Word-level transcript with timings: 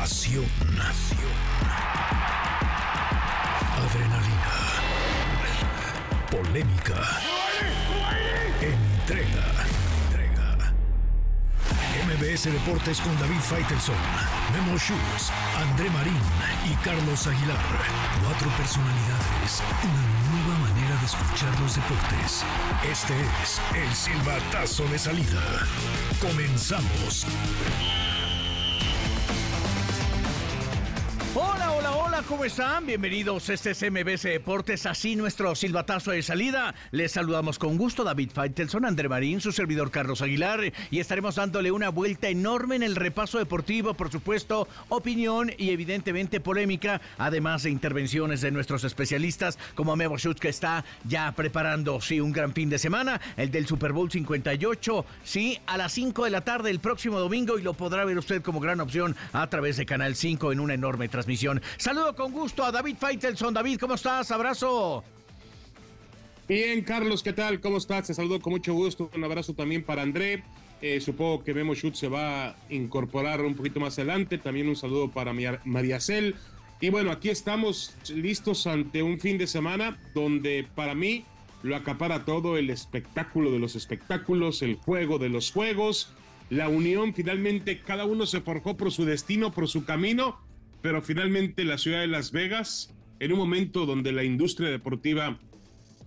Pasión. 0.00 0.46
Adrenalina. 3.76 4.54
Polémica. 6.30 6.96
Entrega. 8.62 9.44
Entrega. 10.06 10.72
MBS 12.06 12.44
Deportes 12.44 12.98
con 13.02 13.14
David 13.20 13.40
Faitelson, 13.40 13.94
Memo 14.54 14.78
Schutz, 14.78 15.30
André 15.58 15.90
Marín 15.90 16.16
y 16.64 16.74
Carlos 16.82 17.26
Aguilar. 17.26 17.58
Cuatro 18.24 18.48
personalidades. 18.56 19.62
Una 19.84 20.04
nueva 20.30 20.58
manera 20.60 20.96
de 20.96 21.04
escuchar 21.04 21.60
los 21.60 21.76
deportes. 21.76 22.42
Este 22.90 23.20
es 23.42 23.60
el 23.74 23.94
silbatazo 23.94 24.84
de 24.84 24.98
salida. 24.98 25.42
Comenzamos. 26.22 27.26
Hola, 31.42 31.70
hola, 31.72 31.89
¿cómo 32.26 32.44
están? 32.44 32.86
Bienvenidos, 32.86 33.48
este 33.48 33.70
es 33.70 33.82
MBS 33.82 34.24
Deportes, 34.24 34.84
así 34.84 35.14
nuestro 35.14 35.54
silbatazo 35.54 36.10
de 36.10 36.22
salida. 36.22 36.74
Les 36.90 37.12
saludamos 37.12 37.58
con 37.58 37.78
gusto 37.78 38.02
David 38.04 38.30
Faitelson, 38.34 38.84
André 38.84 39.08
Marín, 39.08 39.40
su 39.40 39.52
servidor 39.52 39.90
Carlos 39.90 40.20
Aguilar, 40.20 40.72
y 40.90 40.98
estaremos 40.98 41.36
dándole 41.36 41.70
una 41.70 41.88
vuelta 41.88 42.28
enorme 42.28 42.76
en 42.76 42.82
el 42.82 42.96
repaso 42.96 43.38
deportivo, 43.38 43.94
por 43.94 44.10
supuesto, 44.10 44.66
opinión 44.88 45.52
y 45.56 45.70
evidentemente 45.70 46.40
polémica, 46.40 47.00
además 47.16 47.62
de 47.62 47.70
intervenciones 47.70 48.40
de 48.40 48.50
nuestros 48.50 48.84
especialistas, 48.84 49.58
como 49.74 49.96
Memo 49.96 50.18
Schutz, 50.18 50.40
que 50.40 50.48
está 50.48 50.84
ya 51.04 51.32
preparando, 51.32 52.00
sí, 52.00 52.20
un 52.20 52.32
gran 52.32 52.52
fin 52.52 52.68
de 52.68 52.78
semana, 52.78 53.20
el 53.36 53.50
del 53.50 53.66
Super 53.66 53.92
Bowl 53.92 54.10
58, 54.10 55.06
sí, 55.22 55.58
a 55.66 55.78
las 55.78 55.92
5 55.92 56.24
de 56.24 56.30
la 56.30 56.40
tarde 56.40 56.70
el 56.70 56.80
próximo 56.80 57.20
domingo, 57.20 57.58
y 57.58 57.62
lo 57.62 57.74
podrá 57.74 58.04
ver 58.04 58.18
usted 58.18 58.42
como 58.42 58.58
gran 58.58 58.80
opción 58.80 59.16
a 59.32 59.48
través 59.48 59.76
de 59.76 59.86
Canal 59.86 60.16
5 60.16 60.52
en 60.52 60.60
una 60.60 60.74
enorme 60.74 61.08
transmisión 61.08 61.20
transmisión. 61.20 61.60
Con 62.16 62.32
gusto 62.32 62.64
a 62.64 62.72
David 62.72 62.96
Faitelson. 62.98 63.54
David, 63.54 63.78
¿cómo 63.78 63.94
estás? 63.94 64.30
Abrazo. 64.32 65.04
Bien, 66.48 66.82
Carlos, 66.82 67.22
¿qué 67.22 67.32
tal? 67.32 67.60
¿Cómo 67.60 67.76
estás? 67.76 68.08
Te 68.08 68.14
saludo 68.14 68.40
con 68.40 68.52
mucho 68.52 68.74
gusto. 68.74 69.10
Un 69.14 69.22
abrazo 69.22 69.54
también 69.54 69.84
para 69.84 70.02
André. 70.02 70.42
Eh, 70.82 71.00
supongo 71.00 71.44
que 71.44 71.54
Memo 71.54 71.74
Shoot 71.74 71.94
se 71.94 72.08
va 72.08 72.48
a 72.48 72.56
incorporar 72.68 73.42
un 73.42 73.54
poquito 73.54 73.78
más 73.78 73.96
adelante. 73.98 74.38
También 74.38 74.68
un 74.68 74.74
saludo 74.74 75.10
para 75.10 75.32
María 75.64 76.00
Cel. 76.00 76.34
Y 76.80 76.90
bueno, 76.90 77.12
aquí 77.12 77.28
estamos 77.28 77.94
listos 78.12 78.66
ante 78.66 79.04
un 79.04 79.20
fin 79.20 79.38
de 79.38 79.46
semana 79.46 79.96
donde 80.12 80.66
para 80.74 80.96
mí 80.96 81.24
lo 81.62 81.76
acapara 81.76 82.24
todo 82.24 82.56
el 82.56 82.70
espectáculo 82.70 83.52
de 83.52 83.60
los 83.60 83.76
espectáculos, 83.76 84.62
el 84.62 84.74
juego 84.74 85.18
de 85.18 85.28
los 85.28 85.52
juegos, 85.52 86.12
la 86.48 86.68
unión. 86.68 87.14
Finalmente, 87.14 87.80
cada 87.80 88.04
uno 88.04 88.26
se 88.26 88.40
forjó 88.40 88.76
por 88.76 88.90
su 88.90 89.04
destino, 89.04 89.52
por 89.52 89.68
su 89.68 89.84
camino 89.84 90.49
pero 90.82 91.02
finalmente 91.02 91.64
la 91.64 91.78
ciudad 91.78 92.00
de 92.00 92.06
Las 92.06 92.32
Vegas, 92.32 92.94
en 93.18 93.32
un 93.32 93.38
momento 93.38 93.86
donde 93.86 94.12
la 94.12 94.24
industria 94.24 94.70
deportiva 94.70 95.38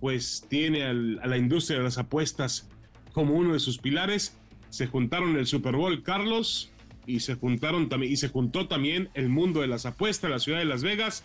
pues 0.00 0.44
tiene 0.48 0.84
a 0.84 0.92
la 0.92 1.36
industria 1.38 1.78
de 1.78 1.84
las 1.84 1.98
apuestas 1.98 2.68
como 3.12 3.34
uno 3.34 3.54
de 3.54 3.60
sus 3.60 3.78
pilares, 3.78 4.36
se 4.68 4.86
juntaron 4.86 5.36
el 5.36 5.46
Super 5.46 5.76
Bowl 5.76 6.02
Carlos 6.02 6.72
y 7.06 7.20
se 7.20 7.34
juntaron 7.36 7.88
también 7.88 8.12
y 8.12 8.16
se 8.16 8.28
juntó 8.28 8.66
también 8.66 9.08
el 9.14 9.28
mundo 9.28 9.60
de 9.60 9.68
las 9.68 9.86
apuestas, 9.86 10.30
la 10.30 10.38
ciudad 10.40 10.58
de 10.58 10.64
Las 10.64 10.82
Vegas, 10.82 11.22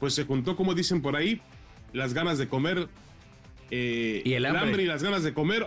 pues 0.00 0.14
se 0.14 0.24
juntó 0.24 0.56
como 0.56 0.74
dicen 0.74 1.02
por 1.02 1.16
ahí 1.16 1.40
las 1.92 2.14
ganas 2.14 2.38
de 2.38 2.48
comer 2.48 2.88
eh, 3.70 4.22
y 4.24 4.32
el 4.32 4.46
hambre. 4.46 4.82
y 4.82 4.86
las 4.86 5.02
ganas 5.02 5.22
de 5.22 5.34
comer 5.34 5.66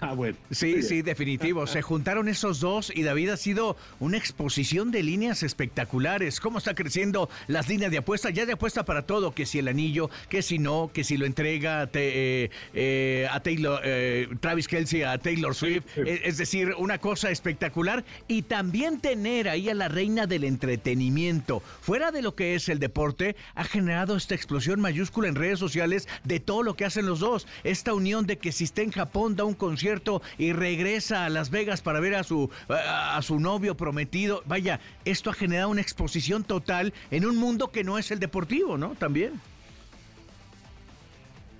Ah, 0.00 0.12
bueno. 0.12 0.36
Sí, 0.50 0.82
sí, 0.82 1.02
definitivo. 1.02 1.66
Se 1.66 1.80
juntaron 1.80 2.28
esos 2.28 2.60
dos 2.60 2.92
y 2.94 3.02
David 3.02 3.30
ha 3.30 3.36
sido 3.36 3.76
una 3.98 4.18
exposición 4.18 4.90
de 4.90 5.02
líneas 5.02 5.42
espectaculares. 5.42 6.38
Cómo 6.40 6.58
está 6.58 6.74
creciendo 6.74 7.30
las 7.46 7.68
líneas 7.68 7.90
de 7.90 7.98
apuesta, 7.98 8.30
ya 8.30 8.44
de 8.44 8.52
apuesta 8.52 8.84
para 8.84 9.02
todo, 9.02 9.32
que 9.32 9.46
si 9.46 9.58
el 9.58 9.68
anillo, 9.68 10.10
que 10.28 10.42
si 10.42 10.58
no, 10.58 10.90
que 10.92 11.02
si 11.02 11.16
lo 11.16 11.24
entrega 11.24 11.88
eh, 11.94 12.50
eh, 12.74 13.26
a 13.30 13.40
Taylor, 13.40 13.80
eh, 13.84 14.28
Travis 14.40 14.68
Kelsey, 14.68 15.02
a 15.02 15.16
Taylor 15.18 15.54
Swift. 15.54 15.84
Es 15.96 16.36
decir, 16.36 16.74
una 16.76 16.98
cosa 16.98 17.30
espectacular. 17.30 18.04
Y 18.28 18.42
también 18.42 19.00
tener 19.00 19.48
ahí 19.48 19.70
a 19.70 19.74
la 19.74 19.88
reina 19.88 20.26
del 20.26 20.44
entretenimiento, 20.44 21.62
fuera 21.80 22.10
de 22.10 22.20
lo 22.20 22.34
que 22.34 22.54
es 22.54 22.68
el 22.68 22.78
deporte, 22.80 23.36
ha 23.54 23.64
generado 23.64 24.16
esta 24.16 24.34
explosión 24.34 24.80
mayúscula 24.80 25.28
en 25.28 25.36
redes 25.36 25.58
sociales 25.58 26.06
de 26.24 26.38
todo 26.38 26.62
lo 26.62 26.74
que 26.74 26.84
hacen 26.84 27.06
los 27.06 27.20
dos. 27.20 27.46
Esta 27.64 27.94
unión 27.94 28.26
de 28.26 28.36
que 28.36 28.52
si 28.52 28.64
está 28.64 28.82
en 28.82 28.92
Japón 28.92 29.36
da 29.36 29.44
un 29.44 29.54
concierto 29.54 29.85
y 30.38 30.52
regresa 30.52 31.24
a 31.24 31.28
Las 31.28 31.50
Vegas 31.50 31.80
para 31.80 32.00
ver 32.00 32.14
a 32.14 32.24
su, 32.24 32.50
a, 32.68 33.20
su 33.22 33.38
novio 33.38 33.76
prometido. 33.76 34.42
Vaya, 34.46 34.80
esto 35.04 35.30
ha 35.30 35.34
generado 35.34 35.70
una 35.70 35.80
exposición 35.80 36.44
total 36.44 36.92
en 37.10 37.24
un 37.24 37.36
mundo 37.36 37.70
que 37.70 37.84
no 37.84 37.98
es 37.98 38.10
el 38.10 38.18
deportivo, 38.18 38.76
¿no? 38.76 38.94
También. 38.96 39.40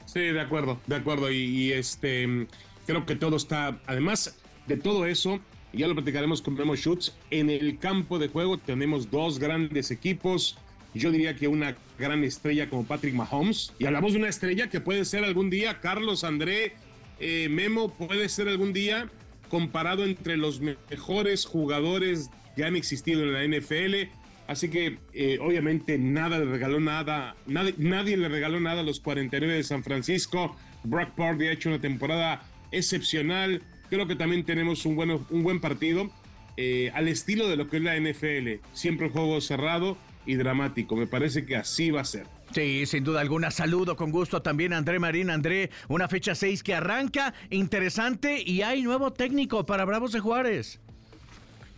Sí, 0.07 0.21
de 0.21 0.41
acuerdo, 0.41 0.81
de 0.87 0.97
acuerdo. 0.97 1.31
Y, 1.31 1.73
este 1.73 2.47
creo 2.87 3.05
que 3.05 3.17
todo 3.17 3.37
está, 3.37 3.79
además 3.87 4.37
de 4.67 4.77
todo 4.77 5.07
eso, 5.07 5.41
ya 5.73 5.89
lo 5.89 5.95
platicaremos 5.95 6.41
con 6.41 6.55
Memo 6.55 6.77
Schutz, 6.77 7.13
en 7.31 7.51
el 7.51 7.79
campo 7.79 8.19
de 8.19 8.29
juego 8.29 8.59
tenemos 8.59 9.11
dos 9.11 9.39
grandes 9.39 9.91
equipos. 9.91 10.57
Yo 10.95 11.11
diría 11.11 11.37
que 11.37 11.49
una 11.49 11.77
gran 11.99 12.25
estrella 12.25 12.71
como 12.71 12.85
Patrick 12.85 13.15
Mahomes. 13.15 13.73
Y 13.79 13.85
hablamos 13.85 14.13
de 14.13 14.19
una 14.19 14.29
estrella 14.29 14.71
que 14.71 14.81
puede 14.81 15.05
ser 15.05 15.25
algún 15.25 15.51
día 15.51 15.81
Carlos 15.81 16.25
André 16.25 16.75
eh, 17.21 17.49
Memo 17.49 17.93
puede 17.95 18.29
ser 18.29 18.49
algún 18.49 18.73
día 18.73 19.09
comparado 19.49 20.05
entre 20.05 20.37
los 20.37 20.61
mejores 20.61 21.45
jugadores 21.45 22.31
que 22.55 22.65
han 22.65 22.77
existido 22.77 23.23
en 23.23 23.33
la 23.33 23.59
NFL. 23.59 24.11
Así 24.47 24.69
que 24.69 24.99
eh, 25.13 25.39
obviamente 25.41 25.99
nada 25.99 26.39
le 26.39 26.45
regaló 26.45 26.79
nada, 26.79 27.35
nadie, 27.47 28.17
le 28.17 28.29
regaló 28.29 28.61
nada 28.61 28.81
a 28.81 28.85
los 28.85 29.01
49 29.01 29.55
de 29.55 29.63
San 29.65 29.83
Francisco. 29.83 30.57
Brock 30.85 31.11
Purdy 31.15 31.49
ha 31.49 31.53
hecho 31.53 31.69
una 31.69 31.81
temporada 31.81 32.43
excepcional. 32.71 33.63
Creo 33.91 34.07
que 34.07 34.15
también 34.15 34.45
tenemos 34.45 34.87
un, 34.87 35.25
un 35.31 35.43
buen 35.43 35.61
partido 35.61 36.11
eh, 36.57 36.91
al 36.95 37.09
estilo 37.09 37.49
de 37.49 37.57
lo 37.57 37.69
que 37.69 37.79
es 37.79 37.83
la 37.83 37.99
NFL. 37.99 38.63
Siempre 38.73 39.07
un 39.07 39.13
juego 39.13 39.41
cerrado 39.41 39.99
y 40.27 40.37
dramático. 40.37 40.97
Me 40.97 41.07
parece 41.07 41.45
que 41.45 41.57
así 41.57 41.91
va 41.91 42.03
a 42.03 42.05
ser. 42.05 42.27
Sí, 42.57 42.87
sin 42.87 43.05
duda 43.05 43.21
alguna. 43.21 43.51
Saludo 43.51 43.97
con 43.97 44.11
gusto 44.11 44.41
también 44.41 44.73
a 44.73 44.79
André 44.79 44.99
Marín. 44.99 45.29
André, 45.29 45.69
una 45.91 46.09
fecha 46.09 46.35
6 46.35 46.63
que 46.63 46.75
arranca, 46.75 47.35
interesante 47.51 48.43
y 48.43 48.63
hay 48.63 48.81
nuevo 48.81 49.13
técnico 49.13 49.67
para 49.67 49.85
Bravos 49.85 50.13
de 50.13 50.21
Juárez. 50.21 50.81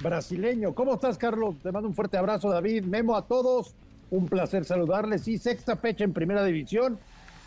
Brasileño. 0.01 0.77
¿Cómo 0.77 0.95
estás, 0.95 1.19
Carlos? 1.19 1.57
Te 1.65 1.73
mando 1.73 1.89
un 1.89 1.97
fuerte 1.97 2.17
abrazo, 2.17 2.49
David. 2.49 2.85
Memo 2.85 3.17
a 3.17 3.27
todos. 3.27 3.75
Un 4.11 4.29
placer 4.29 4.65
saludarles. 4.65 5.23
Sí, 5.23 5.37
sexta 5.37 5.75
fecha 5.75 6.05
en 6.05 6.13
primera 6.13 6.45
división 6.45 7.01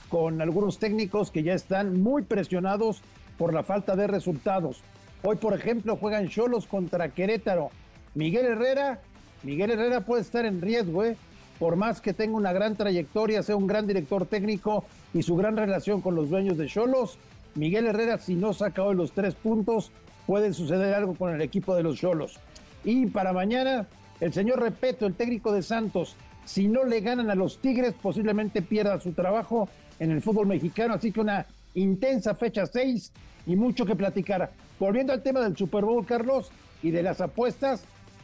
con 0.10 0.42
algunos 0.42 0.78
técnicos 0.78 1.32
que 1.32 1.42
ya 1.42 1.54
están 1.54 2.02
muy 2.02 2.24
presionados 2.24 3.02
por 3.38 3.54
la 3.54 3.64
falta 3.64 3.96
de 3.96 4.08
resultados. 4.08 4.82
Hoy, 5.24 5.38
por 5.38 5.54
ejemplo, 5.54 5.96
juegan 5.96 6.28
Cholos 6.28 6.68
contra 6.68 7.08
Querétaro. 7.08 7.70
Miguel 8.14 8.48
Herrera, 8.48 9.00
Miguel 9.44 9.72
Herrera 9.72 10.02
puede 10.02 10.22
estar 10.22 10.46
en 10.46 10.60
riesgo, 10.60 11.06
¿eh? 11.06 11.16
Por 11.62 11.76
más 11.76 12.02
que 12.02 12.16
tenga 12.16 12.38
una 12.38 12.54
gran 12.54 12.76
trayectoria, 12.76 13.44
sea 13.44 13.56
un 13.56 13.68
gran 13.68 13.86
director 13.86 14.26
técnico 14.26 14.84
y 15.14 15.22
su 15.22 15.36
gran 15.36 15.56
relación 15.56 16.02
con 16.02 16.16
los 16.16 16.28
dueños 16.28 16.58
de 16.58 16.66
Cholos, 16.66 17.20
Miguel 17.54 17.86
Herrera, 17.86 18.18
si 18.18 18.34
no 18.34 18.52
saca 18.52 18.82
hoy 18.82 18.96
los 18.96 19.12
tres 19.12 19.36
puntos, 19.36 19.92
puede 20.26 20.54
suceder 20.54 20.96
algo 20.96 21.14
con 21.14 21.36
el 21.36 21.40
equipo 21.40 21.76
de 21.76 21.84
los 21.84 22.00
Cholos. 22.00 22.40
Y 22.84 23.06
para 23.06 23.32
mañana, 23.32 23.86
el 24.20 24.34
señor 24.34 24.60
Repeto, 24.60 25.06
el 25.06 25.14
técnico 25.14 25.54
de 25.54 25.62
Santos, 25.62 26.16
si 26.46 26.68
no 26.68 26.84
le 26.84 27.00
ganan 27.00 27.30
a 27.30 27.36
los 27.36 27.60
Tigres, 27.60 27.94
posiblemente 27.94 28.64
pierda 28.64 29.00
su 29.00 29.12
trabajo 29.12 29.70
en 30.00 30.10
el 30.10 30.24
fútbol 30.24 30.48
mexicano. 30.48 30.96
Así 30.96 31.12
que 31.12 31.20
una 31.20 31.46
intensa 31.76 32.34
fecha 32.34 32.66
6 32.66 33.12
y 33.46 33.56
mucho 33.56 33.86
que 33.86 33.96
platicar. 33.96 34.52
Volviendo 34.80 35.14
al 35.14 35.22
tema 35.22 35.42
del 35.42 35.56
Super 35.56 35.86
Bowl, 35.86 36.08
Carlos, 36.08 36.52
y 36.82 36.90
de 36.90 37.04
las 37.04 37.22
apuestas, 37.22 37.84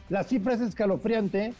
la 0.09 0.23
cifra 0.23 0.55
es 0.55 0.61
escalofriante 0.61 1.53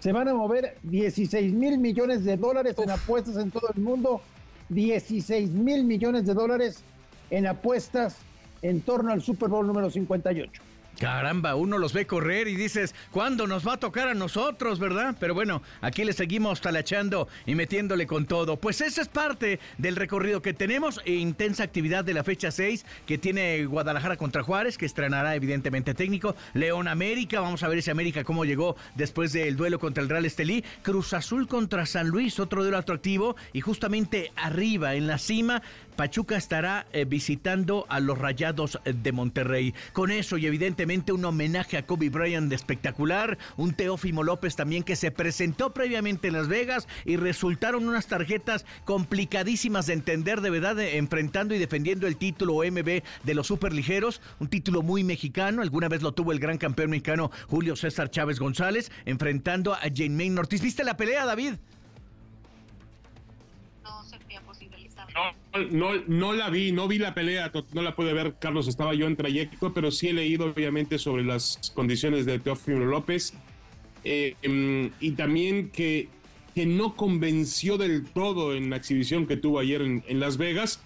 se 0.00 0.12
van 0.12 0.28
a 0.28 0.34
mover 0.34 0.76
16 0.82 1.52
mil 1.52 1.78
millones 1.78 2.24
de 2.24 2.36
dólares 2.36 2.76
en 2.78 2.90
apuestas 2.90 3.36
en 3.36 3.50
todo 3.50 3.68
el 3.74 3.82
mundo, 3.82 4.20
16 4.70 5.50
mil 5.50 5.84
millones 5.84 6.26
de 6.26 6.34
dólares 6.34 6.82
en 7.30 7.46
apuestas 7.46 8.16
en 8.62 8.80
torno 8.80 9.12
al 9.12 9.22
Super 9.22 9.48
Bowl 9.48 9.66
número 9.66 9.90
58. 9.90 10.62
Caramba, 11.00 11.54
uno 11.54 11.78
los 11.78 11.94
ve 11.94 12.06
correr 12.06 12.46
y 12.46 12.56
dices, 12.56 12.94
¿cuándo 13.10 13.46
nos 13.46 13.66
va 13.66 13.72
a 13.72 13.80
tocar 13.80 14.08
a 14.08 14.12
nosotros, 14.12 14.78
verdad? 14.78 15.16
Pero 15.18 15.32
bueno, 15.32 15.62
aquí 15.80 16.04
le 16.04 16.12
seguimos 16.12 16.60
talachando 16.60 17.26
y 17.46 17.54
metiéndole 17.54 18.06
con 18.06 18.26
todo. 18.26 18.58
Pues 18.58 18.82
esa 18.82 19.00
es 19.00 19.08
parte 19.08 19.60
del 19.78 19.96
recorrido 19.96 20.42
que 20.42 20.52
tenemos 20.52 21.00
e 21.06 21.14
intensa 21.14 21.62
actividad 21.62 22.04
de 22.04 22.12
la 22.12 22.22
fecha 22.22 22.50
6 22.50 22.84
que 23.06 23.16
tiene 23.16 23.64
Guadalajara 23.64 24.18
contra 24.18 24.42
Juárez, 24.42 24.76
que 24.76 24.84
estrenará 24.84 25.34
evidentemente 25.34 25.94
técnico. 25.94 26.36
León 26.52 26.86
América, 26.86 27.40
vamos 27.40 27.62
a 27.62 27.68
ver 27.68 27.78
ese 27.78 27.90
América 27.90 28.22
cómo 28.22 28.44
llegó 28.44 28.76
después 28.94 29.32
del 29.32 29.56
duelo 29.56 29.78
contra 29.78 30.02
el 30.02 30.10
Real 30.10 30.26
Estelí. 30.26 30.62
Cruz 30.82 31.14
Azul 31.14 31.48
contra 31.48 31.86
San 31.86 32.08
Luis, 32.08 32.38
otro 32.38 32.60
duelo 32.60 32.76
atractivo. 32.76 33.36
Y 33.54 33.62
justamente 33.62 34.32
arriba, 34.36 34.94
en 34.94 35.06
la 35.06 35.16
cima, 35.16 35.62
Pachuca 36.00 36.38
estará 36.38 36.86
eh, 36.94 37.04
visitando 37.04 37.84
a 37.90 38.00
los 38.00 38.16
Rayados 38.16 38.80
de 38.84 39.12
Monterrey. 39.12 39.74
Con 39.92 40.10
eso 40.10 40.38
y 40.38 40.46
evidentemente 40.46 41.12
un 41.12 41.26
homenaje 41.26 41.76
a 41.76 41.84
Kobe 41.84 42.08
Bryant 42.08 42.48
de 42.48 42.56
espectacular, 42.56 43.36
un 43.58 43.74
Teófimo 43.74 44.22
López 44.22 44.56
también 44.56 44.82
que 44.82 44.96
se 44.96 45.10
presentó 45.10 45.74
previamente 45.74 46.28
en 46.28 46.32
Las 46.32 46.48
Vegas 46.48 46.88
y 47.04 47.18
resultaron 47.18 47.86
unas 47.86 48.06
tarjetas 48.06 48.64
complicadísimas 48.86 49.84
de 49.88 49.92
entender 49.92 50.40
de 50.40 50.48
verdad, 50.48 50.80
enfrentando 50.80 51.54
y 51.54 51.58
defendiendo 51.58 52.06
el 52.06 52.16
título 52.16 52.62
MB 52.64 53.02
de 53.22 53.34
los 53.34 53.48
superligeros, 53.48 54.22
un 54.38 54.48
título 54.48 54.80
muy 54.80 55.04
mexicano, 55.04 55.60
alguna 55.60 55.90
vez 55.90 56.00
lo 56.00 56.12
tuvo 56.12 56.32
el 56.32 56.40
gran 56.40 56.56
campeón 56.56 56.88
mexicano 56.88 57.30
Julio 57.46 57.76
César 57.76 58.10
Chávez 58.10 58.38
González, 58.38 58.90
enfrentando 59.04 59.74
a 59.74 59.82
Jane 59.94 60.16
Main 60.16 60.38
Ortiz. 60.38 60.62
¿Viste 60.62 60.82
la 60.82 60.96
pelea, 60.96 61.26
David? 61.26 61.56
No, 65.70 65.94
no, 66.06 66.32
la 66.32 66.48
vi, 66.48 66.70
no 66.72 66.86
vi 66.86 66.98
la 66.98 67.12
pelea, 67.14 67.50
no 67.72 67.82
la 67.82 67.96
pude 67.96 68.12
ver, 68.12 68.36
Carlos, 68.38 68.68
estaba 68.68 68.94
yo 68.94 69.06
en 69.06 69.16
trayecto, 69.16 69.72
pero 69.72 69.90
sí 69.90 70.08
he 70.08 70.12
leído 70.12 70.46
obviamente 70.46 70.98
sobre 70.98 71.24
las 71.24 71.72
condiciones 71.74 72.24
de 72.24 72.38
Teófilo 72.38 72.86
López 72.86 73.34
em, 74.04 74.90
y 75.00 75.12
también 75.12 75.70
que, 75.70 76.08
que 76.54 76.66
no 76.66 76.94
convenció 76.94 77.78
del 77.78 78.04
todo 78.06 78.54
en 78.54 78.70
la 78.70 78.76
exhibición 78.76 79.26
que 79.26 79.36
tuvo 79.36 79.58
ayer 79.58 79.82
en, 79.82 80.04
en, 80.06 80.20
Las 80.20 80.36
Vegas, 80.36 80.80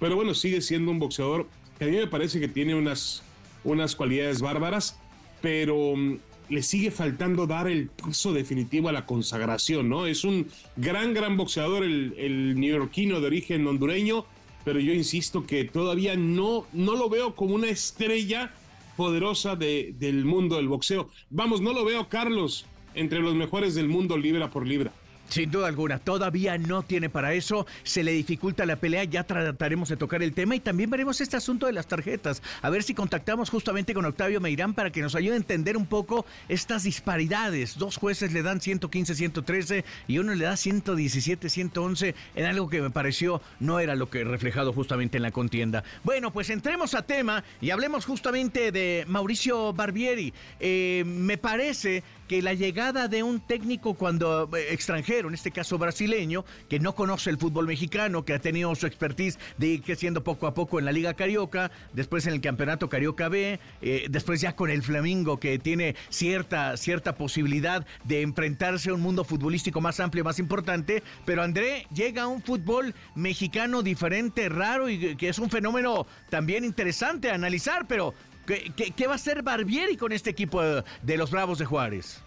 pero 0.00 0.16
bueno, 0.16 0.34
sigue 0.34 0.60
siendo 0.60 0.90
un 0.90 0.98
boxeador 0.98 1.48
que 1.78 1.84
a 1.84 1.88
mí 1.88 1.96
me 1.96 2.08
parece 2.08 2.40
que 2.40 2.48
tiene 2.48 2.74
unas, 2.74 3.22
unas 3.62 3.94
cualidades 3.94 4.40
bárbaras, 4.40 4.98
pero 5.40 5.92
em, 5.92 6.18
le 6.48 6.62
sigue 6.62 6.90
faltando 6.90 7.46
dar 7.46 7.68
el 7.68 7.88
paso 7.88 8.32
definitivo 8.32 8.88
a 8.88 8.92
la 8.92 9.06
consagración, 9.06 9.88
¿no? 9.88 10.06
Es 10.06 10.24
un 10.24 10.46
gran, 10.76 11.14
gran 11.14 11.36
boxeador, 11.36 11.84
el, 11.84 12.14
el 12.16 12.58
neoyorquino 12.58 13.20
de 13.20 13.26
origen 13.26 13.66
hondureño, 13.66 14.24
pero 14.64 14.80
yo 14.80 14.92
insisto 14.92 15.46
que 15.46 15.64
todavía 15.64 16.16
no, 16.16 16.66
no 16.72 16.96
lo 16.96 17.08
veo 17.08 17.34
como 17.34 17.54
una 17.54 17.68
estrella 17.68 18.52
poderosa 18.96 19.56
de, 19.56 19.94
del 19.98 20.24
mundo 20.24 20.56
del 20.56 20.68
boxeo. 20.68 21.08
Vamos, 21.30 21.60
no 21.60 21.72
lo 21.72 21.84
veo, 21.84 22.08
Carlos, 22.08 22.66
entre 22.94 23.20
los 23.20 23.34
mejores 23.34 23.74
del 23.74 23.88
mundo 23.88 24.16
libra 24.16 24.50
por 24.50 24.66
libra. 24.66 24.92
Sin 25.28 25.50
duda 25.50 25.68
alguna, 25.68 25.98
todavía 25.98 26.56
no 26.56 26.82
tiene 26.82 27.10
para 27.10 27.34
eso, 27.34 27.66
se 27.82 28.02
le 28.02 28.12
dificulta 28.12 28.64
la 28.64 28.76
pelea, 28.76 29.04
ya 29.04 29.24
trataremos 29.24 29.90
de 29.90 29.98
tocar 29.98 30.22
el 30.22 30.32
tema 30.32 30.56
y 30.56 30.60
también 30.60 30.88
veremos 30.88 31.20
este 31.20 31.36
asunto 31.36 31.66
de 31.66 31.72
las 31.72 31.86
tarjetas, 31.86 32.42
a 32.62 32.70
ver 32.70 32.82
si 32.82 32.94
contactamos 32.94 33.50
justamente 33.50 33.92
con 33.92 34.06
Octavio 34.06 34.40
Meirán 34.40 34.72
para 34.72 34.90
que 34.90 35.02
nos 35.02 35.14
ayude 35.14 35.34
a 35.34 35.36
entender 35.36 35.76
un 35.76 35.84
poco 35.84 36.24
estas 36.48 36.84
disparidades. 36.84 37.76
Dos 37.76 37.98
jueces 37.98 38.32
le 38.32 38.42
dan 38.42 38.62
115, 38.62 39.14
113 39.14 39.84
y 40.06 40.18
uno 40.18 40.34
le 40.34 40.44
da 40.46 40.56
117, 40.56 41.50
111 41.50 42.14
en 42.34 42.44
algo 42.46 42.70
que 42.70 42.80
me 42.80 42.90
pareció 42.90 43.42
no 43.60 43.80
era 43.80 43.96
lo 43.96 44.08
que 44.08 44.24
reflejado 44.24 44.72
justamente 44.72 45.18
en 45.18 45.22
la 45.22 45.30
contienda. 45.30 45.84
Bueno, 46.04 46.32
pues 46.32 46.48
entremos 46.48 46.94
a 46.94 47.02
tema 47.02 47.44
y 47.60 47.70
hablemos 47.70 48.06
justamente 48.06 48.72
de 48.72 49.04
Mauricio 49.06 49.74
Barbieri. 49.74 50.32
Eh, 50.58 51.04
me 51.06 51.36
parece 51.36 52.02
que 52.28 52.42
la 52.42 52.52
llegada 52.52 53.08
de 53.08 53.22
un 53.22 53.40
técnico 53.40 53.94
cuando 53.94 54.48
eh, 54.54 54.72
extranjero, 54.72 55.28
en 55.28 55.34
este 55.34 55.50
caso 55.50 55.78
brasileño, 55.78 56.44
que 56.68 56.78
no 56.78 56.94
conoce 56.94 57.30
el 57.30 57.38
fútbol 57.38 57.66
mexicano, 57.66 58.24
que 58.24 58.34
ha 58.34 58.38
tenido 58.38 58.74
su 58.74 58.86
expertise 58.86 59.38
de 59.56 59.66
ir 59.68 59.82
creciendo 59.82 60.22
poco 60.22 60.46
a 60.46 60.54
poco 60.54 60.78
en 60.78 60.84
la 60.84 60.92
Liga 60.92 61.14
Carioca, 61.14 61.70
después 61.94 62.26
en 62.26 62.34
el 62.34 62.40
Campeonato 62.40 62.88
Carioca 62.88 63.28
B, 63.28 63.58
eh, 63.80 64.06
después 64.10 64.40
ya 64.40 64.54
con 64.54 64.70
el 64.70 64.82
Flamingo, 64.82 65.40
que 65.40 65.58
tiene 65.58 65.96
cierta, 66.10 66.76
cierta 66.76 67.16
posibilidad 67.16 67.86
de 68.04 68.20
enfrentarse 68.20 68.90
a 68.90 68.94
un 68.94 69.00
mundo 69.00 69.24
futbolístico 69.24 69.80
más 69.80 69.98
amplio, 69.98 70.22
más 70.22 70.38
importante, 70.38 71.02
pero 71.24 71.42
André 71.42 71.86
llega 71.94 72.24
a 72.24 72.28
un 72.28 72.42
fútbol 72.42 72.94
mexicano 73.14 73.82
diferente, 73.82 74.50
raro 74.50 74.90
y 74.90 75.16
que 75.16 75.30
es 75.30 75.38
un 75.38 75.48
fenómeno 75.48 76.06
también 76.28 76.64
interesante 76.64 77.30
a 77.30 77.34
analizar, 77.34 77.86
pero 77.88 78.12
¿Qué, 78.48 79.06
va 79.06 79.12
a 79.12 79.16
hacer 79.16 79.42
Barbieri 79.42 79.98
con 79.98 80.10
este 80.10 80.30
equipo 80.30 80.62
de, 80.62 81.16
los 81.18 81.30
Bravos 81.30 81.58
de 81.58 81.66
Juárez? 81.66 82.22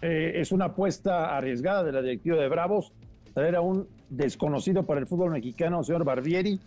Eh, 0.00 0.34
es 0.36 0.52
una 0.52 0.66
apuesta 0.66 1.36
arriesgada 1.36 1.82
de 1.82 1.90
la 1.90 2.02
directiva 2.02 2.36
de 2.36 2.48
Bravos 2.48 2.92
traer 3.34 3.56
a 3.56 3.60
un 3.60 3.88
desconocido 4.08 4.86
para 4.86 5.00
el 5.00 5.08
fútbol 5.08 5.32
mexicano, 5.32 5.82
señor 5.82 6.04
Barbieri. 6.04 6.60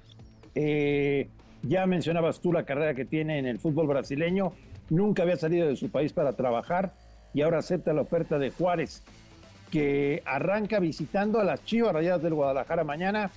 Eh, 0.53 1.30
ya 1.62 1.85
mencionabas 1.85 2.41
tú 2.41 2.51
la 2.51 2.63
carrera 2.63 2.94
que 2.94 3.06
tiene 3.06 3.39
en 3.39 3.45
el 3.45 3.57
fútbol 3.57 3.88
brasileño. 3.88 4.51
Nunca 4.89 5.24
había 5.24 5.38
salido 5.38 5.69
de 5.69 5.77
su 5.77 5.89
país 5.89 6.12
para 6.12 6.33
trabajar 6.33 6.94
y 7.33 7.41
ahora 7.41 7.59
acepta 7.59 7.94
la 7.94 8.01
oferta 8.01 8.38
de 8.38 8.51
Juárez, 8.51 9.01
que 9.71 10.21
arranca 10.25 10.79
visitando 10.79 11.39
a 11.39 11.45
las 11.45 11.63
Chivas 11.63 11.94
Rayadas 11.94 12.21
del 12.21 12.33
Guadalajara 12.33 12.83
mañana. 12.83 13.31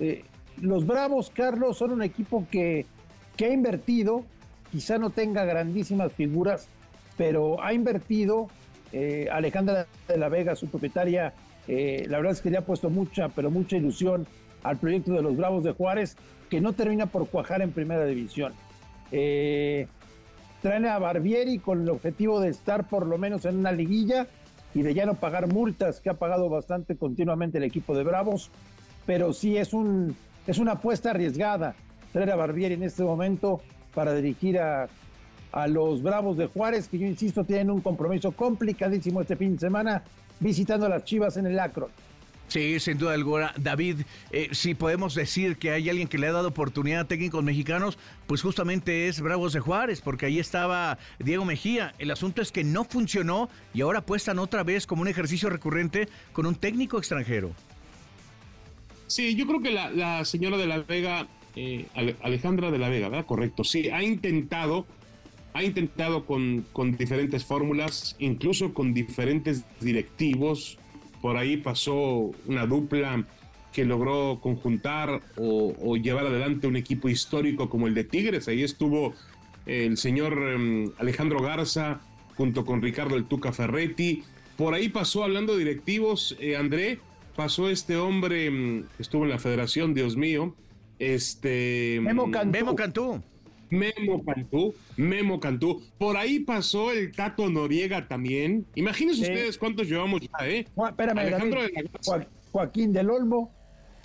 Eh, 0.00 0.24
los 0.60 0.84
Bravos, 0.86 1.30
Carlos, 1.30 1.78
son 1.78 1.92
un 1.92 2.02
equipo 2.02 2.48
que, 2.50 2.84
que 3.36 3.44
ha 3.44 3.52
invertido, 3.52 4.24
quizá 4.72 4.98
no 4.98 5.10
tenga 5.10 5.44
grandísimas 5.44 6.12
figuras, 6.12 6.66
pero 7.16 7.62
ha 7.62 7.74
invertido. 7.74 8.48
Eh, 8.92 9.28
Alejandra 9.30 9.86
de 10.08 10.16
la 10.18 10.28
Vega, 10.28 10.56
su 10.56 10.68
propietaria, 10.68 11.32
eh, 11.68 12.04
la 12.08 12.18
verdad 12.18 12.32
es 12.32 12.40
que 12.40 12.50
le 12.50 12.58
ha 12.58 12.66
puesto 12.66 12.90
mucha, 12.90 13.28
pero 13.28 13.50
mucha 13.50 13.76
ilusión 13.76 14.26
al 14.62 14.78
proyecto 14.78 15.12
de 15.12 15.22
los 15.22 15.36
Bravos 15.36 15.64
de 15.64 15.72
Juárez, 15.72 16.16
que 16.50 16.60
no 16.60 16.72
termina 16.72 17.06
por 17.06 17.28
cuajar 17.28 17.62
en 17.62 17.72
primera 17.72 18.04
división. 18.04 18.52
Eh, 19.10 19.86
traen 20.60 20.86
a 20.86 20.98
Barbieri 20.98 21.58
con 21.58 21.82
el 21.82 21.90
objetivo 21.90 22.40
de 22.40 22.48
estar 22.48 22.88
por 22.88 23.06
lo 23.06 23.18
menos 23.18 23.44
en 23.44 23.56
una 23.56 23.72
liguilla 23.72 24.26
y 24.74 24.82
de 24.82 24.94
ya 24.94 25.06
no 25.06 25.14
pagar 25.14 25.52
multas, 25.52 26.00
que 26.00 26.10
ha 26.10 26.14
pagado 26.14 26.48
bastante 26.48 26.96
continuamente 26.96 27.58
el 27.58 27.64
equipo 27.64 27.94
de 27.94 28.04
Bravos, 28.04 28.50
pero 29.06 29.32
sí 29.32 29.56
es, 29.56 29.74
un, 29.74 30.16
es 30.46 30.58
una 30.58 30.72
apuesta 30.72 31.10
arriesgada 31.10 31.74
traer 32.12 32.30
a 32.30 32.36
Barbieri 32.36 32.74
en 32.74 32.82
este 32.82 33.02
momento 33.02 33.60
para 33.94 34.14
dirigir 34.14 34.58
a, 34.58 34.88
los 35.68 36.02
Bravos 36.02 36.38
de 36.38 36.46
Juárez, 36.46 36.88
que 36.88 36.98
yo 36.98 37.06
insisto, 37.06 37.44
tienen 37.44 37.70
un 37.70 37.82
compromiso 37.82 38.32
complicadísimo 38.32 39.20
este 39.20 39.36
fin 39.36 39.52
de 39.54 39.60
semana 39.60 40.02
visitando 40.40 40.86
a 40.86 40.88
las 40.88 41.04
Chivas 41.04 41.36
en 41.36 41.46
el 41.46 41.58
Acro. 41.58 41.90
Sí, 42.48 42.80
sin 42.80 42.98
duda 42.98 43.14
alguna. 43.14 43.52
David, 43.58 44.00
eh, 44.30 44.48
si 44.52 44.74
podemos 44.74 45.14
decir 45.14 45.56
que 45.56 45.70
hay 45.70 45.88
alguien 45.88 46.08
que 46.08 46.18
le 46.18 46.26
ha 46.26 46.32
dado 46.32 46.48
oportunidad 46.48 47.00
a 47.00 47.04
técnicos 47.06 47.42
mexicanos, 47.42 47.98
pues 48.26 48.42
justamente 48.42 49.08
es 49.08 49.20
Bravos 49.20 49.52
de 49.52 49.60
Juárez, 49.60 50.00
porque 50.00 50.26
ahí 50.26 50.38
estaba 50.38 50.98
Diego 51.18 51.44
Mejía. 51.44 51.94
El 51.98 52.10
asunto 52.10 52.42
es 52.42 52.52
que 52.52 52.64
no 52.64 52.84
funcionó 52.84 53.48
y 53.72 53.80
ahora 53.80 54.00
apuestan 54.00 54.38
otra 54.38 54.64
vez 54.64 54.86
como 54.86 55.02
un 55.02 55.08
ejercicio 55.08 55.48
recurrente 55.48 56.08
con 56.32 56.44
un 56.44 56.54
técnico 56.54 56.98
extranjero. 56.98 57.52
Sí, 59.06 59.34
yo 59.34 59.46
creo 59.46 59.60
que 59.60 59.70
la, 59.70 59.90
la 59.90 60.24
señora 60.24 60.56
de 60.56 60.66
la 60.66 60.78
Vega 60.78 61.26
eh, 61.56 61.86
Alejandra 62.22 62.70
de 62.70 62.78
la 62.78 62.88
Vega, 62.88 63.08
¿verdad? 63.08 63.26
Correcto, 63.26 63.64
sí, 63.64 63.90
ha 63.90 64.02
intentado, 64.02 64.86
ha 65.52 65.62
intentado 65.62 66.24
con, 66.24 66.64
con 66.72 66.96
diferentes 66.96 67.44
fórmulas, 67.44 68.16
incluso 68.18 68.74
con 68.74 68.94
diferentes 68.94 69.64
directivos. 69.80 70.78
Por 71.20 71.36
ahí 71.36 71.56
pasó 71.56 72.32
una 72.46 72.66
dupla 72.66 73.24
que 73.72 73.84
logró 73.84 74.38
conjuntar 74.40 75.22
o, 75.36 75.96
llevar 75.96 76.26
adelante 76.26 76.66
un 76.66 76.76
equipo 76.76 77.08
histórico 77.08 77.68
como 77.68 77.86
el 77.86 77.94
de 77.94 78.04
Tigres. 78.04 78.46
Ahí 78.48 78.62
estuvo 78.62 79.14
el 79.66 79.96
señor 79.96 80.34
em, 80.34 80.90
Alejandro 80.98 81.40
Garza 81.40 82.00
junto 82.36 82.64
con 82.64 82.82
Ricardo 82.82 83.16
El 83.16 83.24
Tuca 83.24 83.52
Ferretti. 83.52 84.24
Por 84.56 84.74
ahí 84.74 84.88
pasó, 84.90 85.24
hablando 85.24 85.54
de 85.54 85.60
directivos, 85.60 86.36
eh, 86.38 86.56
André, 86.56 86.98
pasó 87.34 87.70
este 87.70 87.96
hombre 87.96 88.46
em, 88.46 88.84
estuvo 88.98 89.24
en 89.24 89.30
la 89.30 89.38
federación, 89.38 89.94
Dios 89.94 90.16
mío, 90.16 90.54
este. 91.02 91.98
Memo 92.00 92.30
Cantú. 92.30 93.22
Memo 93.70 94.24
Cantú. 94.24 94.74
Memo 94.96 95.40
Cantú. 95.40 95.82
Por 95.98 96.16
ahí 96.16 96.40
pasó 96.40 96.92
el 96.92 97.12
Tato 97.12 97.48
Noriega 97.50 98.06
también. 98.06 98.66
Imagínense 98.76 99.22
ustedes 99.22 99.58
cuántos 99.58 99.88
llevamos 99.88 100.20
ya, 100.20 100.48
¿eh? 100.48 100.66
espérame, 100.88 101.18
Alejandro 101.18 101.60
Joaquín 102.52 102.92
del 102.92 103.10
Olmo. 103.10 103.50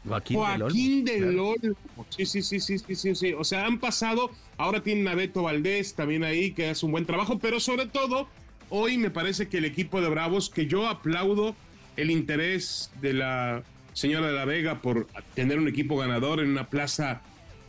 Joaquín, 0.07 1.03
del, 1.03 1.37
Olmo. 1.37 1.75
Sí, 2.09 2.25
sí, 2.25 2.41
sí, 2.41 2.59
sí, 2.61 2.77
sí, 2.79 3.13
sí, 3.15 3.33
O 3.33 3.43
sea, 3.43 3.65
han 3.65 3.79
pasado. 3.79 4.31
Ahora 4.57 4.81
tienen 4.81 5.07
a 5.07 5.15
Beto 5.15 5.43
Valdés 5.43 5.93
también 5.93 6.23
ahí, 6.23 6.51
que 6.51 6.69
hace 6.69 6.85
un 6.85 6.93
buen 6.93 7.05
trabajo, 7.05 7.37
pero 7.37 7.59
sobre 7.59 7.87
todo, 7.87 8.27
hoy 8.69 8.97
me 8.97 9.11
parece 9.11 9.49
que 9.49 9.57
el 9.57 9.65
equipo 9.65 10.01
de 10.01 10.09
Bravos, 10.09 10.49
que 10.49 10.65
yo 10.65 10.87
aplaudo 10.87 11.55
el 11.97 12.09
interés 12.09 12.89
de 13.01 13.13
la 13.13 13.63
señora 13.97 14.27
de 14.27 14.33
la 14.33 14.45
Vega 14.45 14.79
por 14.79 15.07
tener 15.33 15.57
un 15.57 15.67
equipo 15.67 15.97
ganador 15.97 16.39
en 16.39 16.51
una 16.51 16.67
plaza 16.67 17.21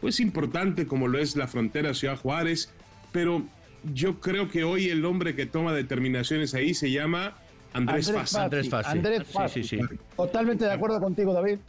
pues 0.03 0.21
importante 0.21 0.87
como 0.87 1.09
lo 1.09 1.19
es 1.19 1.37
la 1.37 1.49
frontera 1.49 1.95
Ciudad 1.95 2.19
Juárez, 2.19 2.71
pero 3.13 3.45
yo 3.95 4.21
creo 4.21 4.51
que 4.51 4.63
hoy 4.63 4.91
el 4.91 5.07
hombre 5.07 5.35
que 5.35 5.47
toma 5.47 5.73
determinaciones 5.73 6.53
ahí 6.53 6.75
se 6.75 6.91
llama 6.91 7.33
Andrés, 7.73 8.11
Andrés 8.35 8.71
Andrés 8.75 9.27
Fassi. 9.27 9.63
Sí, 9.63 9.79
sí, 9.79 9.79
sí. 9.79 9.97
Totalmente 10.17 10.67
de 10.67 10.73
acuerdo 10.73 11.01
contigo, 11.01 11.33
David. 11.33 11.61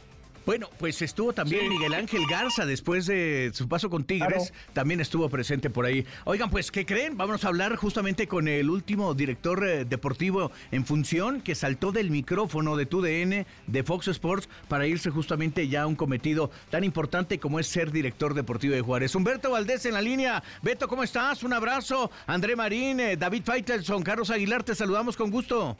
Bueno, 0.46 0.70
pues 0.78 1.02
estuvo 1.02 1.32
también 1.32 1.68
Miguel 1.68 1.92
Ángel 1.94 2.22
Garza 2.28 2.64
después 2.64 3.06
de 3.06 3.50
su 3.52 3.68
paso 3.68 3.90
con 3.90 4.04
Tigres, 4.04 4.52
también 4.72 5.00
estuvo 5.00 5.28
presente 5.28 5.68
por 5.68 5.84
ahí. 5.84 6.06
Oigan, 6.24 6.50
pues, 6.50 6.70
¿qué 6.70 6.86
creen? 6.86 7.16
Vamos 7.16 7.44
a 7.44 7.48
hablar 7.48 7.76
justamente 7.76 8.26
con 8.26 8.48
el 8.48 8.70
último 8.70 9.14
director 9.14 9.66
eh, 9.66 9.84
deportivo 9.84 10.50
en 10.72 10.86
función 10.86 11.42
que 11.42 11.54
saltó 11.54 11.92
del 11.92 12.10
micrófono 12.10 12.76
de 12.76 12.86
TUDN, 12.86 13.46
de 13.66 13.82
Fox 13.84 14.08
Sports, 14.08 14.48
para 14.68 14.86
irse 14.86 15.10
justamente 15.10 15.68
ya 15.68 15.82
a 15.82 15.86
un 15.86 15.94
cometido 15.94 16.50
tan 16.70 16.84
importante 16.84 17.38
como 17.38 17.60
es 17.60 17.66
ser 17.66 17.92
director 17.92 18.34
deportivo 18.34 18.74
de 18.74 18.80
Juárez. 18.80 19.14
Humberto 19.14 19.50
Valdés 19.50 19.84
en 19.84 19.94
la 19.94 20.02
línea. 20.02 20.42
Beto, 20.62 20.88
¿cómo 20.88 21.02
estás? 21.02 21.42
Un 21.42 21.52
abrazo. 21.52 22.10
André 22.26 22.56
Marín, 22.56 22.98
eh, 22.98 23.16
David 23.16 23.42
Faitelson, 23.44 24.02
Carlos 24.02 24.30
Aguilar, 24.30 24.62
te 24.62 24.74
saludamos 24.74 25.16
con 25.16 25.30
gusto. 25.30 25.76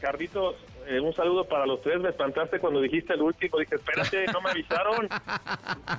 Carlitos, 0.00 0.56
eh, 0.86 1.00
un 1.00 1.14
saludo 1.14 1.44
para 1.44 1.66
los 1.66 1.80
tres. 1.82 2.00
Me 2.00 2.10
espantaste 2.10 2.58
cuando 2.58 2.80
dijiste 2.80 3.14
el 3.14 3.22
último. 3.22 3.58
Dije, 3.58 3.76
espérate, 3.76 4.26
no 4.32 4.40
me 4.40 4.50
avisaron. 4.50 5.08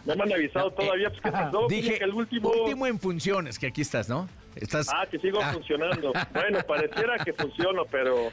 No 0.05 0.15
me 0.15 0.23
han 0.23 0.33
avisado 0.33 0.71
todavía. 0.71 1.09
Pues, 1.09 1.21
¿qué 1.21 1.31
pasó? 1.31 1.67
Dije, 1.67 2.03
el 2.03 2.13
último... 2.13 2.49
último 2.49 2.85
en 2.85 2.99
funciones, 2.99 3.57
que 3.57 3.67
aquí 3.67 3.81
estás, 3.81 4.07
¿no? 4.07 4.27
Estás... 4.55 4.87
Ah, 4.93 5.05
que 5.09 5.17
sigo 5.19 5.39
ah. 5.41 5.51
funcionando. 5.53 6.13
Bueno, 6.33 6.59
pareciera 6.67 7.17
que 7.17 7.33
funciono, 7.33 7.85
pero, 7.89 8.29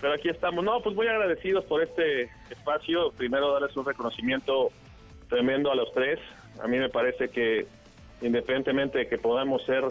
pero 0.00 0.14
aquí 0.14 0.28
estamos. 0.28 0.64
No, 0.64 0.80
pues 0.80 0.94
muy 0.94 1.08
agradecidos 1.08 1.64
por 1.64 1.82
este 1.82 2.30
espacio. 2.50 3.10
Primero, 3.12 3.52
darles 3.52 3.76
un 3.76 3.84
reconocimiento 3.84 4.70
tremendo 5.28 5.72
a 5.72 5.74
los 5.74 5.92
tres. 5.92 6.20
A 6.62 6.68
mí 6.68 6.78
me 6.78 6.88
parece 6.88 7.28
que, 7.28 7.66
independientemente 8.20 8.98
de 8.98 9.08
que 9.08 9.18
podamos 9.18 9.64
ser 9.64 9.84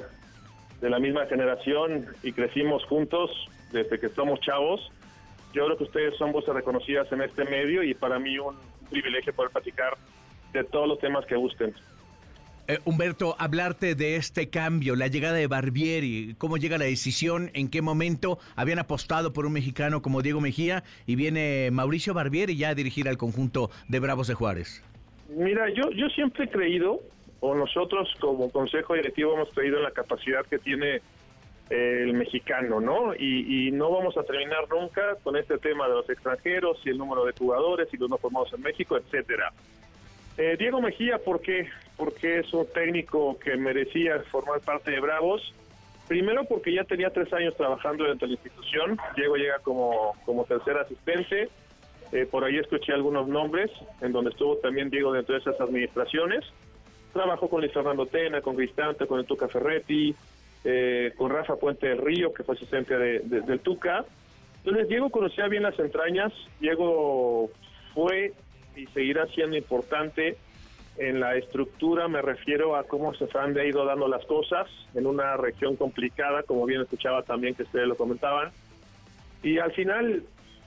de 0.80 0.90
la 0.90 1.00
misma 1.00 1.26
generación 1.28 2.08
y 2.24 2.32
crecimos 2.32 2.86
juntos 2.86 3.30
desde 3.72 4.00
que 4.00 4.10
somos 4.10 4.40
chavos, 4.42 4.92
yo 5.54 5.66
creo 5.66 5.78
que 5.78 5.84
ustedes 5.84 6.18
son 6.18 6.32
voces 6.32 6.54
reconocidas 6.54 7.12
en 7.12 7.22
este 7.22 7.46
medio 7.46 7.84
y 7.84 7.94
para 7.94 8.20
mí 8.20 8.38
un 8.40 8.56
privilegio 8.90 9.34
poder 9.34 9.52
platicar 9.52 9.98
de 10.54 10.64
todos 10.64 10.88
los 10.88 11.00
temas 11.00 11.26
que 11.26 11.36
gusten. 11.36 11.74
Eh, 12.68 12.80
Humberto, 12.86 13.36
hablarte 13.40 13.96
de 13.96 14.16
este 14.16 14.50
cambio, 14.50 14.96
la 14.96 15.08
llegada 15.08 15.36
de 15.36 15.48
Barbieri, 15.48 16.36
cómo 16.38 16.58
llega 16.58 16.78
la 16.78 16.86
decisión, 16.86 17.50
en 17.54 17.70
qué 17.70 17.82
momento 17.82 18.40
habían 18.56 18.80
apostado 18.80 19.34
por 19.34 19.46
un 19.46 19.54
mexicano 19.54 20.02
como 20.02 20.22
Diego 20.22 20.40
Mejía 20.40 20.84
y 21.06 21.16
viene 21.16 21.70
Mauricio 21.72 22.14
Barbieri 22.14 22.56
ya 22.56 22.70
a 22.70 22.76
dirigir 22.76 23.10
al 23.10 23.18
conjunto 23.18 23.72
de 23.90 24.00
Bravos 24.00 24.28
de 24.28 24.36
Juárez. 24.36 24.84
Mira, 25.30 25.70
yo, 25.74 25.92
yo 25.92 26.08
siempre 26.10 26.46
he 26.46 26.50
creído, 26.50 27.02
o 27.40 27.56
nosotros 27.56 28.08
como 28.20 28.50
consejo 28.52 28.94
directivo 28.94 29.34
hemos 29.34 29.50
creído 29.50 29.78
en 29.78 29.84
la 29.84 29.92
capacidad 29.92 30.46
que 30.46 30.60
tiene 30.60 31.02
el 31.72 32.14
mexicano, 32.14 32.82
¿no? 32.82 33.16
Y, 33.16 33.72
no 33.72 33.90
vamos 33.90 34.18
a 34.18 34.24
terminar 34.24 34.68
nunca 34.70 35.16
con 35.24 35.38
este 35.38 35.58
tema 35.58 35.88
de 35.88 35.96
los 35.96 36.10
extranjeros 36.10 36.78
y 36.84 36.90
el 36.90 36.98
número 36.98 37.24
de 37.26 37.32
jugadores 37.32 37.88
y 37.94 37.98
los 37.98 38.10
no 38.10 38.18
formados 38.18 38.52
en 38.54 38.62
México, 38.62 38.98
etcétera. 38.98 39.54
Eh, 40.38 40.58
Diego 40.60 40.82
Mejía, 40.82 41.18
¿por 41.20 41.42
qué? 41.42 41.70
Porque 41.96 42.40
es 42.40 42.54
un 42.54 42.66
técnico 42.74 43.40
que 43.40 43.56
merecía 43.56 44.20
formar 44.30 44.60
parte 44.60 44.92
de 44.92 45.00
Bravos. 45.00 45.54
Primero 46.10 46.44
porque 46.44 46.74
ya 46.74 46.84
tenía 46.84 47.10
tres 47.10 47.32
años 47.32 47.56
trabajando 47.56 48.04
dentro 48.04 48.28
de 48.28 48.34
la 48.36 48.42
institución. 48.42 48.98
Diego 49.16 49.38
llega 49.38 49.60
como, 49.60 50.14
como 50.26 50.44
tercer 50.44 50.78
asistente. 50.78 51.50
Eh, 52.12 52.28
por 52.30 52.44
ahí 52.44 52.58
escuché 52.58 52.92
algunos 52.92 53.30
nombres, 53.30 53.72
en 54.02 54.12
donde 54.12 54.32
estuvo 54.32 54.58
también 54.58 54.90
Diego 54.90 55.14
dentro 55.14 55.36
de 55.36 55.40
esas 55.40 55.60
administraciones. 55.62 56.44
Trabajó 57.14 57.50
con 57.50 57.62
Luis 57.62 57.72
Fernando 57.72 58.06
Tena, 58.06 58.42
con 58.42 58.58
Cristante, 58.58 59.08
con 59.08 59.20
el 59.20 59.26
Tuca 59.26 59.48
Ferretti, 59.48 60.14
eh, 60.64 61.14
con 61.18 61.32
Rafa 61.32 61.56
Puente 61.56 61.88
del 61.88 61.98
Río, 61.98 62.34
que 62.34 62.44
fue 62.44 62.56
asistente 62.56 62.98
de, 62.98 63.20
del 63.20 63.60
Tuca. 63.60 64.06
Entonces 64.58 64.88
Diego 64.88 65.10
conocía 65.10 65.48
bien 65.48 65.64
las 65.64 65.78
entrañas, 65.80 66.32
Diego 66.60 67.50
fue 67.94 68.34
y 68.76 68.86
seguirá 68.88 69.26
siendo 69.28 69.58
importante 69.58 70.38
en 70.98 71.20
la 71.20 71.36
estructura, 71.36 72.08
me 72.08 72.22
refiero 72.22 72.76
a 72.76 72.84
cómo 72.84 73.14
se 73.14 73.26
han 73.38 73.58
ido 73.58 73.86
dando 73.86 74.08
las 74.08 74.26
cosas 74.26 74.68
en 74.94 75.08
una 75.08 75.36
región 75.38 75.76
complicada, 75.76 76.44
como 76.44 76.66
bien 76.66 76.82
escuchaba 76.82 77.24
también 77.24 77.56
que 77.56 77.64
ustedes 77.64 77.88
lo 77.88 77.96
comentaban. 77.96 78.52
Y 79.42 79.58
al 79.58 79.72
final 79.72 80.24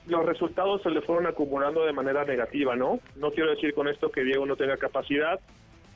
los 0.07 0.25
resultados 0.25 0.81
se 0.81 0.89
le 0.89 1.01
fueron 1.01 1.27
acumulando 1.27 1.85
de 1.85 1.93
manera 1.93 2.25
negativa, 2.25 2.75
¿no? 2.75 2.99
No 3.15 3.31
quiero 3.31 3.51
decir 3.51 3.73
con 3.73 3.87
esto 3.87 4.11
que 4.11 4.23
Diego 4.23 4.45
no 4.45 4.55
tenga 4.55 4.77
capacidad, 4.77 5.39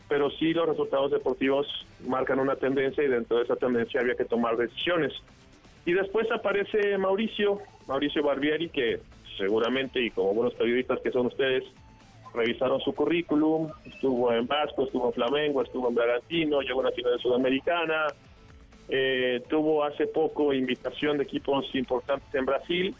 pero 0.09 0.31
sí 0.31 0.53
los 0.53 0.67
resultados 0.67 1.11
deportivos 1.11 1.67
marcan 2.05 2.39
una 2.39 2.55
tendencia 2.55 3.03
y 3.03 3.07
dentro 3.07 3.37
de 3.37 3.43
esa 3.43 3.55
tendencia 3.55 4.01
había 4.01 4.15
que 4.15 4.25
tomar 4.25 4.57
decisiones. 4.57 5.13
Y 5.85 5.93
después 5.93 6.29
aparece 6.31 6.97
Mauricio, 6.97 7.59
Mauricio 7.87 8.23
Barbieri, 8.23 8.69
que 8.69 8.99
seguramente, 9.37 10.01
y 10.01 10.09
como 10.09 10.33
buenos 10.33 10.55
periodistas 10.55 10.99
que 11.01 11.11
son 11.11 11.27
ustedes, 11.27 11.63
revisaron 12.33 12.81
su 12.81 12.93
currículum, 12.93 13.71
estuvo 13.85 14.33
en 14.33 14.47
Vasco, 14.47 14.83
estuvo 14.83 15.07
en 15.07 15.13
Flamengo, 15.13 15.61
estuvo 15.61 15.87
en 15.89 15.95
Bragantino, 15.95 16.61
llegó 16.61 16.79
a 16.79 16.83
una 16.83 16.91
final 16.91 17.13
de 17.13 17.19
Sudamericana, 17.19 18.07
eh, 18.89 19.41
tuvo 19.47 19.83
hace 19.83 20.07
poco 20.07 20.53
invitación 20.53 21.17
de 21.17 21.23
equipos 21.23 21.65
importantes 21.75 22.33
en 22.33 22.45
Brasil 22.45 22.95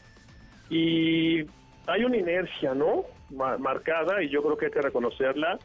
y 0.69 1.39
hay 1.87 2.03
una 2.03 2.17
inercia, 2.17 2.75
¿no? 2.75 3.05
marcada 3.31 4.23
y 4.23 4.29
yo 4.29 4.41
creo 4.41 4.57
que 4.57 4.65
hay 4.65 4.71
que 4.71 4.81
reconocerla 4.81 5.59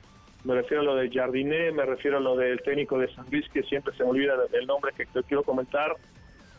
me 0.44 0.54
refiero 0.54 0.82
a 0.82 0.84
lo 0.84 0.96
de 0.96 1.10
Jardiné, 1.10 1.72
me 1.72 1.86
refiero 1.86 2.18
a 2.18 2.20
lo 2.20 2.36
del 2.36 2.60
técnico 2.60 2.98
de 2.98 3.12
San 3.14 3.26
Luis, 3.30 3.48
que 3.48 3.62
siempre 3.62 3.94
se 3.96 4.04
me 4.04 4.10
olvida 4.10 4.34
el 4.52 4.66
nombre 4.66 4.92
que 4.96 5.06
te 5.06 5.22
quiero 5.22 5.42
comentar. 5.42 5.96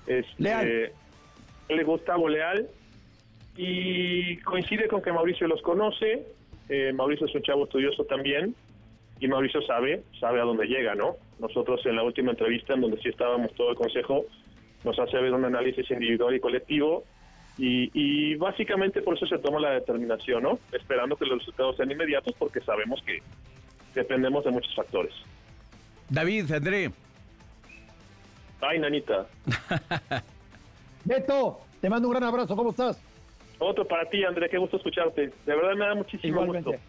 Este, 0.08 0.34
Leal. 0.38 0.92
Le 1.70 1.84
Gustavo 1.84 2.28
Leal. 2.28 2.68
Y 3.58 4.38
coincide 4.38 4.88
con 4.88 5.02
que 5.02 5.12
Mauricio 5.12 5.48
los 5.48 5.62
conoce. 5.62 6.26
Eh, 6.68 6.94
Mauricio 6.94 7.28
es 7.28 7.36
un 7.36 7.44
chavo 7.44 7.66
estudioso 7.66 8.06
también. 8.06 8.56
Y 9.20 9.28
Mauricio 9.28 9.62
sabe, 9.62 10.04
sabe 10.20 10.42
a 10.42 10.44
dónde 10.44 10.66
llega, 10.66 10.96
¿no? 10.96 11.16
Nosotros 11.40 11.86
en 11.86 11.96
la 11.96 12.04
última 12.04 12.32
entrevista, 12.32 12.74
en 12.74 12.82
donde 12.82 13.00
sí 13.02 13.10
estábamos 13.10 13.54
todo 13.54 13.70
el 13.70 13.76
consejo, 13.76 14.26
nos 14.84 15.00
hace 15.00 15.18
ver 15.18 15.34
un 15.34 15.46
análisis 15.46 15.90
individual 15.92 16.36
y 16.36 16.40
colectivo. 16.40 17.04
Y, 17.58 17.90
y, 17.94 18.36
básicamente 18.36 19.02
por 19.02 19.16
eso 19.16 19.26
se 19.28 19.38
toma 19.38 19.62
la 19.62 19.72
determinación, 19.72 20.44
¿no? 20.44 20.60
Esperando 20.74 21.16
que 21.16 21.26
los 21.26 21.40
resultados 21.40 21.78
sean 21.78 21.90
inmediatos 21.90 22.34
porque 22.38 22.60
sabemos 22.60 23.02
que 23.04 23.22
dependemos 23.96 24.44
de 24.44 24.52
muchos 24.52 24.76
factores. 24.76 25.14
David, 26.10 26.52
André. 26.52 26.92
Ay, 28.62 28.80
nanita. 28.80 29.28
Beto, 31.06 31.62
te 31.82 31.90
mando 31.90 32.08
un 32.08 32.14
gran 32.14 32.24
abrazo, 32.24 32.56
¿cómo 32.56 32.72
estás? 32.72 33.02
Otro 33.60 33.88
para 33.88 34.08
ti, 34.10 34.24
André, 34.24 34.50
qué 34.50 34.58
gusto 34.58 34.78
escucharte. 34.78 35.28
De 35.46 35.56
verdad 35.56 35.74
me 35.76 35.86
da 35.86 35.96
muchísimo 35.96 36.42
Igualmente. 36.42 36.72
gusto. 36.72 36.84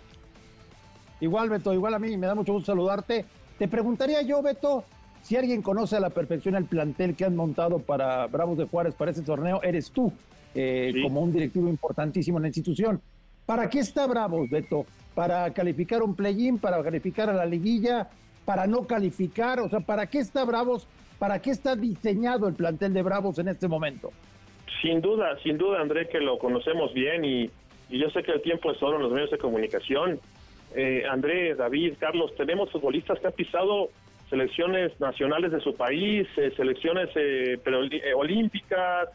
Igual, 1.20 1.48
Beto, 1.50 1.72
igual 1.72 1.94
a 1.94 1.98
mí, 1.98 2.16
me 2.16 2.26
da 2.26 2.34
mucho 2.34 2.52
gusto 2.52 2.66
saludarte. 2.72 3.24
Te 3.58 3.68
preguntaría 3.68 4.20
yo, 4.22 4.42
Beto, 4.42 4.84
si 5.22 5.36
alguien 5.36 5.62
conoce 5.62 5.96
a 5.96 6.00
la 6.00 6.10
perfección 6.10 6.54
el 6.56 6.64
plantel 6.66 7.16
que 7.16 7.24
han 7.24 7.36
montado 7.36 7.78
para 7.78 8.26
Bravos 8.26 8.58
de 8.58 8.66
Juárez 8.66 8.94
para 8.94 9.10
este 9.10 9.22
torneo, 9.22 9.62
eres 9.62 9.90
tú, 9.90 10.12
eh, 10.54 10.92
como 11.02 11.20
un 11.20 11.32
directivo 11.32 11.68
importantísimo 11.68 12.38
en 12.38 12.42
la 12.42 12.48
institución. 12.48 13.00
¿Para 13.46 13.70
qué 13.70 13.78
está 13.80 14.06
Bravos, 14.06 14.48
Beto? 14.50 14.86
Para 15.16 15.50
calificar 15.54 16.02
un 16.02 16.14
play-in, 16.14 16.58
para 16.58 16.82
calificar 16.82 17.30
a 17.30 17.32
la 17.32 17.46
liguilla, 17.46 18.06
para 18.44 18.66
no 18.66 18.86
calificar, 18.86 19.60
o 19.60 19.68
sea, 19.70 19.80
¿para 19.80 20.08
qué 20.08 20.18
está 20.18 20.44
Bravos? 20.44 20.86
¿Para 21.18 21.40
qué 21.40 21.50
está 21.50 21.74
diseñado 21.74 22.46
el 22.48 22.54
plantel 22.54 22.92
de 22.92 23.02
Bravos 23.02 23.38
en 23.38 23.48
este 23.48 23.66
momento? 23.66 24.12
Sin 24.82 25.00
duda, 25.00 25.38
sin 25.42 25.56
duda, 25.56 25.80
André, 25.80 26.06
que 26.10 26.20
lo 26.20 26.38
conocemos 26.38 26.92
bien 26.92 27.24
y, 27.24 27.50
yo 27.88 28.10
sé 28.10 28.22
que 28.22 28.32
el 28.32 28.42
tiempo 28.42 28.70
es 28.70 28.78
solo 28.78 28.96
en 28.96 29.04
los 29.04 29.12
medios 29.12 29.30
de 29.30 29.38
comunicación. 29.38 30.20
Eh, 30.74 31.04
André, 31.08 31.54
David, 31.54 31.94
Carlos, 31.98 32.34
tenemos 32.36 32.70
futbolistas 32.70 33.18
que 33.18 33.28
han 33.28 33.32
pisado 33.32 33.88
selecciones 34.28 35.00
nacionales 35.00 35.50
de 35.50 35.60
su 35.60 35.74
país, 35.74 36.28
eh, 36.36 36.52
selecciones 36.56 37.08
eh, 37.14 37.58
pero, 37.64 37.84
eh, 37.84 38.12
olímpicas, 38.14 39.08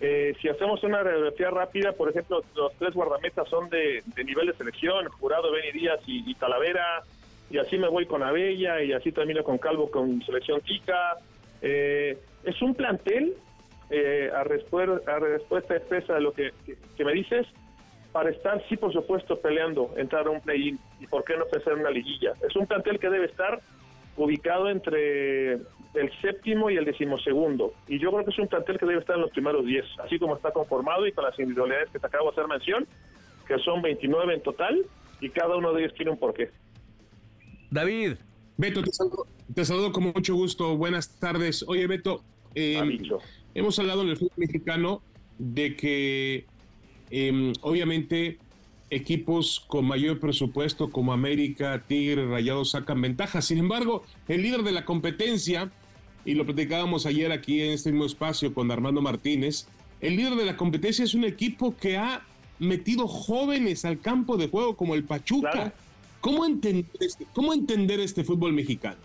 eh, 0.00 0.34
si 0.40 0.48
hacemos 0.48 0.82
una 0.84 1.02
radiografía 1.02 1.50
rápida, 1.50 1.92
por 1.92 2.10
ejemplo, 2.10 2.44
los 2.54 2.72
tres 2.74 2.94
guardametas 2.94 3.48
son 3.48 3.68
de, 3.68 4.02
nivel 4.24 4.46
de 4.46 4.54
selección, 4.54 5.08
Jurado, 5.08 5.50
Beni 5.50 5.72
Díaz 5.72 6.00
y, 6.06 6.34
Talavera, 6.36 7.02
y 7.50 7.58
así 7.58 7.78
me 7.78 7.88
voy 7.88 8.06
con 8.06 8.22
Abella, 8.22 8.82
y 8.82 8.92
así 8.92 9.10
termino 9.10 9.42
con 9.42 9.58
Calvo 9.58 9.90
con 9.90 10.22
selección 10.22 10.60
Kika. 10.60 11.16
Eh, 11.62 12.16
es 12.44 12.62
un 12.62 12.74
plantel, 12.74 13.34
eh, 13.90 14.30
a, 14.32 14.40
a, 14.40 15.18
respuesta 15.18 15.76
expresa 15.76 16.14
de 16.14 16.20
lo 16.20 16.32
que, 16.32 16.52
me 16.98 17.12
dices, 17.12 17.46
para 18.12 18.30
estar, 18.30 18.62
sí, 18.68 18.76
por 18.76 18.92
supuesto, 18.92 19.40
peleando, 19.40 19.94
entrar 19.96 20.28
a 20.28 20.30
un 20.30 20.40
play-in, 20.40 20.78
y 21.00 21.08
por 21.08 21.24
qué 21.24 21.36
no 21.36 21.44
ofrecer 21.44 21.74
una 21.74 21.90
liguilla. 21.90 22.34
Es 22.48 22.54
un 22.54 22.66
plantel 22.68 23.00
que 23.00 23.10
debe 23.10 23.26
estar 23.26 23.60
ubicado 24.16 24.68
entre 24.68 25.58
el 25.98 26.10
séptimo 26.20 26.70
y 26.70 26.76
el 26.76 26.84
decimosegundo. 26.84 27.74
Y 27.86 27.98
yo 27.98 28.10
creo 28.12 28.24
que 28.24 28.30
es 28.30 28.38
un 28.38 28.48
plantel 28.48 28.78
que 28.78 28.86
debe 28.86 29.00
estar 29.00 29.16
en 29.16 29.22
los 29.22 29.30
primeros 29.30 29.64
10, 29.64 29.84
así 30.04 30.18
como 30.18 30.36
está 30.36 30.52
conformado 30.52 31.06
y 31.06 31.12
con 31.12 31.24
las 31.24 31.38
individualidades 31.38 31.90
que 31.90 31.98
te 31.98 32.06
acabo 32.06 32.26
de 32.26 32.30
hacer 32.32 32.48
mención, 32.48 32.86
que 33.46 33.58
son 33.58 33.82
29 33.82 34.34
en 34.34 34.42
total, 34.42 34.84
y 35.20 35.30
cada 35.30 35.56
uno 35.56 35.72
de 35.72 35.84
ellos 35.84 35.94
tiene 35.94 36.12
un 36.12 36.18
porqué. 36.18 36.50
David. 37.70 38.14
Beto, 38.56 38.82
te 39.54 39.64
saludo, 39.64 39.92
con 39.92 40.04
mucho 40.04 40.34
gusto. 40.34 40.76
Buenas 40.76 41.18
tardes. 41.20 41.64
Oye, 41.68 41.86
Beto, 41.86 42.24
eh, 42.54 43.00
hemos 43.54 43.78
hablado 43.78 44.02
en 44.02 44.08
el 44.08 44.16
fútbol 44.16 44.36
mexicano 44.36 45.00
de 45.38 45.76
que 45.76 46.46
em, 47.10 47.52
obviamente 47.60 48.38
equipos 48.90 49.64
con 49.66 49.84
mayor 49.84 50.18
presupuesto 50.18 50.90
como 50.90 51.12
América, 51.12 51.84
Tigre, 51.86 52.26
Rayados 52.26 52.72
sacan 52.72 53.00
ventaja. 53.00 53.42
Sin 53.42 53.58
embargo, 53.58 54.02
el 54.28 54.42
líder 54.42 54.62
de 54.62 54.72
la 54.72 54.84
competencia, 54.84 55.70
y 56.28 56.34
lo 56.34 56.44
platicábamos 56.44 57.06
ayer 57.06 57.32
aquí 57.32 57.62
en 57.62 57.70
este 57.70 57.90
mismo 57.90 58.04
espacio 58.04 58.52
con 58.52 58.70
Armando 58.70 59.00
Martínez, 59.00 59.66
el 60.02 60.14
líder 60.14 60.34
de 60.34 60.44
la 60.44 60.58
competencia 60.58 61.02
es 61.02 61.14
un 61.14 61.24
equipo 61.24 61.74
que 61.74 61.96
ha 61.96 62.20
metido 62.58 63.08
jóvenes 63.08 63.86
al 63.86 63.98
campo 63.98 64.36
de 64.36 64.48
juego 64.48 64.76
como 64.76 64.94
el 64.94 65.04
Pachuca. 65.04 65.72
¿Cómo, 66.20 66.44
entender 66.44 66.84
este, 67.00 67.24
¿Cómo 67.32 67.54
entender 67.54 67.98
este 68.00 68.24
fútbol 68.24 68.52
mexicano? 68.52 68.98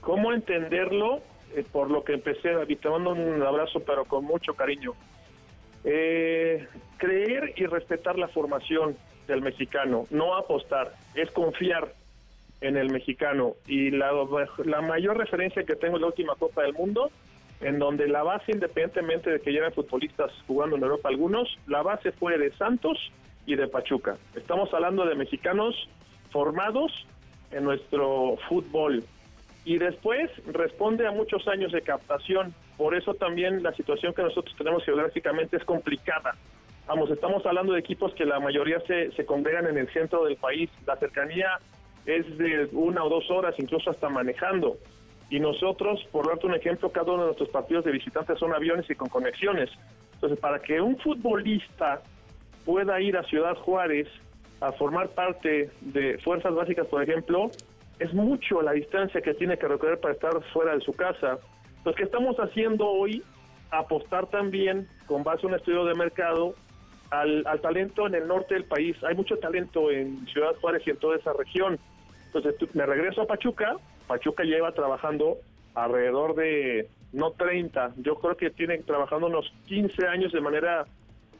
¿Cómo 0.00 0.32
entenderlo? 0.32 1.22
Eh, 1.56 1.64
por 1.72 1.90
lo 1.90 2.04
que 2.04 2.12
empecé, 2.12 2.52
David, 2.52 2.78
te 2.78 2.88
mando 2.88 3.10
un 3.10 3.42
abrazo, 3.42 3.80
pero 3.80 4.04
con 4.04 4.24
mucho 4.24 4.54
cariño. 4.54 4.92
Eh, 5.82 6.68
creer 6.98 7.52
y 7.56 7.66
respetar 7.66 8.16
la 8.16 8.28
formación 8.28 8.96
del 9.26 9.42
mexicano, 9.42 10.06
no 10.10 10.36
apostar, 10.36 10.94
es 11.16 11.32
confiar 11.32 11.92
en 12.60 12.76
el 12.76 12.90
mexicano. 12.90 13.54
Y 13.66 13.90
la, 13.90 14.12
la 14.64 14.80
mayor 14.80 15.16
referencia 15.16 15.64
que 15.64 15.76
tengo 15.76 15.96
es 15.96 16.00
la 16.00 16.08
última 16.08 16.34
Copa 16.34 16.62
del 16.62 16.74
Mundo, 16.74 17.10
en 17.60 17.78
donde 17.78 18.08
la 18.08 18.22
base, 18.22 18.52
independientemente 18.52 19.30
de 19.30 19.40
que 19.40 19.52
lleven 19.52 19.72
futbolistas 19.72 20.32
jugando 20.46 20.76
en 20.76 20.82
Europa 20.82 21.08
algunos, 21.08 21.58
la 21.66 21.82
base 21.82 22.12
fue 22.12 22.38
de 22.38 22.52
Santos 22.52 22.98
y 23.46 23.54
de 23.54 23.68
Pachuca. 23.68 24.16
Estamos 24.34 24.72
hablando 24.72 25.04
de 25.04 25.14
mexicanos 25.14 25.74
formados 26.30 27.06
en 27.50 27.64
nuestro 27.64 28.36
fútbol. 28.48 29.04
Y 29.64 29.76
después 29.76 30.30
responde 30.46 31.06
a 31.06 31.10
muchos 31.10 31.46
años 31.48 31.72
de 31.72 31.82
captación. 31.82 32.54
Por 32.78 32.94
eso 32.94 33.14
también 33.14 33.62
la 33.62 33.72
situación 33.74 34.14
que 34.14 34.22
nosotros 34.22 34.54
tenemos 34.56 34.84
geográficamente 34.84 35.58
es 35.58 35.64
complicada. 35.64 36.34
Vamos, 36.86 37.10
estamos 37.10 37.44
hablando 37.44 37.74
de 37.74 37.80
equipos 37.80 38.14
que 38.14 38.24
la 38.24 38.40
mayoría 38.40 38.80
se, 38.86 39.12
se 39.12 39.26
congregan 39.26 39.66
en 39.66 39.76
el 39.76 39.92
centro 39.92 40.24
del 40.24 40.36
país. 40.36 40.70
La 40.86 40.96
cercanía 40.96 41.58
es 42.16 42.38
de 42.38 42.68
una 42.72 43.04
o 43.04 43.08
dos 43.08 43.30
horas, 43.30 43.54
incluso 43.58 43.90
hasta 43.90 44.08
manejando. 44.08 44.76
Y 45.30 45.38
nosotros, 45.38 46.04
por 46.10 46.26
darte 46.26 46.46
un 46.46 46.54
ejemplo, 46.54 46.90
cada 46.90 47.12
uno 47.12 47.22
de 47.22 47.26
nuestros 47.26 47.48
partidos 47.50 47.84
de 47.84 47.92
visitantes 47.92 48.38
son 48.38 48.52
aviones 48.52 48.88
y 48.90 48.94
con 48.94 49.08
conexiones. 49.08 49.70
Entonces, 50.14 50.38
para 50.40 50.60
que 50.60 50.80
un 50.80 50.98
futbolista 50.98 52.02
pueda 52.64 53.00
ir 53.00 53.16
a 53.16 53.22
Ciudad 53.24 53.54
Juárez 53.56 54.08
a 54.60 54.72
formar 54.72 55.08
parte 55.10 55.70
de 55.80 56.18
Fuerzas 56.18 56.54
Básicas, 56.54 56.86
por 56.88 57.02
ejemplo, 57.02 57.50
es 57.98 58.12
mucho 58.12 58.60
la 58.60 58.72
distancia 58.72 59.20
que 59.20 59.34
tiene 59.34 59.56
que 59.56 59.68
recorrer 59.68 60.00
para 60.00 60.14
estar 60.14 60.32
fuera 60.52 60.74
de 60.74 60.80
su 60.80 60.92
casa. 60.92 61.38
Lo 61.84 61.94
que 61.94 62.02
estamos 62.02 62.36
haciendo 62.36 62.86
hoy, 62.86 63.22
apostar 63.70 64.26
también, 64.26 64.88
con 65.06 65.22
base 65.22 65.46
a 65.46 65.48
un 65.48 65.54
estudio 65.54 65.84
de 65.84 65.94
mercado, 65.94 66.54
al, 67.10 67.46
al 67.46 67.60
talento 67.60 68.06
en 68.06 68.14
el 68.14 68.26
norte 68.26 68.54
del 68.54 68.64
país. 68.64 68.96
Hay 69.04 69.14
mucho 69.14 69.36
talento 69.38 69.90
en 69.90 70.26
Ciudad 70.28 70.54
Juárez 70.60 70.82
y 70.86 70.90
en 70.90 70.96
toda 70.96 71.16
esa 71.16 71.32
región. 71.32 71.78
Entonces, 72.32 72.74
me 72.74 72.86
regreso 72.86 73.22
a 73.22 73.26
Pachuca, 73.26 73.76
Pachuca 74.06 74.44
lleva 74.44 74.72
trabajando 74.72 75.38
alrededor 75.74 76.34
de, 76.36 76.88
no 77.12 77.32
30, 77.32 77.94
yo 77.98 78.16
creo 78.16 78.36
que 78.36 78.50
tienen 78.50 78.84
trabajando 78.84 79.26
unos 79.26 79.52
15 79.66 80.06
años 80.06 80.32
de 80.32 80.40
manera 80.40 80.84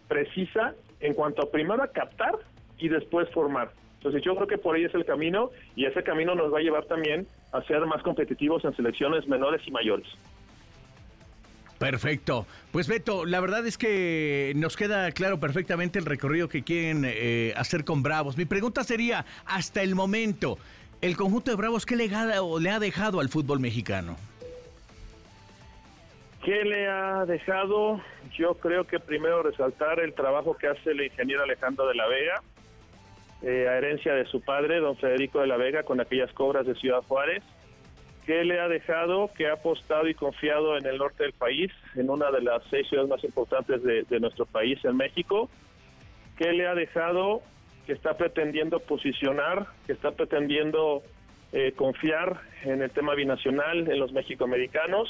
precisa 0.08 0.74
en 1.00 1.14
cuanto 1.14 1.42
a 1.42 1.50
primero 1.50 1.82
a 1.82 1.88
captar 1.88 2.34
y 2.78 2.88
después 2.88 3.28
formar. 3.30 3.70
Entonces 3.98 4.22
yo 4.24 4.34
creo 4.34 4.48
que 4.48 4.58
por 4.58 4.74
ahí 4.74 4.84
es 4.84 4.94
el 4.94 5.04
camino 5.04 5.50
y 5.76 5.84
ese 5.84 6.02
camino 6.02 6.34
nos 6.34 6.52
va 6.52 6.58
a 6.58 6.62
llevar 6.62 6.86
también 6.86 7.26
a 7.52 7.62
ser 7.62 7.84
más 7.86 8.02
competitivos 8.02 8.64
en 8.64 8.74
selecciones 8.74 9.28
menores 9.28 9.60
y 9.66 9.70
mayores. 9.70 10.08
Perfecto. 11.80 12.46
Pues 12.72 12.88
Beto, 12.88 13.24
la 13.24 13.40
verdad 13.40 13.66
es 13.66 13.78
que 13.78 14.52
nos 14.54 14.76
queda 14.76 15.10
claro 15.12 15.40
perfectamente 15.40 15.98
el 15.98 16.04
recorrido 16.04 16.46
que 16.46 16.62
quieren 16.62 17.04
eh, 17.06 17.54
hacer 17.56 17.84
con 17.84 18.02
Bravos. 18.02 18.36
Mi 18.36 18.44
pregunta 18.44 18.84
sería, 18.84 19.24
hasta 19.46 19.82
el 19.82 19.94
momento, 19.94 20.58
el 21.00 21.16
conjunto 21.16 21.50
de 21.50 21.56
Bravos, 21.56 21.86
¿qué 21.86 21.96
legado 21.96 22.58
le 22.58 22.70
ha 22.70 22.78
dejado 22.78 23.20
al 23.20 23.28
fútbol 23.28 23.60
mexicano? 23.60 24.16
¿Qué 26.44 26.64
le 26.64 26.88
ha 26.88 27.24
dejado? 27.26 28.00
Yo 28.36 28.54
creo 28.54 28.84
que 28.84 28.98
primero 28.98 29.42
resaltar 29.42 30.00
el 30.00 30.14
trabajo 30.14 30.56
que 30.56 30.68
hace 30.68 30.90
el 30.90 31.02
ingeniero 31.02 31.42
Alejandro 31.42 31.86
de 31.86 31.94
la 31.94 32.06
Vega, 32.06 32.42
eh, 33.42 33.68
a 33.68 33.76
herencia 33.76 34.14
de 34.14 34.26
su 34.26 34.40
padre, 34.40 34.80
don 34.80 34.96
Federico 34.96 35.40
de 35.40 35.46
la 35.46 35.56
Vega, 35.56 35.82
con 35.82 36.00
aquellas 36.00 36.32
cobras 36.32 36.66
de 36.66 36.74
Ciudad 36.74 37.02
Juárez. 37.02 37.42
¿Qué 38.26 38.44
le 38.44 38.60
ha 38.60 38.68
dejado? 38.68 39.30
Que 39.34 39.48
ha 39.48 39.54
apostado 39.54 40.06
y 40.08 40.14
confiado 40.14 40.76
en 40.76 40.86
el 40.86 40.98
norte 40.98 41.24
del 41.24 41.32
país, 41.32 41.72
en 41.94 42.10
una 42.10 42.30
de 42.30 42.42
las 42.42 42.62
seis 42.70 42.88
ciudades 42.88 43.10
más 43.10 43.24
importantes 43.24 43.82
de, 43.82 44.04
de 44.04 44.20
nuestro 44.20 44.46
país, 44.46 44.78
en 44.84 44.96
México. 44.96 45.50
¿Qué 46.36 46.52
le 46.52 46.66
ha 46.66 46.74
dejado? 46.74 47.42
Que 47.90 47.94
está 47.94 48.16
pretendiendo 48.16 48.78
posicionar, 48.78 49.66
que 49.84 49.94
está 49.94 50.12
pretendiendo 50.12 51.02
eh, 51.52 51.72
confiar 51.74 52.40
en 52.62 52.82
el 52.82 52.90
tema 52.92 53.16
binacional, 53.16 53.90
en 53.90 53.98
los 53.98 54.12
mexicoamericanos. 54.12 55.08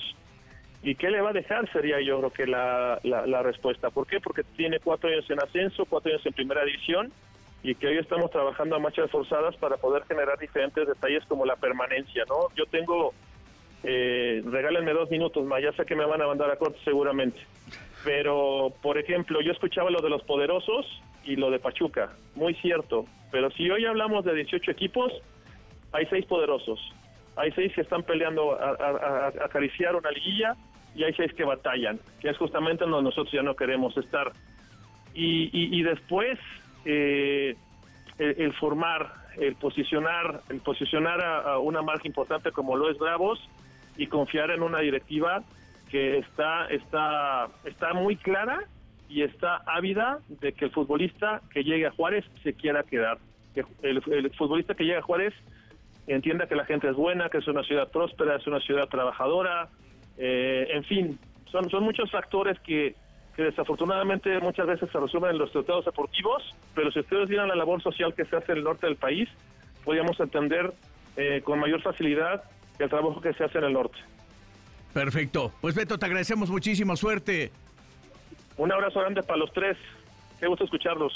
¿Y 0.83 0.95
qué 0.95 1.11
le 1.11 1.21
va 1.21 1.29
a 1.29 1.35
dejar? 1.35 1.71
Sería 1.73 2.01
yo 2.01 2.21
creo 2.21 2.31
que 2.31 2.47
la, 2.47 2.99
la, 3.03 3.43
respuesta. 3.43 3.90
¿Por 3.90 4.07
qué? 4.07 4.19
Porque 4.19 4.45
tiene 4.57 4.81
cuatro 4.81 5.11
años 5.11 5.29
en 5.29 5.43
ascenso, 5.43 5.85
cuatro 5.85 6.11
años 6.11 6.25
en 6.25 6.33
primera 6.33 6.64
división 6.64 7.12
y 7.62 7.75
que 7.75 7.88
hoy 7.88 7.99
estamos 7.99 8.31
trabajando 8.31 8.77
a 8.77 8.79
marchas 8.79 9.11
forzadas 9.11 9.55
para 9.57 9.77
poder 9.77 10.05
generar 10.05 10.38
diferentes 10.38 10.88
detalles 10.88 11.23
como 11.27 11.45
la 11.45 11.57
permanencia, 11.57 12.25
¿no? 12.31 12.49
Yo 12.57 12.64
tengo, 12.64 13.12
eh, 13.83 14.43
regálenme 14.47 14.95
dos 14.95 15.11
minutos 15.11 15.45
más, 15.45 15.62
ya 15.62 15.73
sé 15.73 15.85
que 15.85 15.97
me 15.97 16.07
van 16.07 16.23
a 16.23 16.27
mandar 16.29 16.51
a 16.51 16.57
corte 16.57 16.79
seguramente, 16.83 17.40
pero 18.07 18.73
por 18.81 18.97
ejemplo, 18.97 19.43
yo 19.43 19.53
escuchaba 19.53 19.90
lo 19.90 20.01
de 20.01 20.09
los 20.09 20.23
poderosos 20.23 20.87
y 21.24 21.37
lo 21.37 21.50
de 21.50 21.59
Pachuca, 21.59 22.11
muy 22.35 22.54
cierto. 22.54 23.06
Pero 23.30 23.50
si 23.52 23.70
hoy 23.70 23.85
hablamos 23.85 24.24
de 24.24 24.35
18 24.35 24.70
equipos, 24.70 25.12
hay 25.92 26.06
seis 26.06 26.24
poderosos. 26.26 26.80
Hay 27.37 27.52
seis 27.52 27.72
que 27.74 27.83
están 27.83 28.02
peleando 28.02 28.52
a, 28.61 29.28
acariciar 29.44 29.94
una 29.96 30.11
liguilla 30.11 30.56
y 30.94 31.04
hay 31.04 31.14
seis 31.14 31.33
que 31.35 31.44
batallan, 31.44 32.00
que 32.20 32.28
es 32.28 32.37
justamente 32.37 32.85
donde 32.85 33.02
nosotros 33.02 33.33
ya 33.33 33.42
no 33.42 33.54
queremos 33.54 33.96
estar. 33.96 34.33
Y, 35.14 35.83
después 35.83 36.38
eh, 36.85 37.56
el, 38.18 38.52
formar, 38.54 39.12
el 39.37 39.54
posicionar, 39.56 40.42
el 40.48 40.61
posicionar 40.61 41.20
a, 41.22 41.59
una 41.59 41.83
marca 41.83 42.06
importante 42.06 42.52
como 42.52 42.76
lo 42.76 42.90
es 42.90 42.98
Bravos 42.98 43.40
y 43.96 44.06
confiar 44.06 44.50
en 44.50 44.62
una 44.62 44.80
directiva 44.80 45.42
que 45.90 46.18
está, 46.18 46.66
está, 46.68 47.48
está 47.64 47.92
muy 47.92 48.16
clara 48.16 48.68
y 49.11 49.23
está 49.23 49.62
ávida 49.66 50.20
de 50.29 50.53
que 50.53 50.66
el 50.66 50.70
futbolista 50.70 51.42
que 51.53 51.64
llegue 51.64 51.87
a 51.87 51.90
Juárez 51.90 52.25
se 52.42 52.55
quiera 52.55 52.85
quedar. 52.85 53.18
Que 53.55 53.64
el, 53.83 54.01
futbolista 54.33 54.75
que 54.75 54.85
llega 54.85 55.01
a 55.01 55.03
Juárez 55.03 55.35
entienda 56.07 56.46
que 56.46 56.55
la 56.55 56.64
gente 56.64 56.88
es 56.88 56.96
buena, 56.96 57.29
que 57.29 57.38
es 57.38 57.49
una 57.49 57.64
ciudad 57.64 57.90
próspera, 57.90 58.37
es 58.37 58.46
una 58.46 58.61
ciudad 58.61 58.88
trabajadora, 58.88 59.68
eh, 60.16 60.68
en 60.70 60.85
fin, 60.85 61.18
son, 61.51 61.68
son 61.70 61.83
muchos 61.83 62.11
factores 62.11 62.59
que, 62.61 62.94
que 63.35 63.42
desafortunadamente 63.42 64.38
muchas 64.40 64.66
veces 64.66 64.88
se 64.90 65.01
resumen 65.01 65.31
en 65.33 65.38
los 65.38 65.51
tratados 65.51 65.85
deportivos, 65.85 66.42
pero 66.75 66.92
si 66.92 67.01
ustedes 67.01 67.29
vieran 67.29 67.49
la 67.49 67.57
labor 67.57 67.83
social 67.83 68.14
que 68.14 68.25
se 68.25 68.37
hace 68.37 68.53
en 68.53 68.59
el 68.59 68.64
norte 68.64 68.87
del 68.87 68.96
país, 68.96 69.29
podríamos 69.85 70.18
entender 70.20 70.73
eh, 71.16 71.40
con 71.42 71.59
mayor 71.59 71.83
facilidad 71.83 72.44
el 72.79 72.88
trabajo 72.88 73.20
que 73.20 73.33
se 73.33 73.44
hace 73.44 73.59
en 73.59 73.64
el 73.64 73.73
norte. 73.73 73.99
Perfecto. 74.92 75.53
Pues 75.61 75.75
Beto, 75.75 75.99
te 75.99 76.07
agradecemos 76.07 76.51
muchísimo. 76.51 76.96
Suerte. 76.96 77.53
Un 78.56 78.72
abrazo 78.72 79.00
grande 79.00 79.22
para 79.22 79.38
los 79.38 79.52
tres. 79.52 79.76
Qué 80.38 80.46
gusto 80.46 80.64
escucharlos. 80.64 81.12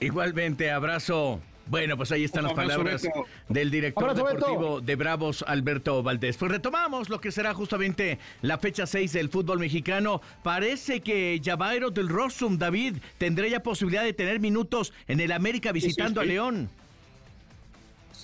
Igualmente, 0.00 0.70
abrazo. 0.70 1.40
Bueno, 1.68 1.96
pues 1.96 2.12
ahí 2.12 2.22
están 2.22 2.44
las 2.44 2.52
palabras 2.52 3.02
del 3.48 3.70
director 3.70 4.14
deportivo 4.14 4.80
de 4.80 4.94
Bravos, 4.94 5.44
Alberto 5.46 6.00
Valdés. 6.02 6.36
Pues 6.36 6.52
retomamos 6.52 7.08
lo 7.08 7.20
que 7.20 7.32
será 7.32 7.54
justamente 7.54 8.18
la 8.42 8.58
fecha 8.58 8.86
6 8.86 9.12
del 9.12 9.30
fútbol 9.30 9.58
mexicano. 9.58 10.20
Parece 10.44 11.00
que 11.00 11.40
Javairo 11.44 11.90
del 11.90 12.08
Rosum, 12.08 12.56
David, 12.56 12.98
tendrá 13.18 13.48
ya 13.48 13.64
posibilidad 13.64 14.04
de 14.04 14.12
tener 14.12 14.38
minutos 14.38 14.92
en 15.08 15.18
el 15.18 15.32
América 15.32 15.72
visitando 15.72 16.20
a 16.20 16.24
León. 16.24 16.70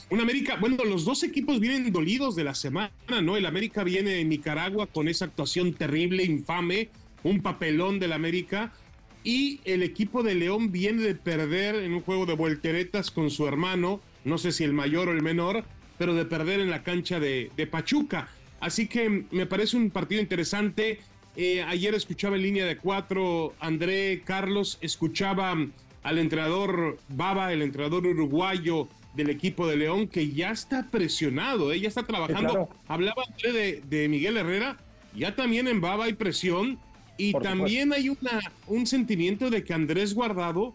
Un 0.08 0.20
América, 0.20 0.56
bueno, 0.60 0.84
los 0.84 1.04
dos 1.04 1.22
equipos 1.24 1.58
vienen 1.58 1.90
dolidos 1.90 2.36
de 2.36 2.44
la 2.44 2.54
semana, 2.54 2.92
¿no? 3.22 3.36
El 3.36 3.46
América 3.46 3.82
viene 3.82 4.20
en 4.20 4.28
Nicaragua 4.28 4.86
con 4.86 5.08
esa 5.08 5.24
actuación 5.24 5.72
terrible, 5.72 6.22
infame, 6.22 6.90
un 7.22 7.40
papelón 7.40 7.98
del 7.98 8.12
América. 8.12 8.72
Y 9.24 9.60
el 9.64 9.82
equipo 9.82 10.22
de 10.22 10.34
León 10.34 10.72
viene 10.72 11.02
de 11.02 11.14
perder 11.14 11.76
en 11.76 11.94
un 11.94 12.02
juego 12.02 12.26
de 12.26 12.34
volteretas 12.34 13.10
con 13.10 13.30
su 13.30 13.46
hermano, 13.46 14.00
no 14.24 14.38
sé 14.38 14.50
si 14.50 14.64
el 14.64 14.72
mayor 14.72 15.08
o 15.08 15.12
el 15.12 15.22
menor, 15.22 15.64
pero 15.98 16.14
de 16.14 16.24
perder 16.24 16.60
en 16.60 16.70
la 16.70 16.82
cancha 16.82 17.20
de, 17.20 17.68
Pachuca. 17.70 18.28
Así 18.60 18.88
que 18.88 19.24
me 19.30 19.46
parece 19.46 19.76
un 19.76 19.90
partido 19.90 20.20
interesante. 20.20 21.00
Eh, 21.36 21.62
ayer 21.62 21.94
escuchaba 21.94 22.36
en 22.36 22.42
línea 22.42 22.66
de 22.66 22.76
cuatro 22.76 23.54
André 23.60 24.22
Carlos, 24.24 24.78
escuchaba 24.80 25.56
al 26.02 26.18
entrenador 26.18 26.98
Baba, 27.08 27.52
el 27.52 27.62
entrenador 27.62 28.06
uruguayo 28.06 28.88
del 29.14 29.30
equipo 29.30 29.66
de 29.68 29.76
León, 29.76 30.08
que 30.08 30.30
ya 30.30 30.50
está 30.50 30.90
presionado, 30.90 31.72
¿eh? 31.72 31.80
ya 31.80 31.88
está 31.88 32.02
trabajando. 32.02 32.68
Hablaba 32.88 33.22
André 33.30 33.52
de, 33.52 33.82
de 33.88 34.08
Miguel 34.08 34.36
Herrera, 34.36 34.78
ya 35.14 35.36
también 35.36 35.68
en 35.68 35.80
Baba 35.80 36.06
hay 36.06 36.14
presión 36.14 36.78
y 37.16 37.32
también 37.32 37.92
hay 37.92 38.08
una, 38.08 38.40
un 38.66 38.86
sentimiento 38.86 39.50
de 39.50 39.64
que 39.64 39.74
Andrés 39.74 40.14
Guardado 40.14 40.74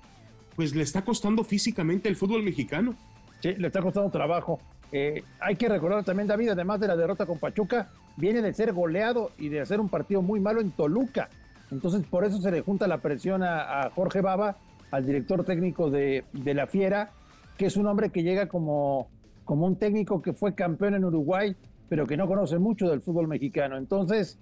pues 0.55 0.73
le 0.75 0.83
está 0.83 1.03
costando 1.03 1.43
físicamente 1.43 2.09
el 2.09 2.15
fútbol 2.15 2.41
mexicano. 2.43 2.95
Sí, 3.41 3.53
le 3.53 3.67
está 3.67 3.81
costando 3.81 4.09
trabajo. 4.09 4.59
Eh, 4.91 5.23
hay 5.39 5.55
que 5.55 5.69
recordar 5.69 6.03
también, 6.03 6.27
David, 6.27 6.49
además 6.49 6.79
de 6.79 6.87
la 6.87 6.95
derrota 6.95 7.25
con 7.25 7.37
Pachuca, 7.37 7.89
viene 8.15 8.41
de 8.41 8.53
ser 8.53 8.73
goleado 8.73 9.31
y 9.37 9.49
de 9.49 9.61
hacer 9.61 9.79
un 9.79 9.89
partido 9.89 10.21
muy 10.21 10.39
malo 10.39 10.61
en 10.61 10.71
Toluca. 10.71 11.29
Entonces, 11.69 12.05
por 12.07 12.25
eso 12.25 12.41
se 12.41 12.51
le 12.51 12.61
junta 12.61 12.87
la 12.87 12.99
presión 12.99 13.43
a, 13.43 13.91
Jorge 13.93 14.21
Baba, 14.21 14.57
al 14.89 15.05
director 15.05 15.43
técnico 15.43 15.91
de, 15.91 16.23
de, 16.31 16.53
la 16.53 16.65
Fiera, 16.65 17.11
que 17.57 17.65
es 17.65 17.77
un 17.77 17.85
hombre 17.87 18.09
que 18.09 18.23
llega 18.23 18.47
como, 18.47 19.09
como 19.43 19.67
un 19.67 19.75
técnico 19.75 20.21
que 20.21 20.33
fue 20.33 20.55
campeón 20.55 20.95
en 20.95 21.05
Uruguay, 21.05 21.55
pero 21.89 22.07
que 22.07 22.17
no 22.17 22.25
conoce 22.25 22.57
mucho 22.57 22.89
del 22.89 23.01
fútbol 23.01 23.27
mexicano. 23.27 23.77
Entonces, 23.77 24.39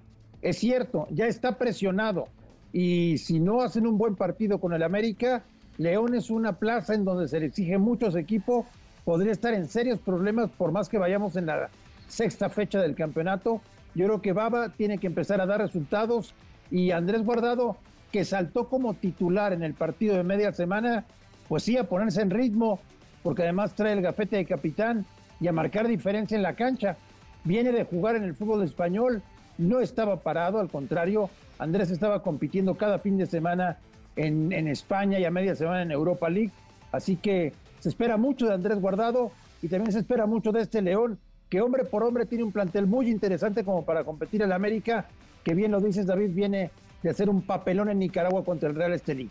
es 0.49 0.57
cierto, 0.57 1.07
ya 1.11 1.27
está 1.27 1.57
presionado. 1.57 2.27
Y 2.71 3.17
si 3.17 3.39
no 3.39 3.61
hacen 3.61 3.87
un 3.87 3.97
buen 3.97 4.15
partido 4.15 4.59
con 4.59 4.73
el 4.73 4.83
América, 4.83 5.43
León 5.77 6.15
es 6.15 6.29
una 6.29 6.53
plaza 6.53 6.93
en 6.93 7.05
donde 7.05 7.27
se 7.27 7.39
le 7.39 7.47
exige 7.47 7.77
mucho 7.77 8.07
a 8.07 8.11
su 8.11 8.17
equipo 8.17 8.65
podría 9.05 9.31
estar 9.31 9.53
en 9.53 9.69
serios 9.69 9.99
problemas 9.99 10.49
por 10.49 10.71
más 10.71 10.89
que 10.89 10.97
vayamos 10.97 11.37
en 11.37 11.45
la 11.45 11.69
sexta 12.07 12.49
fecha 12.49 12.81
del 12.81 12.95
campeonato. 12.95 13.61
Yo 13.93 14.07
creo 14.07 14.21
que 14.21 14.33
Baba 14.33 14.69
tiene 14.69 14.97
que 14.97 15.07
empezar 15.07 15.39
a 15.39 15.45
dar 15.45 15.61
resultados 15.61 16.33
y 16.71 16.91
Andrés 16.91 17.23
Guardado, 17.23 17.77
que 18.11 18.25
saltó 18.25 18.67
como 18.67 18.95
titular 18.95 19.53
en 19.53 19.63
el 19.63 19.75
partido 19.75 20.17
de 20.17 20.23
media 20.23 20.51
semana, 20.51 21.05
pues 21.47 21.63
sí 21.63 21.77
a 21.77 21.87
ponerse 21.87 22.21
en 22.21 22.31
ritmo, 22.31 22.79
porque 23.23 23.43
además 23.43 23.75
trae 23.75 23.93
el 23.93 24.01
gafete 24.01 24.37
de 24.37 24.45
capitán 24.45 25.05
y 25.39 25.47
a 25.47 25.53
marcar 25.53 25.87
diferencia 25.87 26.35
en 26.35 26.43
la 26.43 26.55
cancha. 26.55 26.97
Viene 27.43 27.71
de 27.71 27.85
jugar 27.85 28.15
en 28.15 28.23
el 28.23 28.35
fútbol 28.35 28.63
español, 28.63 29.21
no 29.57 29.79
estaba 29.79 30.21
parado, 30.21 30.59
al 30.59 30.69
contrario, 30.69 31.29
Andrés 31.59 31.89
estaba 31.91 32.21
compitiendo 32.21 32.75
cada 32.75 32.99
fin 32.99 33.17
de 33.17 33.25
semana 33.25 33.77
en, 34.15 34.51
en 34.51 34.67
España 34.67 35.19
y 35.19 35.25
a 35.25 35.31
media 35.31 35.55
semana 35.55 35.81
en 35.81 35.91
Europa 35.91 36.29
League. 36.29 36.51
Así 36.91 37.15
que 37.15 37.53
se 37.79 37.89
espera 37.89 38.17
mucho 38.17 38.47
de 38.47 38.53
Andrés 38.53 38.79
Guardado 38.79 39.31
y 39.61 39.67
también 39.67 39.91
se 39.91 39.99
espera 39.99 40.25
mucho 40.25 40.51
de 40.51 40.61
este 40.61 40.81
León, 40.81 41.19
que 41.49 41.61
hombre 41.61 41.85
por 41.85 42.03
hombre 42.03 42.25
tiene 42.25 42.43
un 42.43 42.51
plantel 42.51 42.87
muy 42.87 43.09
interesante 43.09 43.63
como 43.63 43.85
para 43.85 44.03
competir 44.03 44.41
en 44.41 44.49
la 44.49 44.55
América, 44.55 45.07
que 45.43 45.53
bien 45.53 45.71
lo 45.71 45.79
dices 45.79 46.05
David, 46.05 46.31
viene 46.33 46.71
de 47.03 47.09
hacer 47.09 47.29
un 47.29 47.41
papelón 47.41 47.89
en 47.89 47.99
Nicaragua 47.99 48.43
contra 48.43 48.69
el 48.69 48.75
Real 48.75 48.93
Estelí. 48.93 49.29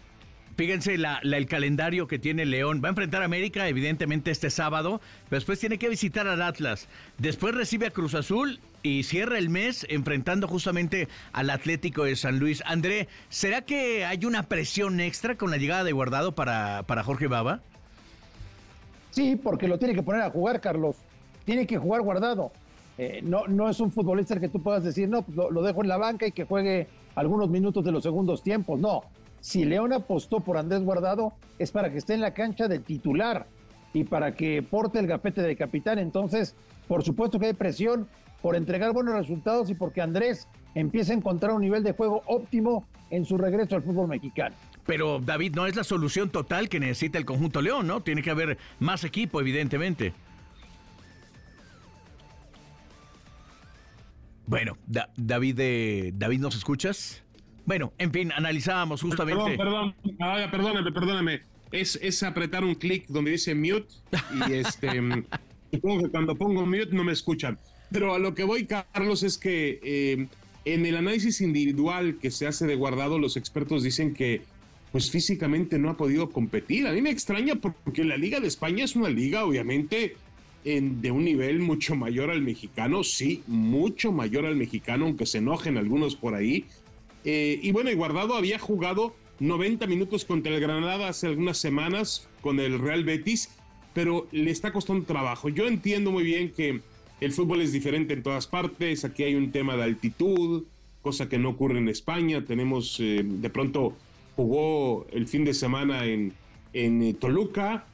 Fíjense 0.57 0.95
el 0.95 1.47
calendario 1.47 2.07
que 2.07 2.21
tiene 2.21 2.47
León. 2.47 2.81
Va 2.83 2.89
a 2.89 2.91
enfrentar 2.91 3.23
a 3.23 3.25
América, 3.25 3.67
evidentemente, 3.69 4.31
este 4.31 4.51
sábado, 4.51 5.01
después 5.31 5.59
tiene 5.59 5.79
que 5.79 5.89
visitar 5.89 6.29
al 6.29 6.43
Atlas. 6.43 6.89
Después 7.19 7.57
recibe 7.57 7.89
a 7.89 7.91
Cruz 7.91 8.15
Azul 8.15 8.61
y 8.85 9.03
cierra 9.03 9.39
el 9.39 9.49
mes 9.49 9.87
enfrentando 9.89 10.47
justamente 10.47 11.09
al 11.33 11.49
Atlético 11.49 12.05
de 12.05 12.15
San 12.17 12.39
Luis. 12.39 12.63
André, 12.67 13.09
¿será 13.31 13.63
que 13.63 14.05
hay 14.05 14.25
una 14.27 14.45
presión 14.45 15.01
extra 15.01 15.37
con 15.37 15.51
la 15.51 15.57
llegada 15.57 15.85
de 15.85 15.93
Guardado 15.93 16.35
para, 16.35 16.85
para 16.87 17.03
Jorge 17.03 17.27
Baba? 17.27 17.63
Sí, 19.11 19.37
porque 19.37 19.69
lo 19.69 19.79
tiene 19.79 19.95
que 19.95 20.03
poner 20.03 20.21
a 20.21 20.31
jugar, 20.31 20.61
Carlos. 20.61 20.97
Tiene 21.47 21.67
que 21.67 21.79
jugar 21.79 22.03
guardado. 22.03 22.53
Eh, 22.99 23.21
no, 23.25 23.47
no 23.47 23.71
es 23.71 23.81
un 23.81 23.91
futbolista 23.91 24.39
que 24.39 24.51
tú 24.51 24.63
puedas 24.63 24.85
decir, 24.85 25.09
no, 25.09 25.23
pues 25.23 25.35
lo, 25.35 25.63
dejo 25.63 25.83
en 25.83 25.89
la 25.89 25.97
banca 25.97 26.27
y 26.27 26.33
que 26.33 26.45
juegue 26.45 26.87
algunos 27.15 27.49
minutos 27.49 27.85
de 27.85 27.91
los 27.91 28.03
segundos 28.03 28.43
tiempos. 28.43 28.79
No. 28.79 29.03
Si 29.41 29.65
León 29.65 29.95
apostó 29.95 30.41
por 30.41 30.59
Andrés 30.59 30.83
Guardado, 30.83 31.33
es 31.59 31.71
para 31.73 31.91
que 31.91 31.99
esté 31.99 32.15
en 32.15 32.21
la 32.21 32.35
cancha 32.35 32.69
de 32.69 32.81
titular 32.81 33.47
y 33.95 34.05
para 34.05 34.35
que 34.35 34.63
porte 34.63 34.99
el 34.99 35.07
gafete 35.07 35.41
de 35.41 35.57
capitán. 35.57 35.99
Entonces, 35.99 36.55
por 36.87 37.03
supuesto 37.03 37.39
que 37.39 37.47
hay 37.47 37.55
presión 37.55 38.09
por 38.45 38.57
entregar 38.57 38.93
buenos 38.93 39.15
resultados 39.15 39.71
y 39.71 39.75
porque 39.75 40.03
Andrés 40.03 40.49
empieza 40.75 41.15
a 41.15 41.17
encontrar 41.17 41.53
un 41.53 41.63
nivel 41.63 41.83
de 41.83 41.93
juego 41.93 42.23
óptimo 42.27 42.87
en 43.09 43.25
su 43.25 43.39
regreso 43.39 43.75
al 43.75 43.83
fútbol 43.83 44.07
mexicano. 44.07 44.55
Pero 44.85 45.19
David, 45.19 45.55
no 45.55 45.67
es 45.67 45.77
la 45.77 45.83
solución 45.83 46.29
total 46.29 46.69
que 46.69 46.79
necesita 46.79 47.17
el 47.17 47.25
conjunto 47.25 47.63
León, 47.63 47.87
¿no? 47.87 48.03
Tiene 48.03 48.21
que 48.21 48.31
haber 48.31 48.59
más 48.81 49.03
equipo, 49.03 49.41
evidentemente. 49.41 50.13
Bueno, 54.47 54.77
David, 55.17 55.59
eh, 55.61 56.13
David, 56.15 56.41
¿nos 56.41 56.55
escuchas? 56.55 57.25
Bueno, 57.65 57.95
en 57.97 58.13
fin, 58.13 58.31
analizábamos 58.31 59.01
justamente. 59.01 59.57
Perdón, 59.57 59.95
perdón, 60.03 60.17
ah, 60.21 60.49
perdóname, 60.51 60.93
perdóname. 60.93 61.41
Es, 61.73 61.99
es 62.03 62.23
apretar 62.23 62.63
un 62.63 62.75
clic 62.75 63.07
donde 63.09 63.31
dice 63.31 63.55
mute 63.55 63.89
y 64.47 64.53
este. 64.53 65.01
supongo 65.73 66.03
que 66.03 66.11
cuando 66.11 66.37
pongo 66.37 66.67
mute 66.67 66.91
no 66.93 67.05
me 67.05 67.13
escuchan. 67.13 67.59
Pero 67.95 68.13
a 68.13 68.19
lo 68.19 68.35
que 68.35 68.43
voy, 68.43 68.67
Carlos, 68.67 69.23
es 69.23 69.39
que 69.39 69.79
eh, 69.85 70.27
en 70.65 70.85
el 70.85 70.97
análisis 70.97 71.41
individual 71.41 72.19
que 72.21 72.33
se 72.33 72.45
hace 72.49 72.67
de 72.67 72.75
guardado, 72.75 73.21
los 73.21 73.37
expertos 73.37 73.85
dicen 73.85 74.15
que 74.15 74.43
pues 74.91 75.13
físicamente 75.13 75.79
no 75.79 75.91
ha 75.91 75.97
podido 75.97 76.29
competir. 76.31 76.89
A 76.89 76.93
mí 76.93 77.01
me 77.01 77.11
extraña 77.11 77.55
porque 77.55 78.03
la 78.03 78.17
Liga 78.17 78.41
de 78.41 78.49
España 78.49 78.83
es 78.83 78.97
una 78.97 79.11
liga, 79.11 79.45
obviamente, 79.45 80.17
en, 80.65 81.03
de 81.03 81.13
un 81.13 81.25
nivel 81.25 81.61
mucho 81.61 81.95
mayor 81.95 82.31
al 82.31 82.43
mexicano, 82.43 83.05
sí, 83.05 83.45
mucho 83.47 84.11
mayor 84.11 84.45
al 84.45 84.57
mexicano, 84.57 85.05
aunque 85.05 85.25
se 85.25 85.39
enojen 85.39 85.79
algunos 85.79 86.17
por 86.17 86.35
ahí. 86.35 86.65
Eh, 87.25 87.61
y 87.63 87.71
bueno, 87.71 87.93
y 87.93 87.95
Guardado 87.95 88.35
había 88.35 88.59
jugado 88.59 89.15
90 89.39 89.87
minutos 89.87 90.25
contra 90.25 90.53
el 90.53 90.61
Granada 90.61 91.11
hace 91.11 91.29
algunas 91.29 91.59
semanas 91.59 92.29
con 92.41 92.59
el 92.59 92.81
Real 92.81 93.05
Betis, 93.05 93.51
pero 93.93 94.27
le 94.33 94.51
está 94.51 94.73
costando 94.73 95.05
trabajo. 95.05 95.49
Yo 95.49 95.69
entiendo 95.69 96.11
muy 96.11 96.25
bien 96.25 96.51
que 96.51 96.83
el 97.21 97.33
fútbol 97.33 97.61
es 97.61 97.73
diferente 97.73 98.15
en 98.15 98.23
todas 98.23 98.47
partes, 98.47 99.05
aquí 99.05 99.23
hay 99.23 99.35
un 99.35 99.51
tema 99.51 99.77
de 99.77 99.85
altitud, 99.85 100.65
cosa 101.03 101.29
que 101.29 101.39
no 101.39 101.51
ocurre 101.51 101.79
en 101.79 101.89
España, 101.89 102.45
tenemos 102.45 102.99
eh, 103.01 103.23
de 103.25 103.51
pronto 103.51 103.95
jugó 104.37 105.07
el 105.13 105.29
fin 105.29 105.45
de 105.45 105.55
semana 105.55 106.07
en, 106.07 106.33
en 106.73 107.03
eh, 107.03 107.15
Toluca 107.15 107.87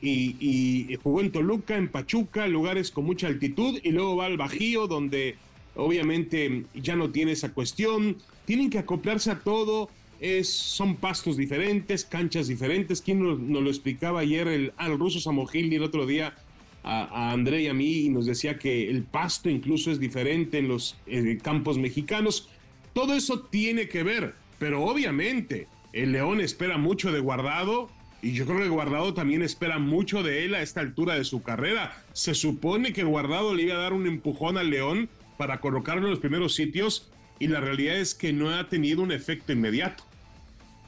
y, 0.00 0.96
jugó 1.02 1.20
en 1.20 1.30
Toluca, 1.30 1.76
en 1.76 1.88
Pachuca, 1.88 2.48
lugares 2.48 2.90
con 2.90 3.04
mucha 3.04 3.28
altitud 3.28 3.78
y 3.82 3.90
luego 3.90 4.16
va 4.16 4.26
al 4.26 4.36
Bajío 4.36 4.88
donde 4.88 5.36
obviamente 5.76 6.64
ya 6.74 6.96
no 6.96 7.10
tiene 7.10 7.32
esa 7.32 7.52
cuestión, 7.52 8.16
tienen 8.44 8.68
que 8.68 8.78
acoplarse 8.78 9.30
a 9.30 9.38
todo, 9.38 9.90
son 10.42 10.96
pastos 10.96 11.36
diferentes, 11.36 12.04
canchas 12.04 12.48
diferentes, 12.48 13.00
¿quién 13.00 13.22
nos, 13.22 13.38
lo 13.38 13.68
explicaba 13.70 14.20
ayer 14.20 14.48
el, 14.48 14.72
al 14.76 14.98
ruso 14.98 15.20
Samogil 15.20 15.72
el 15.72 15.82
otro 15.82 16.04
día 16.04 16.34
a, 16.82 17.32
André 17.32 17.62
y 17.62 17.68
a 17.68 17.74
mí 17.74 18.06
y 18.06 18.08
nos 18.08 18.26
decía 18.26 18.58
que 18.58 18.90
el 18.90 19.02
pasto 19.02 19.48
incluso 19.48 19.90
es 19.90 20.00
diferente 20.00 20.58
en 20.58 20.68
los 20.68 20.96
campos 21.42 21.78
mexicanos. 21.78 22.48
Todo 22.92 23.14
eso 23.14 23.40
tiene 23.40 23.88
que 23.88 24.02
ver, 24.02 24.34
pero 24.58 24.84
obviamente 24.84 25.68
el 25.92 26.12
León 26.12 26.40
espera 26.40 26.78
mucho 26.78 27.12
de 27.12 27.20
Guardado 27.20 27.90
y 28.22 28.32
yo 28.32 28.46
creo 28.46 28.58
que 28.58 28.68
Guardado 28.68 29.14
también 29.14 29.42
espera 29.42 29.78
mucho 29.78 30.22
de 30.22 30.44
él 30.44 30.54
a 30.54 30.62
esta 30.62 30.80
altura 30.80 31.14
de 31.14 31.24
su 31.24 31.42
carrera. 31.42 32.04
Se 32.12 32.34
supone 32.34 32.92
que 32.92 33.02
Guardado 33.02 33.54
le 33.54 33.64
iba 33.64 33.74
a 33.74 33.78
dar 33.78 33.92
un 33.92 34.06
empujón 34.06 34.58
al 34.58 34.70
León 34.70 35.08
para 35.36 35.60
colocarlo 35.60 36.04
en 36.04 36.10
los 36.10 36.20
primeros 36.20 36.54
sitios 36.54 37.10
y 37.38 37.48
la 37.48 37.60
realidad 37.60 37.96
es 37.96 38.14
que 38.14 38.32
no 38.32 38.50
ha 38.50 38.68
tenido 38.68 39.02
un 39.02 39.10
efecto 39.10 39.52
inmediato. 39.52 40.04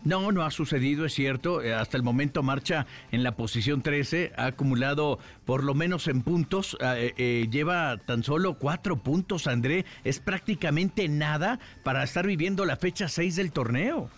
No, 0.05 0.33
no 0.33 0.43
ha 0.43 0.51
sucedido, 0.51 1.07
es 1.07 1.15
cierto. 1.15 1.63
Eh, 1.63 1.73
hasta 1.73 1.97
el 1.97 2.03
momento 2.03 2.43
marcha 2.43 2.87
en 3.11 3.23
la 3.23 3.37
posición 3.37 3.83
13, 3.83 4.33
ha 4.37 4.47
acumulado 4.47 5.19
por 5.47 5.65
lo 5.65 5.75
menos 5.75 6.09
en 6.09 6.23
puntos, 6.23 6.77
eh, 6.81 7.15
eh, 7.17 7.49
lleva 7.51 7.97
tan 7.97 8.23
solo 8.23 8.59
cuatro 8.59 8.97
puntos, 8.97 9.47
André. 9.47 9.87
Es 10.05 10.21
prácticamente 10.21 11.09
nada 11.09 11.59
para 11.83 12.03
estar 12.03 12.27
viviendo 12.27 12.67
la 12.67 12.77
fecha 12.77 13.09
6 13.09 13.37
del 13.37 13.53
torneo. 13.53 14.11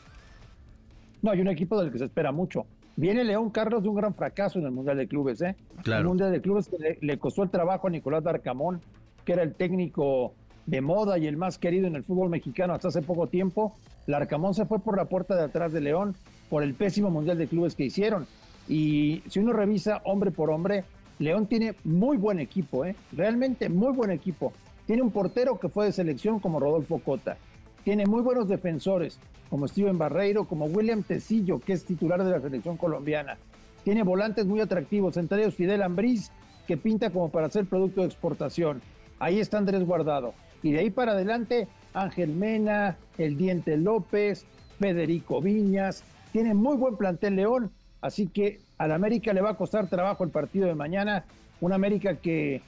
No, 1.22 1.30
hay 1.30 1.40
un 1.40 1.48
equipo 1.48 1.80
del 1.80 1.92
que 1.92 1.98
se 1.98 2.04
espera 2.04 2.32
mucho. 2.32 2.66
Viene 2.96 3.24
León 3.24 3.50
Carlos 3.50 3.82
de 3.82 3.88
un 3.88 3.94
gran 3.94 4.14
fracaso 4.14 4.58
en 4.58 4.64
el 4.64 4.70
Mundial 4.72 4.96
de 4.96 5.06
Clubes, 5.06 5.40
¿eh? 5.42 5.54
Claro. 5.82 6.00
El 6.00 6.08
Mundial 6.08 6.32
de 6.32 6.40
Clubes 6.40 6.68
que 6.68 6.98
le, 7.00 7.18
costó 7.18 7.42
el 7.42 7.50
trabajo 7.50 7.86
a 7.86 7.90
Nicolás 7.90 8.24
Darcamón, 8.24 8.80
que 9.24 9.34
era 9.34 9.42
el 9.42 9.54
técnico 9.54 10.34
de 10.66 10.80
moda 10.80 11.18
y 11.18 11.26
el 11.26 11.36
más 11.36 11.58
querido 11.58 11.86
en 11.86 11.96
el 11.96 12.04
fútbol 12.04 12.28
mexicano 12.28 12.74
hasta 12.74 12.88
hace 12.88 13.02
poco 13.02 13.28
tiempo. 13.28 13.74
Larcamón 14.06 14.54
se 14.54 14.66
fue 14.66 14.78
por 14.78 14.96
la 14.96 15.06
puerta 15.06 15.36
de 15.36 15.44
atrás 15.44 15.72
de 15.72 15.80
León 15.80 16.16
por 16.50 16.62
el 16.62 16.74
pésimo 16.74 17.10
Mundial 17.10 17.38
de 17.38 17.46
Clubes 17.46 17.74
que 17.74 17.84
hicieron. 17.84 18.26
Y 18.68 19.22
si 19.28 19.38
uno 19.38 19.52
revisa 19.52 20.00
hombre 20.04 20.30
por 20.30 20.50
hombre, 20.50 20.84
León 21.18 21.46
tiene 21.46 21.74
muy 21.84 22.16
buen 22.16 22.40
equipo, 22.40 22.84
¿eh? 22.84 22.94
realmente 23.12 23.68
muy 23.68 23.92
buen 23.92 24.10
equipo. 24.10 24.52
Tiene 24.86 25.02
un 25.02 25.10
portero 25.10 25.58
que 25.58 25.68
fue 25.68 25.86
de 25.86 25.92
selección 25.92 26.40
como 26.40 26.60
Rodolfo 26.60 26.98
Cota. 26.98 27.36
Tiene 27.84 28.06
muy 28.06 28.22
buenos 28.22 28.48
defensores 28.48 29.18
como 29.48 29.68
Steven 29.68 29.98
Barreiro, 29.98 30.44
como 30.44 30.66
William 30.66 31.02
Tecillo, 31.02 31.60
que 31.60 31.72
es 31.72 31.84
titular 31.84 32.22
de 32.22 32.30
la 32.30 32.40
selección 32.40 32.76
colombiana. 32.76 33.38
Tiene 33.84 34.02
volantes 34.02 34.46
muy 34.46 34.60
atractivos, 34.60 35.16
entre 35.16 35.50
Fidel 35.52 35.82
Ambriz, 35.82 36.32
que 36.66 36.76
pinta 36.76 37.10
como 37.10 37.30
para 37.30 37.48
ser 37.48 37.66
producto 37.66 38.00
de 38.00 38.08
exportación. 38.08 38.82
Ahí 39.18 39.38
está 39.38 39.58
Andrés 39.58 39.84
Guardado. 39.84 40.34
Y 40.62 40.72
de 40.72 40.80
ahí 40.80 40.90
para 40.90 41.12
adelante, 41.12 41.68
Ángel 41.94 42.30
Mena, 42.30 42.96
El 43.18 43.36
Diente 43.36 43.76
López, 43.76 44.46
Federico 44.78 45.40
Viñas. 45.40 46.04
Tiene 46.32 46.54
muy 46.54 46.76
buen 46.76 46.96
plantel 46.96 47.36
León, 47.36 47.70
así 48.00 48.26
que 48.26 48.60
al 48.78 48.92
América 48.92 49.32
le 49.32 49.40
va 49.40 49.50
a 49.50 49.56
costar 49.56 49.88
trabajo 49.88 50.24
el 50.24 50.30
partido 50.30 50.66
de 50.66 50.74
mañana. 50.74 51.24
Un 51.60 51.72
América 51.72 52.16
que 52.16 52.60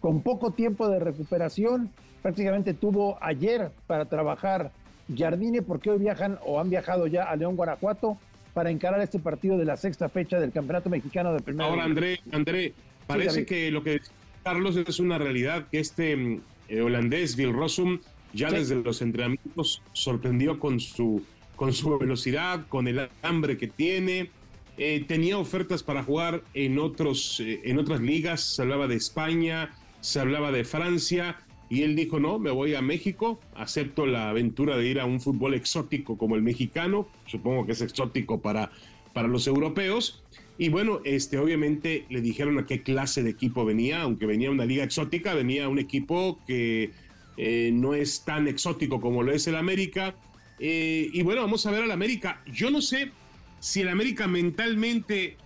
con 0.00 0.22
poco 0.22 0.52
tiempo 0.52 0.88
de 0.88 0.98
recuperación 0.98 1.90
prácticamente 2.22 2.74
tuvo 2.74 3.18
ayer 3.20 3.70
para 3.86 4.06
trabajar 4.06 4.72
Jardine, 5.14 5.62
porque 5.62 5.90
hoy 5.90 5.98
viajan 5.98 6.38
o 6.44 6.60
han 6.60 6.70
viajado 6.70 7.06
ya 7.06 7.24
a 7.24 7.36
León, 7.36 7.56
Guanajuato, 7.56 8.16
para 8.54 8.70
encarar 8.70 9.00
este 9.00 9.18
partido 9.18 9.58
de 9.58 9.64
la 9.64 9.76
sexta 9.76 10.08
fecha 10.08 10.40
del 10.40 10.52
Campeonato 10.52 10.90
Mexicano 10.90 11.32
de 11.32 11.40
Primera 11.40 11.68
Ahora, 11.68 11.84
André, 11.84 12.20
André, 12.32 12.74
parece 13.06 13.46
que 13.46 13.70
lo 13.70 13.82
que 13.82 14.00
Carlos 14.42 14.76
es 14.76 15.00
una 15.00 15.18
realidad 15.18 15.66
que 15.70 15.80
este 15.80 16.16
mm, 16.16 16.40
eh, 16.70 16.80
holandés, 16.80 17.36
Bill 17.36 17.52
Rossum, 17.52 17.98
ya 18.32 18.50
desde 18.50 18.76
los 18.76 19.02
entrenamientos 19.02 19.82
sorprendió 19.92 20.58
con 20.60 20.78
su, 20.78 21.24
con 21.56 21.72
su 21.72 21.98
velocidad, 21.98 22.66
con 22.68 22.86
el 22.86 23.08
hambre 23.22 23.58
que 23.58 23.66
tiene. 23.66 24.30
Eh, 24.78 25.04
tenía 25.06 25.36
ofertas 25.36 25.82
para 25.82 26.04
jugar 26.04 26.42
en, 26.54 26.78
otros, 26.78 27.40
eh, 27.40 27.60
en 27.64 27.78
otras 27.78 28.00
ligas, 28.00 28.40
se 28.54 28.62
hablaba 28.62 28.86
de 28.86 28.94
España, 28.94 29.76
se 30.00 30.20
hablaba 30.20 30.52
de 30.52 30.64
Francia, 30.64 31.36
y 31.68 31.82
él 31.82 31.96
dijo, 31.96 32.18
no, 32.18 32.38
me 32.38 32.50
voy 32.50 32.74
a 32.74 32.82
México, 32.82 33.40
acepto 33.54 34.06
la 34.06 34.30
aventura 34.30 34.76
de 34.76 34.86
ir 34.86 35.00
a 35.00 35.04
un 35.04 35.20
fútbol 35.20 35.54
exótico 35.54 36.16
como 36.16 36.34
el 36.34 36.42
mexicano, 36.42 37.08
supongo 37.26 37.66
que 37.66 37.72
es 37.72 37.80
exótico 37.80 38.40
para, 38.40 38.70
para 39.12 39.28
los 39.28 39.46
europeos, 39.46 40.22
y 40.60 40.68
bueno, 40.68 41.00
este, 41.04 41.38
obviamente 41.38 42.04
le 42.10 42.20
dijeron 42.20 42.58
a 42.58 42.66
qué 42.66 42.82
clase 42.82 43.22
de 43.22 43.30
equipo 43.30 43.64
venía, 43.64 44.02
aunque 44.02 44.26
venía 44.26 44.50
una 44.50 44.66
liga 44.66 44.84
exótica, 44.84 45.32
venía 45.32 45.70
un 45.70 45.78
equipo 45.78 46.38
que 46.46 46.90
eh, 47.38 47.70
no 47.72 47.94
es 47.94 48.26
tan 48.26 48.46
exótico 48.46 49.00
como 49.00 49.22
lo 49.22 49.32
es 49.32 49.46
el 49.46 49.56
América. 49.56 50.14
Eh, 50.58 51.08
y 51.14 51.22
bueno, 51.22 51.40
vamos 51.40 51.64
a 51.64 51.70
ver 51.70 51.84
al 51.84 51.90
América. 51.90 52.42
Yo 52.44 52.70
no 52.70 52.82
sé 52.82 53.10
si 53.58 53.80
el 53.80 53.88
América 53.88 54.26
mentalmente 54.26 55.38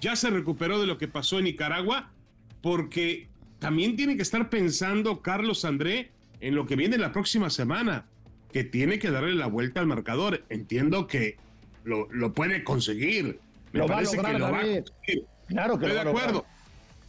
ya 0.00 0.16
se 0.16 0.30
recuperó 0.30 0.80
de 0.80 0.86
lo 0.86 0.96
que 0.96 1.06
pasó 1.06 1.36
en 1.38 1.44
Nicaragua, 1.44 2.10
porque 2.62 3.28
también 3.58 3.94
tiene 3.94 4.16
que 4.16 4.22
estar 4.22 4.48
pensando 4.48 5.20
Carlos 5.20 5.66
André 5.66 6.12
en 6.40 6.54
lo 6.54 6.64
que 6.64 6.76
viene 6.76 6.96
la 6.96 7.12
próxima 7.12 7.50
semana, 7.50 8.06
que 8.54 8.64
tiene 8.64 8.98
que 8.98 9.10
darle 9.10 9.34
la 9.34 9.48
vuelta 9.48 9.80
al 9.80 9.86
marcador. 9.86 10.46
Entiendo 10.48 11.06
que 11.06 11.36
lo, 11.84 12.08
lo 12.10 12.32
puede 12.32 12.64
conseguir 12.64 13.38
me 13.72 13.86
parece 13.86 14.16
que 14.16 14.32
lo 14.38 14.52
va 14.52 14.60
a 14.60 14.64
Claro 15.48 15.78
que 15.78 15.86
Estoy 15.86 16.04
de 16.04 16.10
acuerdo. 16.10 16.46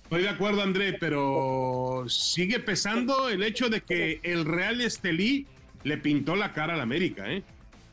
Estoy 0.04 0.22
de 0.24 0.30
acuerdo, 0.30 0.62
André, 0.62 0.94
pero 1.00 2.06
sigue 2.08 2.60
pesando 2.60 3.30
el 3.30 3.42
hecho 3.42 3.70
de 3.70 3.82
que 3.82 4.20
el 4.24 4.46
Real 4.46 4.82
Estelí 4.82 5.48
le 5.84 5.98
pintó 5.98 6.36
la 6.36 6.54
cara 6.54 6.74
al 6.74 6.82
América, 6.82 7.32
¿eh? 7.32 7.42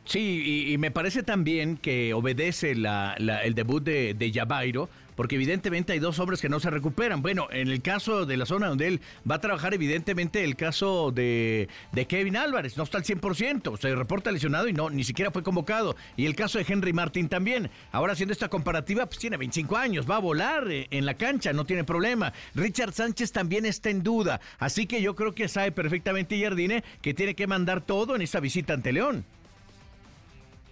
Sí, 0.05 0.67
y, 0.71 0.77
me 0.77 0.91
parece 0.91 1.23
también 1.23 1.77
que 1.77 2.13
obedece 2.13 2.71
el 2.71 3.53
debut 3.55 3.83
de, 3.83 4.13
de 4.13 4.31
Yabairo 4.31 4.89
porque 5.15 5.35
evidentemente 5.35 5.93
hay 5.93 5.99
dos 5.99 6.19
hombres 6.19 6.41
que 6.41 6.49
no 6.49 6.59
se 6.59 6.69
recuperan. 6.69 7.21
Bueno, 7.21 7.47
en 7.51 7.67
el 7.67 7.81
caso 7.81 8.25
de 8.25 8.37
la 8.37 8.45
zona 8.45 8.67
donde 8.67 8.87
él 8.87 9.01
va 9.29 9.35
a 9.35 9.41
trabajar, 9.41 9.73
evidentemente 9.73 10.43
el 10.43 10.55
caso 10.55 11.11
de, 11.11 11.69
Kevin 12.07 12.37
Álvarez 12.37 12.77
no 12.77 12.83
está 12.83 12.97
al 12.97 13.03
100%, 13.03 13.77
se 13.79 13.95
reporta 13.95 14.31
lesionado 14.31 14.67
y 14.67 14.73
no, 14.73 14.89
ni 14.89 15.03
siquiera 15.03 15.31
fue 15.31 15.43
convocado. 15.43 15.95
Y 16.17 16.25
el 16.25 16.35
caso 16.35 16.57
de 16.57 16.65
Henry 16.67 16.93
Martin 16.93 17.29
también. 17.29 17.69
Ahora 17.91 18.13
haciendo 18.13 18.33
esta 18.33 18.49
comparativa, 18.49 19.05
pues 19.05 19.19
tiene 19.19 19.37
25 19.37 19.77
años, 19.77 20.09
va 20.09 20.17
a 20.17 20.19
volar 20.19 20.69
eh, 20.69 20.87
en 20.91 21.05
la 21.05 21.15
cancha, 21.15 21.53
no 21.53 21.65
tiene 21.65 21.83
problema. 21.83 22.33
Richard 22.55 22.93
Sánchez 22.93 23.31
también 23.31 23.65
está 23.65 23.89
en 23.89 24.03
duda, 24.03 24.41
así 24.59 24.85
que 24.85 25.01
yo 25.01 25.15
creo 25.15 25.33
que 25.33 25.47
sabe 25.47 25.71
perfectamente 25.71 26.41
Jardine 26.41 26.83
que 27.01 27.13
tiene 27.13 27.35
que 27.35 27.47
mandar 27.47 27.81
todo 27.81 28.15
en 28.15 28.21
esta 28.21 28.39
visita 28.39 28.73
ante 28.73 28.91
León. 28.91 29.25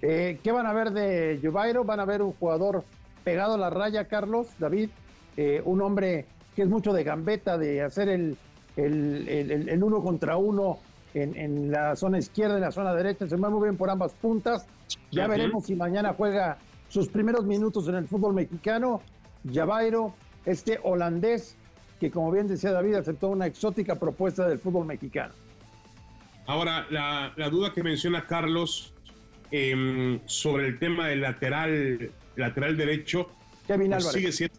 Eh, 0.01 0.39
¿Qué 0.43 0.51
van 0.51 0.65
a 0.65 0.73
ver 0.73 0.91
de 0.91 1.39
Jubairo? 1.43 1.83
Van 1.83 1.99
a 1.99 2.05
ver 2.05 2.21
un 2.21 2.31
jugador 2.33 2.83
pegado 3.23 3.55
a 3.55 3.57
la 3.57 3.69
raya, 3.69 4.07
Carlos, 4.07 4.47
David, 4.59 4.89
eh, 5.37 5.61
un 5.65 5.81
hombre 5.81 6.25
que 6.55 6.63
es 6.63 6.69
mucho 6.69 6.93
de 6.93 7.03
gambeta, 7.03 7.57
de 7.57 7.81
hacer 7.81 8.09
el, 8.09 8.37
el, 8.75 9.83
uno 9.83 10.01
contra 10.01 10.37
uno 10.37 10.79
en, 11.13 11.71
la 11.71 11.95
zona 11.95 12.19
izquierda 12.19 12.57
y 12.57 12.61
la 12.61 12.71
zona 12.71 12.93
derecha, 12.93 13.27
se 13.27 13.37
mueve 13.37 13.55
muy 13.55 13.63
bien 13.67 13.77
por 13.77 13.89
ambas 13.89 14.13
puntas. 14.13 14.67
Ya 15.11 15.27
veremos 15.27 15.65
si 15.65 15.75
mañana 15.75 16.13
juega 16.13 16.57
sus 16.87 17.07
primeros 17.07 17.45
minutos 17.45 17.87
en 17.87 17.95
el 17.95 18.07
fútbol 18.07 18.33
mexicano. 18.33 19.01
Javairo, 19.51 20.13
este 20.45 20.79
holandés 20.83 21.57
que 21.99 22.09
como 22.09 22.31
bien 22.31 22.47
decía 22.47 22.71
David, 22.71 22.95
aceptó 22.95 23.27
una 23.27 23.45
exótica 23.45 23.95
propuesta 23.95 24.47
del 24.47 24.59
fútbol 24.59 24.85
mexicano. 24.85 25.33
Ahora, 26.47 26.87
la, 26.89 27.49
duda 27.49 27.73
que 27.73 27.83
menciona 27.83 28.25
Carlos 28.25 28.93
em, 29.51 30.19
sobre 30.25 30.67
el 30.67 30.79
tema 30.79 31.07
del 31.07 31.21
lateral 31.21 32.11
lateral 32.39 32.77
derecho. 32.77 33.29
Kevin 33.67 33.91
pues 33.91 34.05
Álvarez. 34.05 34.21
Sigue 34.21 34.31
siendo, 34.31 34.55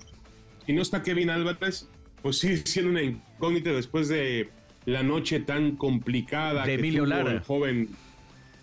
si 0.66 0.72
no 0.72 0.82
está 0.82 1.02
Kevin 1.02 1.30
Álvarez, 1.30 1.88
pues 2.22 2.38
sigue 2.38 2.58
siendo 2.58 2.90
una 2.90 3.02
incógnita 3.02 3.70
después 3.70 4.08
de 4.08 4.50
la 4.86 5.02
noche 5.02 5.40
tan 5.40 5.76
complicada 5.76 6.64
de 6.64 6.74
Emilio 6.74 7.06
Lara. 7.06 7.32
el 7.32 7.40
joven 7.40 7.88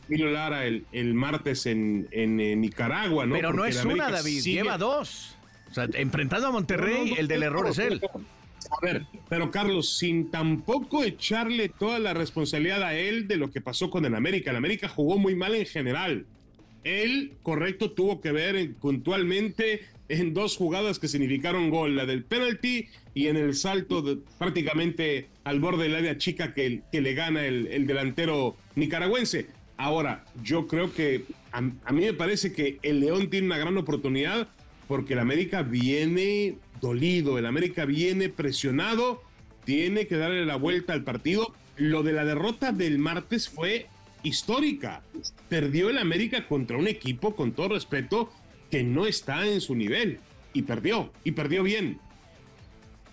Emilio 0.07 0.31
Lara 0.31 0.65
el, 0.65 0.85
el 0.91 1.13
martes 1.13 1.65
en, 1.65 2.07
en, 2.11 2.37
Nicaragua, 2.61 3.25
¿no? 3.25 3.35
Pero 3.35 3.53
no 3.53 3.65
es 3.65 3.83
una, 3.83 4.09
David, 4.09 4.41
lleva 4.41 4.77
dos. 4.77 5.35
O 5.69 5.73
sea, 5.73 5.87
enfrentando 5.93 6.47
a 6.47 6.51
Monterrey, 6.51 7.15
el 7.17 7.27
del 7.27 7.43
error 7.43 7.67
es 7.67 7.77
él. 7.77 8.01
A 8.71 8.85
ver, 8.85 9.05
pero 9.29 9.51
Carlos, 9.51 9.97
sin 9.97 10.31
tampoco 10.31 11.03
echarle 11.03 11.69
toda 11.69 11.99
la 11.99 12.13
responsabilidad 12.13 12.83
a 12.83 12.95
él 12.95 13.27
de 13.27 13.37
lo 13.37 13.51
que 13.51 13.61
pasó 13.61 13.89
con 13.89 14.05
el 14.05 14.15
América. 14.15 14.51
El 14.51 14.57
América 14.57 14.87
jugó 14.87 15.17
muy 15.17 15.35
mal 15.35 15.55
en 15.55 15.65
general. 15.65 16.25
Él, 16.83 17.33
correcto, 17.43 17.91
tuvo 17.91 18.21
que 18.21 18.31
ver 18.31 18.73
puntualmente 18.75 19.81
en 20.09 20.33
dos 20.33 20.55
jugadas 20.55 20.99
que 20.99 21.07
significaron 21.07 21.69
gol, 21.69 21.95
la 21.95 22.05
del 22.05 22.23
penalti 22.23 22.87
y 23.13 23.27
en 23.27 23.35
el 23.35 23.55
salto 23.55 24.19
prácticamente 24.37 25.27
al 25.43 25.59
borde 25.59 25.83
del 25.83 25.95
área 25.95 26.17
chica 26.17 26.53
que, 26.53 26.81
que 26.91 27.01
le 27.01 27.13
gana 27.13 27.45
el, 27.45 27.87
delantero 27.87 28.55
nicaragüense. 28.75 29.47
Ahora, 29.77 30.25
yo 30.43 30.67
creo 30.67 30.93
que 30.93 31.25
a, 31.51 31.57
a, 31.57 31.91
mí 31.91 32.05
me 32.05 32.13
parece 32.13 32.53
que 32.53 32.79
el 32.83 32.99
León 32.99 33.29
tiene 33.29 33.47
una 33.47 33.57
gran 33.57 33.77
oportunidad 33.77 34.47
porque 34.87 35.13
el 35.13 35.19
América 35.19 35.61
viene 35.61 36.55
dolido, 36.81 37.37
el 37.37 37.45
América 37.45 37.85
viene 37.85 38.29
presionado, 38.29 39.21
tiene 39.65 40.07
que 40.07 40.15
darle 40.15 40.45
la 40.45 40.55
vuelta 40.55 40.93
al 40.93 41.03
partido. 41.03 41.53
Lo 41.75 42.01
de 42.01 42.13
la 42.13 42.25
derrota 42.25 42.71
del 42.71 42.97
martes 42.97 43.49
fue 43.49 43.87
histórica. 44.27 45.01
Perdió 45.49 45.89
el 45.89 45.97
América 45.97 46.47
contra 46.47 46.77
un 46.77 46.87
equipo, 46.87 47.35
con 47.35 47.53
todo 47.53 47.69
respeto, 47.69 48.31
que 48.69 48.83
no 48.83 49.05
está 49.05 49.47
en 49.47 49.61
su 49.61 49.75
nivel. 49.75 50.19
Y 50.53 50.63
perdió, 50.63 51.11
y 51.23 51.31
perdió 51.31 51.63
bien. 51.63 51.99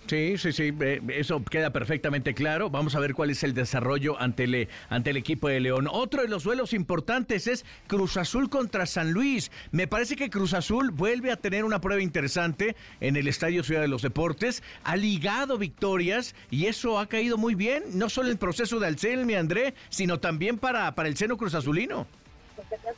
Sí, 0.06 0.36
sí, 0.36 0.52
sí, 0.52 0.74
eso 1.08 1.42
queda 1.44 1.70
perfectamente 1.70 2.34
claro. 2.34 2.68
Vamos 2.68 2.94
a 2.94 3.00
ver 3.00 3.14
cuál 3.14 3.30
es 3.30 3.42
el 3.42 3.54
desarrollo 3.54 4.20
ante 4.20 4.44
el, 4.44 4.68
ante 4.90 5.10
el 5.10 5.16
equipo 5.16 5.48
de 5.48 5.60
León. 5.60 5.88
Otro 5.90 6.20
de 6.20 6.28
los 6.28 6.44
duelos 6.44 6.74
importantes 6.74 7.46
es 7.46 7.64
Cruz 7.86 8.18
Azul 8.18 8.50
contra 8.50 8.84
San 8.84 9.12
Luis. 9.12 9.50
Me 9.70 9.86
parece 9.86 10.14
que 10.14 10.28
Cruz 10.28 10.52
Azul 10.52 10.90
vuelve 10.90 11.32
a 11.32 11.36
tener 11.36 11.64
una 11.64 11.80
prueba 11.80 12.02
interesante 12.02 12.76
en 13.00 13.16
el 13.16 13.28
Estadio 13.28 13.64
Ciudad 13.64 13.80
de 13.80 13.88
los 13.88 14.02
Deportes. 14.02 14.62
Ha 14.84 14.96
ligado 14.96 15.56
victorias 15.56 16.34
y 16.50 16.66
eso 16.66 16.98
ha 16.98 17.06
caído 17.06 17.38
muy 17.38 17.54
bien, 17.54 17.82
no 17.94 18.10
solo 18.10 18.28
el 18.28 18.36
proceso 18.36 18.78
de 18.78 18.88
Alcelmi, 18.88 19.34
André, 19.34 19.72
sino 19.88 20.20
también 20.20 20.58
para, 20.58 20.94
para 20.94 21.08
el 21.08 21.16
seno 21.16 21.38
Cruz 21.38 21.54
Azulino. 21.54 22.06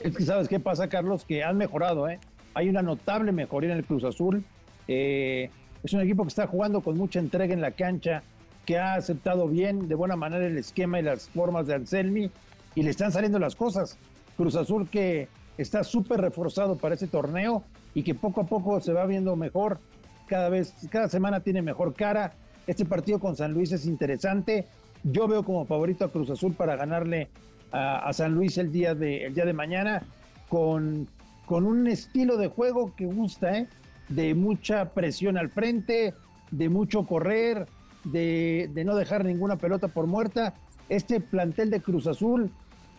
Es 0.01 0.17
que 0.17 0.25
sabes 0.25 0.49
qué 0.49 0.59
pasa, 0.59 0.89
Carlos, 0.89 1.25
que 1.25 1.45
han 1.45 1.57
mejorado, 1.57 2.09
¿eh? 2.09 2.19
Hay 2.55 2.69
una 2.69 2.83
notable 2.83 3.31
mejoría 3.31 3.71
en 3.71 3.79
el 3.79 3.85
Cruz 3.85 4.03
Azul. 4.03 4.45
Eh 4.89 5.51
es 5.87 5.93
un 5.93 6.01
equipo 6.01 6.25
que 6.25 6.29
está 6.29 6.47
jugando 6.47 6.81
con 6.81 6.97
mucha 6.97 7.21
entrega 7.21 7.55
en 7.55 7.61
la 7.61 7.71
cancha, 7.71 8.23
que 8.65 8.77
ha 8.79 8.95
aceptado 8.95 9.47
bien, 9.47 9.89
de 9.89 9.95
buena 9.95 10.17
manera, 10.17 10.45
el 10.45 10.59
esquema 10.59 10.99
y 10.99 11.03
las 11.03 11.29
formas 11.29 11.69
de 11.69 11.75
Anselmi, 11.75 12.31
y 12.75 12.83
le 12.83 12.91
están 12.91 13.13
saliendo 13.13 13.39
las 13.39 13.55
cosas. 13.55 13.97
Cruz 14.37 14.57
Azul 14.57 14.89
que 14.89 15.29
está 15.57 15.85
súper 15.85 16.21
reforzado 16.21 16.77
para 16.77 16.97
ese 16.97 17.07
torneo 17.07 17.63
y 17.95 18.03
que 18.03 18.15
poco 18.15 18.41
a 18.43 18.47
poco 18.47 18.81
se 18.81 18.93
va 18.93 19.07
viendo 19.07 19.37
mejor, 19.37 19.79
cada 20.27 20.49
vez, 20.49 20.75
cada 20.91 21.09
semana 21.09 21.41
tiene 21.41 21.63
mejor 21.63 21.95
cara. 21.95 22.33
Este 22.67 22.85
partido 22.85 23.21
con 23.21 23.37
San 23.37 23.53
Luis 23.53 23.71
es 23.71 23.87
interesante. 23.87 24.67
Yo 25.05 25.29
veo 25.29 25.45
como 25.45 25.67
favorito 25.67 26.05
a 26.05 26.11
Cruz 26.11 26.31
Azul 26.31 26.53
para 26.55 26.75
ganarle 26.75 27.29
a, 27.71 28.13
San 28.13 28.35
Luis 28.35 28.59
el 28.59 28.73
día 28.73 28.97
de, 28.97 29.27
el 29.27 29.35
día 29.35 29.45
de 29.45 29.53
mañana 29.53 30.03
con, 30.49 31.09
con 31.47 31.65
un 31.65 31.87
estilo 31.87 32.37
de 32.37 32.49
juego 32.49 32.93
que 32.97 33.07
gusta, 33.07 33.57
¿eh? 33.57 33.69
De 34.09 34.35
mucha 34.35 34.93
presión 34.93 35.37
al 35.37 35.51
frente, 35.51 36.15
de 36.51 36.69
mucho 36.69 37.05
correr, 37.05 37.67
de, 38.05 38.71
no 38.85 38.95
dejar 38.95 39.25
ninguna 39.25 39.57
pelota 39.57 39.89
por 39.89 40.07
muerta. 40.07 40.55
Este 40.89 41.21
plantel 41.21 41.71
de 41.71 41.81
Cruz 41.81 42.07
Azul 42.07 42.51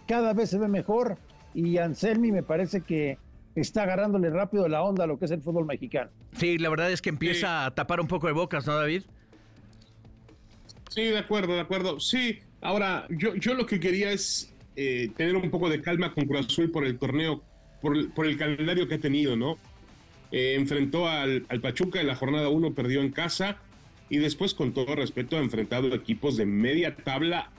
cada 0.07 0.33
vez 0.33 0.49
se 0.49 0.57
ve 0.57 0.67
mejor 0.67 1.17
y 1.53 1.77
Anselmi 1.77 2.31
me 2.31 2.43
parece 2.43 2.81
que 2.81 3.17
está 3.55 3.83
agarrándole 3.83 4.29
rápido 4.29 4.67
la 4.67 4.83
onda 4.83 5.05
a 5.05 5.07
lo 5.07 5.17
que 5.17 5.25
es 5.25 5.31
el 5.31 5.41
fútbol 5.41 5.65
mexicano. 5.65 6.11
Sí, 6.33 6.57
la 6.57 6.69
verdad 6.69 6.91
es 6.91 7.01
que 7.01 7.09
empieza 7.09 7.65
a 7.65 7.73
tapar 7.73 7.99
un 7.99 8.07
poco 8.07 8.27
de 8.27 8.33
bocas, 8.33 8.67
¿no, 8.67 8.75
David? 8.75 9.03
Sí, 10.89 11.03
de 11.03 11.17
acuerdo, 11.17 11.55
de 11.55 11.61
acuerdo. 11.61 11.99
Sí, 11.99 12.39
ahora 12.61 13.07
yo, 13.09 13.35
yo 13.35 13.53
lo 13.53 13.65
que 13.65 13.79
quería 13.79 14.11
es 14.11 14.53
eh, 14.75 15.09
tener 15.15 15.35
un 15.35 15.49
poco 15.49 15.69
de 15.69 15.81
calma 15.81 16.13
con 16.13 16.25
Cruz 16.25 16.47
Azul 16.47 16.69
por 16.69 16.85
el 16.85 16.99
torneo, 16.99 17.41
por, 17.81 18.13
por 18.13 18.27
el 18.27 18.37
calendario 18.37 18.87
que 18.87 18.95
ha 18.95 18.99
tenido, 18.99 19.35
¿no? 19.35 19.57
Eh, 20.31 20.55
enfrentó 20.55 21.07
al, 21.07 21.43
Pachuca 21.61 22.01
en 22.01 22.07
la 22.07 22.15
jornada 22.15 22.49
1, 22.49 22.73
perdió 22.73 23.01
en 23.01 23.11
casa 23.11 23.57
y 24.09 24.17
después, 24.17 24.53
con 24.53 24.73
todo 24.73 24.95
respeto, 24.95 25.37
ha 25.37 25.39
enfrentado 25.39 25.93
equipos 25.93 26.37
de 26.37 26.45
media 26.45 26.95
tabla, 26.95 27.49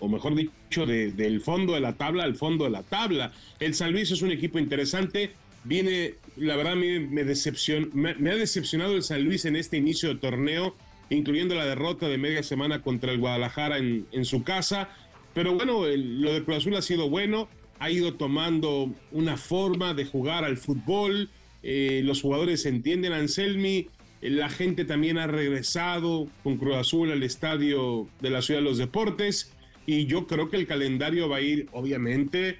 o 0.00 0.08
mejor 0.08 0.34
dicho, 0.34 0.86
del 0.86 1.40
fondo 1.40 1.74
de 1.74 1.80
la 1.80 1.94
tabla 1.94 2.24
al 2.24 2.34
fondo 2.34 2.64
de 2.64 2.70
la 2.70 2.82
tabla. 2.82 3.32
El 3.60 3.74
San 3.74 3.92
Luis 3.92 4.10
es 4.10 4.22
un 4.22 4.32
equipo 4.32 4.58
interesante, 4.58 5.32
viene, 5.64 6.14
la 6.36 6.56
verdad, 6.56 6.74
me, 6.74 7.00
me, 7.00 7.24
me, 7.24 8.30
ha 8.30 8.36
decepcionado 8.36 8.96
el 8.96 9.02
San 9.02 9.22
Luis 9.24 9.44
en 9.44 9.54
este 9.54 9.76
inicio 9.76 10.08
de 10.08 10.16
torneo, 10.16 10.76
incluyendo 11.10 11.54
la 11.54 11.66
derrota 11.66 12.08
de 12.08 12.18
media 12.18 12.42
semana 12.42 12.82
contra 12.82 13.12
el 13.12 13.18
Guadalajara 13.18 13.78
en, 13.78 14.06
en 14.10 14.24
su 14.24 14.42
casa. 14.42 14.88
Pero 15.34 15.54
bueno, 15.54 15.86
lo 15.86 16.32
de 16.32 16.42
Cruz 16.42 16.58
Azul 16.58 16.74
ha 16.76 16.82
sido 16.82 17.08
bueno, 17.08 17.48
ha 17.78 17.90
ido 17.90 18.14
tomando 18.14 18.92
una 19.12 19.36
forma 19.36 19.94
de 19.94 20.04
jugar 20.04 20.44
al 20.44 20.56
fútbol, 20.56 21.30
eh, 21.62 22.02
los 22.04 22.22
jugadores 22.22 22.66
entienden, 22.66 23.12
Anselmi, 23.12 23.88
la 24.20 24.48
gente 24.48 24.84
también 24.84 25.18
ha 25.18 25.26
regresado 25.26 26.28
con 26.42 26.56
Cruz 26.56 26.76
Azul 26.76 27.10
al 27.10 27.22
estadio 27.22 28.08
de 28.20 28.30
la 28.30 28.42
Ciudad 28.42 28.60
de 28.60 28.64
los 28.64 28.78
Deportes 28.78 29.52
y 29.84 30.06
yo 30.06 30.26
creo 30.26 30.48
que 30.48 30.56
el 30.56 30.66
calendario 30.66 31.28
va 31.28 31.38
a 31.38 31.40
ir, 31.40 31.68
obviamente, 31.72 32.58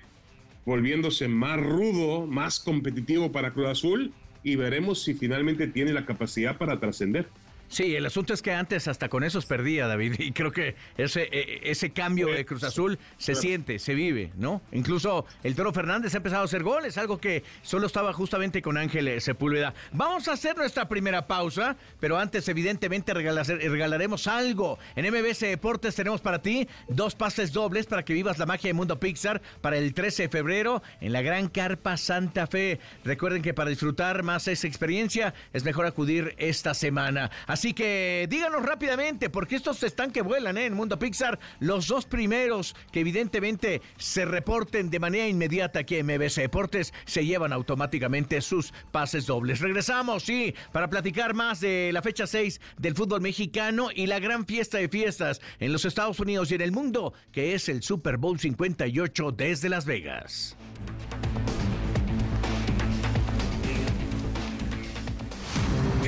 volviéndose 0.65 1.29
más 1.29 1.61
rudo, 1.61 2.27
más 2.27 2.59
competitivo 2.59 3.31
para 3.31 3.53
Cruz 3.53 3.69
Azul 3.69 4.13
y 4.43 4.57
veremos 4.57 5.03
si 5.03 5.15
finalmente 5.15 5.69
tiene 5.69 5.93
la 5.93 6.05
capacidad 6.05 6.59
para 6.59 6.81
trascender. 6.81 7.29
Sí, 7.73 7.97
el 7.97 8.05
asunto 8.05 8.35
es 8.35 8.43
que 8.43 8.53
antes 8.53 8.87
hasta 8.87 9.09
con 9.09 9.25
esos 9.25 9.47
perdía, 9.47 9.87
David, 9.87 10.17
y 10.19 10.33
creo 10.33 10.53
que 10.53 10.77
ese, 10.99 11.23
e, 11.23 11.41
e, 11.41 11.71
ese 11.71 11.91
cambio 11.91 12.27
de 12.27 12.45
Cruz 12.45 12.65
Azul 12.65 12.99
se 13.17 13.35
siente, 13.35 13.79
se 13.79 13.95
vive, 13.95 14.31
¿no? 14.37 14.61
Incluso 14.73 15.25
el 15.43 15.55
Toro 15.55 15.73
Fernández 15.73 16.13
ha 16.13 16.19
empezado 16.19 16.43
a 16.43 16.45
hacer 16.45 16.63
goles, 16.63 16.99
algo 16.99 17.17
que 17.17 17.45
solo 17.63 17.87
estaba 17.87 18.13
justamente 18.13 18.61
con 18.61 18.77
Ángel 18.77 19.19
Sepúlveda. 19.23 19.73
Vamos 19.91 20.29
a 20.29 20.33
hacer 20.33 20.55
nuestra 20.55 20.87
primera 20.87 21.27
pausa, 21.27 21.79
pero 21.99 22.19
antes 22.19 22.47
evidentemente 22.47 23.15
regalaremos 23.15 24.27
algo. 24.27 24.79
En 24.95 25.07
MBS 25.11 25.41
Deportes 25.41 25.95
tenemos 25.95 26.21
para 26.21 26.43
ti 26.43 26.69
dos 26.89 27.15
pases 27.15 27.55
dobles 27.55 27.87
para 27.87 28.05
que 28.05 28.13
vivas 28.13 28.37
la 28.37 28.45
magia 28.45 28.69
de 28.69 28.75
Mundo 28.75 29.01
Pixar 29.01 29.41
para 29.63 29.79
el 29.79 29.95
13 29.95 30.25
de 30.25 30.29
febrero 30.29 30.83
en 31.01 31.15
la 31.15 31.23
Gran 31.23 31.49
Carpa 31.49 31.97
Santa 31.97 32.47
Fe. 32.47 32.81
Recuerden 33.03 33.41
que 33.41 33.55
para 33.55 33.71
disfrutar 33.71 34.23
más 34.23 34.47
esa 34.47 34.67
experiencia 34.67 35.33
es 35.55 35.65
mejor 35.65 35.87
acudir 35.87 36.35
esta 36.37 36.75
semana. 36.75 37.31
Así 37.47 37.62
que 37.71 38.27
díganos 38.29 38.65
rápidamente, 38.65 39.31
porque 39.31 39.55
estos 39.55 39.81
están 39.85 40.11
que 40.11 40.23
vuelan 40.23 40.59
¿eh? 40.59 40.67
en 40.67 40.75
Mundo 40.75 40.99
Pixar. 40.99 41.39
Los 41.61 41.87
dos 41.87 42.07
primeros 42.07 42.75
que 42.91 43.01
evidentemente 43.01 43.81
se 43.97 44.25
reporten 44.25 44.91
de 44.91 44.99
manera 44.99 45.29
inmediata 45.29 45.79
aquí 45.79 45.97
en 45.97 46.07
MBC 46.07 46.39
Deportes 46.39 46.93
se 47.05 47.25
llevan 47.25 47.53
automáticamente 47.53 48.41
sus 48.41 48.75
pases 48.91 49.27
dobles. 49.27 49.61
Regresamos, 49.61 50.25
sí, 50.25 50.55
para 50.73 50.91
platicar 50.91 51.35
más 51.35 51.61
de 51.61 51.91
la 51.93 52.03
fecha 52.03 52.27
6 52.27 52.61
del 52.79 52.97
fútbol 52.97 53.21
mexicano 53.21 53.91
y 53.95 54.07
la 54.07 54.19
gran 54.19 54.45
fiesta 54.45 54.79
de 54.79 54.89
fiestas 54.89 55.41
en 55.61 55.73
los 55.73 55.85
Estados 55.85 56.19
Unidos 56.19 56.51
y 56.51 56.57
en 56.57 56.63
el 56.63 56.73
mundo, 56.73 57.15
que 57.31 57.55
es 57.55 57.69
el 57.69 57.85
Super 57.85 58.17
Bowl 58.17 58.41
58 58.41 59.31
desde 59.31 59.69
Las 59.69 59.85
Vegas. 59.85 60.57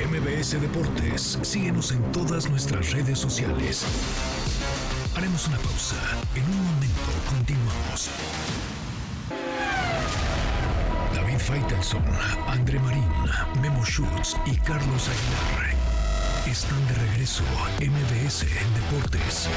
MBS 0.07 0.61
Deportes. 0.61 1.39
Síguenos 1.41 1.91
en 1.91 2.11
todas 2.11 2.49
nuestras 2.49 2.91
redes 2.91 3.17
sociales. 3.17 3.83
Haremos 5.15 5.47
una 5.47 5.57
pausa. 5.57 5.95
En 6.35 6.43
un 6.43 6.63
momento 6.63 7.11
continuamos. 7.29 8.09
David 11.13 11.39
Faitelson, 11.39 12.03
André 12.47 12.79
Marín, 12.79 13.09
Memo 13.61 13.83
Schutz 13.83 14.35
y 14.45 14.55
Carlos 14.57 15.09
Aguilar 15.09 15.75
están 16.47 16.87
de 16.87 16.93
regreso. 16.93 17.43
MBS 17.79 18.45
Deportes. 18.75 19.49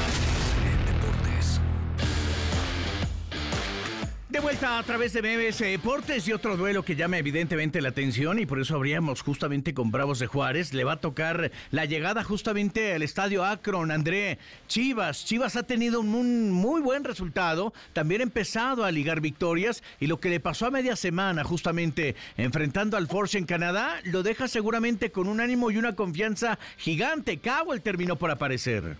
De 4.29 4.39
vuelta 4.39 4.77
a 4.77 4.83
través 4.83 5.13
de 5.13 5.23
MBS 5.23 5.57
Deportes 5.57 6.27
y 6.27 6.33
otro 6.33 6.55
duelo 6.55 6.83
que 6.83 6.95
llama 6.95 7.17
evidentemente 7.17 7.81
la 7.81 7.89
atención 7.89 8.37
y 8.37 8.45
por 8.45 8.59
eso 8.59 8.75
habríamos 8.75 9.23
justamente 9.23 9.73
con 9.73 9.89
Bravos 9.89 10.19
de 10.19 10.27
Juárez. 10.27 10.71
Le 10.71 10.83
va 10.83 10.93
a 10.93 10.99
tocar 11.01 11.49
la 11.71 11.85
llegada 11.85 12.23
justamente 12.23 12.93
al 12.93 13.01
estadio 13.01 13.43
Akron, 13.43 13.89
André. 13.89 14.37
Chivas, 14.67 15.25
Chivas 15.25 15.55
ha 15.55 15.63
tenido 15.63 16.01
un 16.01 16.51
muy 16.51 16.79
buen 16.79 17.05
resultado, 17.05 17.73
también 17.93 18.21
ha 18.21 18.25
empezado 18.25 18.85
a 18.85 18.91
ligar 18.91 19.19
victorias 19.19 19.81
y 19.99 20.05
lo 20.05 20.19
que 20.19 20.29
le 20.29 20.39
pasó 20.39 20.67
a 20.67 20.71
media 20.71 20.95
semana 20.95 21.43
justamente 21.43 22.15
enfrentando 22.37 22.97
al 22.97 23.07
Force 23.07 23.35
en 23.35 23.45
Canadá 23.45 23.95
lo 24.03 24.21
deja 24.21 24.47
seguramente 24.47 25.11
con 25.11 25.27
un 25.27 25.41
ánimo 25.41 25.71
y 25.71 25.77
una 25.77 25.95
confianza 25.95 26.59
gigante. 26.77 27.39
Cowell 27.39 27.81
terminó 27.81 28.15
por 28.15 28.29
aparecer. 28.29 28.95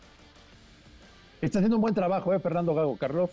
Está 1.40 1.60
haciendo 1.60 1.76
un 1.76 1.84
buen 1.84 1.94
trabajo, 1.94 2.34
¿eh, 2.34 2.40
Fernando 2.40 2.74
Gago 2.74 2.98
Carlos? 2.98 3.30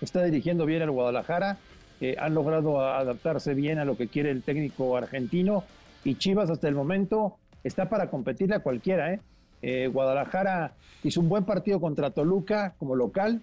Está 0.00 0.22
dirigiendo 0.22 0.66
bien 0.66 0.82
al 0.82 0.90
Guadalajara, 0.90 1.58
eh, 2.00 2.16
han 2.18 2.34
logrado 2.34 2.80
adaptarse 2.80 3.54
bien 3.54 3.78
a 3.78 3.84
lo 3.84 3.96
que 3.96 4.08
quiere 4.08 4.30
el 4.30 4.42
técnico 4.42 4.96
argentino 4.96 5.64
y 6.04 6.16
Chivas 6.16 6.50
hasta 6.50 6.68
el 6.68 6.74
momento 6.74 7.36
está 7.64 7.88
para 7.88 8.10
competirle 8.10 8.56
a 8.56 8.60
cualquiera. 8.60 9.14
¿eh? 9.14 9.20
eh 9.62 9.88
Guadalajara 9.88 10.74
hizo 11.02 11.20
un 11.20 11.28
buen 11.28 11.44
partido 11.44 11.80
contra 11.80 12.10
Toluca 12.10 12.74
como 12.78 12.94
local, 12.94 13.40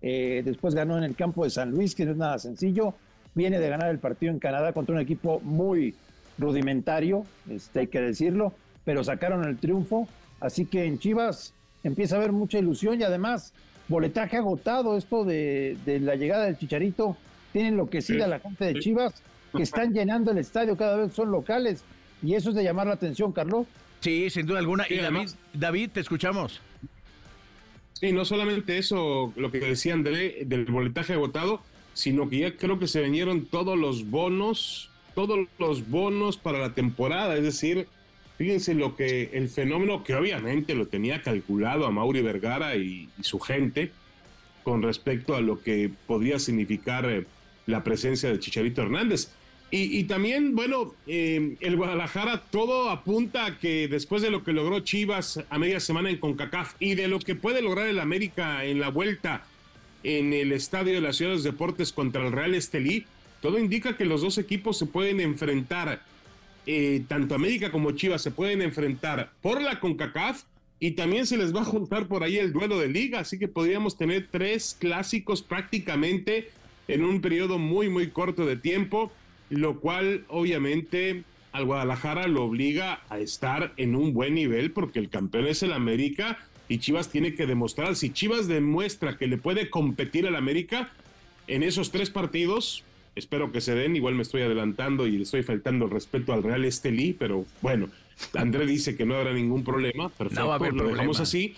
eh, 0.00 0.42
después 0.44 0.74
ganó 0.74 0.98
en 0.98 1.04
el 1.04 1.14
campo 1.14 1.44
de 1.44 1.50
San 1.50 1.70
Luis, 1.70 1.94
que 1.94 2.04
no 2.04 2.10
es 2.10 2.16
nada 2.16 2.38
sencillo, 2.38 2.94
viene 3.34 3.60
de 3.60 3.68
ganar 3.68 3.90
el 3.90 3.98
partido 3.98 4.32
en 4.32 4.40
Canadá 4.40 4.72
contra 4.72 4.94
un 4.94 5.00
equipo 5.00 5.40
muy 5.40 5.94
rudimentario, 6.38 7.24
este, 7.48 7.80
hay 7.80 7.86
que 7.86 8.00
decirlo, 8.00 8.52
pero 8.84 9.04
sacaron 9.04 9.44
el 9.44 9.58
triunfo, 9.58 10.08
así 10.40 10.66
que 10.66 10.84
en 10.84 10.98
Chivas 10.98 11.54
empieza 11.84 12.16
a 12.16 12.18
haber 12.18 12.32
mucha 12.32 12.58
ilusión 12.58 13.00
y 13.00 13.04
además 13.04 13.54
boletaje 13.92 14.36
agotado, 14.36 14.96
esto 14.96 15.24
de, 15.24 15.76
la 15.86 16.16
llegada 16.16 16.46
del 16.46 16.58
Chicharito, 16.58 17.16
tienen 17.52 17.76
lo 17.76 17.88
que 17.88 18.02
sigue 18.02 18.24
a 18.24 18.26
la 18.26 18.40
gente 18.40 18.64
de 18.64 18.80
Chivas, 18.80 19.14
que 19.54 19.62
están 19.62 19.92
llenando 19.94 20.32
el 20.32 20.38
estadio, 20.38 20.76
cada 20.76 20.96
vez 20.96 21.12
son 21.12 21.30
locales, 21.30 21.84
y 22.22 22.34
eso 22.34 22.50
es 22.50 22.56
de 22.56 22.64
llamar 22.64 22.88
la 22.88 22.94
atención, 22.94 23.30
Carlos. 23.32 23.66
Sí, 24.00 24.28
sin 24.30 24.46
duda 24.46 24.58
alguna. 24.58 24.84
y 24.88 24.96
David, 24.96 25.28
David, 25.52 25.90
te 25.92 26.00
escuchamos. 26.00 26.60
Sí, 27.92 28.12
no 28.12 28.24
solamente 28.24 28.78
eso, 28.78 29.32
lo 29.36 29.52
que 29.52 29.60
decía 29.60 29.94
André, 29.94 30.42
del 30.44 30.64
boletaje 30.64 31.12
agotado, 31.12 31.60
sino 31.94 32.28
que 32.28 32.38
ya 32.38 32.56
creo 32.56 32.80
que 32.80 32.88
se 32.88 33.00
vinieron 33.00 33.44
todos 33.44 33.78
los 33.78 34.10
bonos, 34.10 34.90
todos 35.14 35.46
los 35.58 35.88
bonos 35.88 36.36
para 36.36 36.58
la 36.58 36.74
temporada, 36.74 37.36
es 37.36 37.44
decir, 37.44 37.86
Fíjense 38.38 38.74
lo 38.74 38.96
que 38.96 39.30
el 39.32 39.48
fenómeno 39.48 40.02
que 40.02 40.14
obviamente 40.14 40.74
lo 40.74 40.86
tenía 40.86 41.22
calculado 41.22 41.86
a 41.86 41.90
Mauri 41.90 42.22
Vergara 42.22 42.76
y, 42.76 43.08
su 43.20 43.38
gente 43.38 43.90
con 44.64 44.82
respecto 44.82 45.34
a 45.34 45.40
lo 45.40 45.60
que 45.62 45.90
podría 46.06 46.38
significar 46.38 47.04
eh, 47.06 47.26
la 47.66 47.84
presencia 47.84 48.30
de 48.30 48.38
Chicharito 48.38 48.82
Hernández. 48.82 49.30
Y, 49.74 50.04
también, 50.04 50.54
bueno, 50.54 50.94
eh, 51.06 51.56
el 51.60 51.76
Guadalajara 51.76 52.42
todo 52.50 52.90
apunta 52.90 53.46
a 53.46 53.58
que 53.58 53.88
después 53.88 54.20
de 54.20 54.30
lo 54.30 54.44
que 54.44 54.52
logró 54.52 54.80
Chivas 54.80 55.42
a 55.48 55.58
media 55.58 55.80
semana 55.80 56.10
en 56.10 56.18
CONCACAF 56.18 56.74
y 56.78 56.94
de 56.94 57.08
lo 57.08 57.18
que 57.18 57.34
puede 57.34 57.62
lograr 57.62 57.88
el 57.88 57.98
América 57.98 58.66
en 58.66 58.80
la 58.80 58.90
vuelta 58.90 59.46
en 60.02 60.34
el 60.34 60.52
Estadio 60.52 60.92
de 60.92 61.00
las 61.00 61.16
Ciudades 61.16 61.42
Deportes 61.42 61.90
contra 61.90 62.26
el 62.26 62.32
Real 62.32 62.54
Estelí, 62.54 63.06
todo 63.40 63.58
indica 63.58 63.96
que 63.96 64.04
los 64.04 64.20
dos 64.20 64.36
equipos 64.36 64.78
se 64.78 64.84
pueden 64.84 65.20
enfrentar 65.20 66.02
eh, 66.66 67.02
tanto 67.08 67.34
América 67.34 67.72
como 67.72 67.92
Chivas 67.92 68.22
se 68.22 68.30
pueden 68.30 68.62
enfrentar 68.62 69.32
por 69.40 69.60
la 69.60 69.80
CONCACAF 69.80 70.44
y 70.78 70.92
también 70.92 71.26
se 71.26 71.36
les 71.36 71.54
va 71.54 71.60
a 71.60 71.64
juntar 71.64 72.08
por 72.08 72.22
ahí 72.22 72.38
el 72.38 72.52
duelo 72.52 72.78
de 72.78 72.88
liga, 72.88 73.20
así 73.20 73.38
que 73.38 73.48
podríamos 73.48 73.96
tener 73.96 74.28
tres 74.30 74.76
clásicos 74.78 75.42
prácticamente 75.42 76.50
en 76.88 77.04
un 77.04 77.20
periodo 77.20 77.58
muy 77.58 77.88
muy 77.88 78.10
corto 78.10 78.46
de 78.46 78.56
tiempo, 78.56 79.12
lo 79.50 79.80
cual 79.80 80.24
obviamente 80.28 81.24
al 81.52 81.66
Guadalajara 81.66 82.26
lo 82.26 82.44
obliga 82.44 83.02
a 83.10 83.18
estar 83.18 83.72
en 83.76 83.94
un 83.94 84.12
buen 84.12 84.34
nivel 84.34 84.72
porque 84.72 84.98
el 84.98 85.08
campeón 85.08 85.46
es 85.46 85.62
el 85.62 85.72
América 85.72 86.38
y 86.68 86.78
Chivas 86.78 87.10
tiene 87.10 87.34
que 87.34 87.46
demostrar, 87.46 87.94
si 87.96 88.10
Chivas 88.10 88.48
demuestra 88.48 89.18
que 89.18 89.26
le 89.26 89.36
puede 89.36 89.68
competir 89.68 90.26
al 90.26 90.36
América 90.36 90.90
en 91.46 91.62
esos 91.62 91.90
tres 91.90 92.10
partidos, 92.10 92.82
espero 93.14 93.52
que 93.52 93.60
se 93.60 93.74
den. 93.74 93.96
Igual 93.96 94.14
me 94.14 94.22
estoy 94.22 94.42
adelantando 94.42 95.06
y 95.06 95.12
le 95.12 95.22
estoy 95.22 95.42
faltando 95.42 95.86
el 95.86 95.90
respeto 95.90 96.32
al 96.32 96.42
Real 96.42 96.64
Estelí, 96.64 97.12
pero 97.12 97.44
bueno, 97.60 97.88
André 98.34 98.66
dice 98.66 98.96
que 98.96 99.04
no 99.04 99.16
habrá 99.16 99.32
ningún 99.32 99.64
problema. 99.64 100.08
Perfecto, 100.08 100.58
no 100.72 100.84
lo 100.84 100.88
dejamos 100.88 101.20
así. 101.20 101.54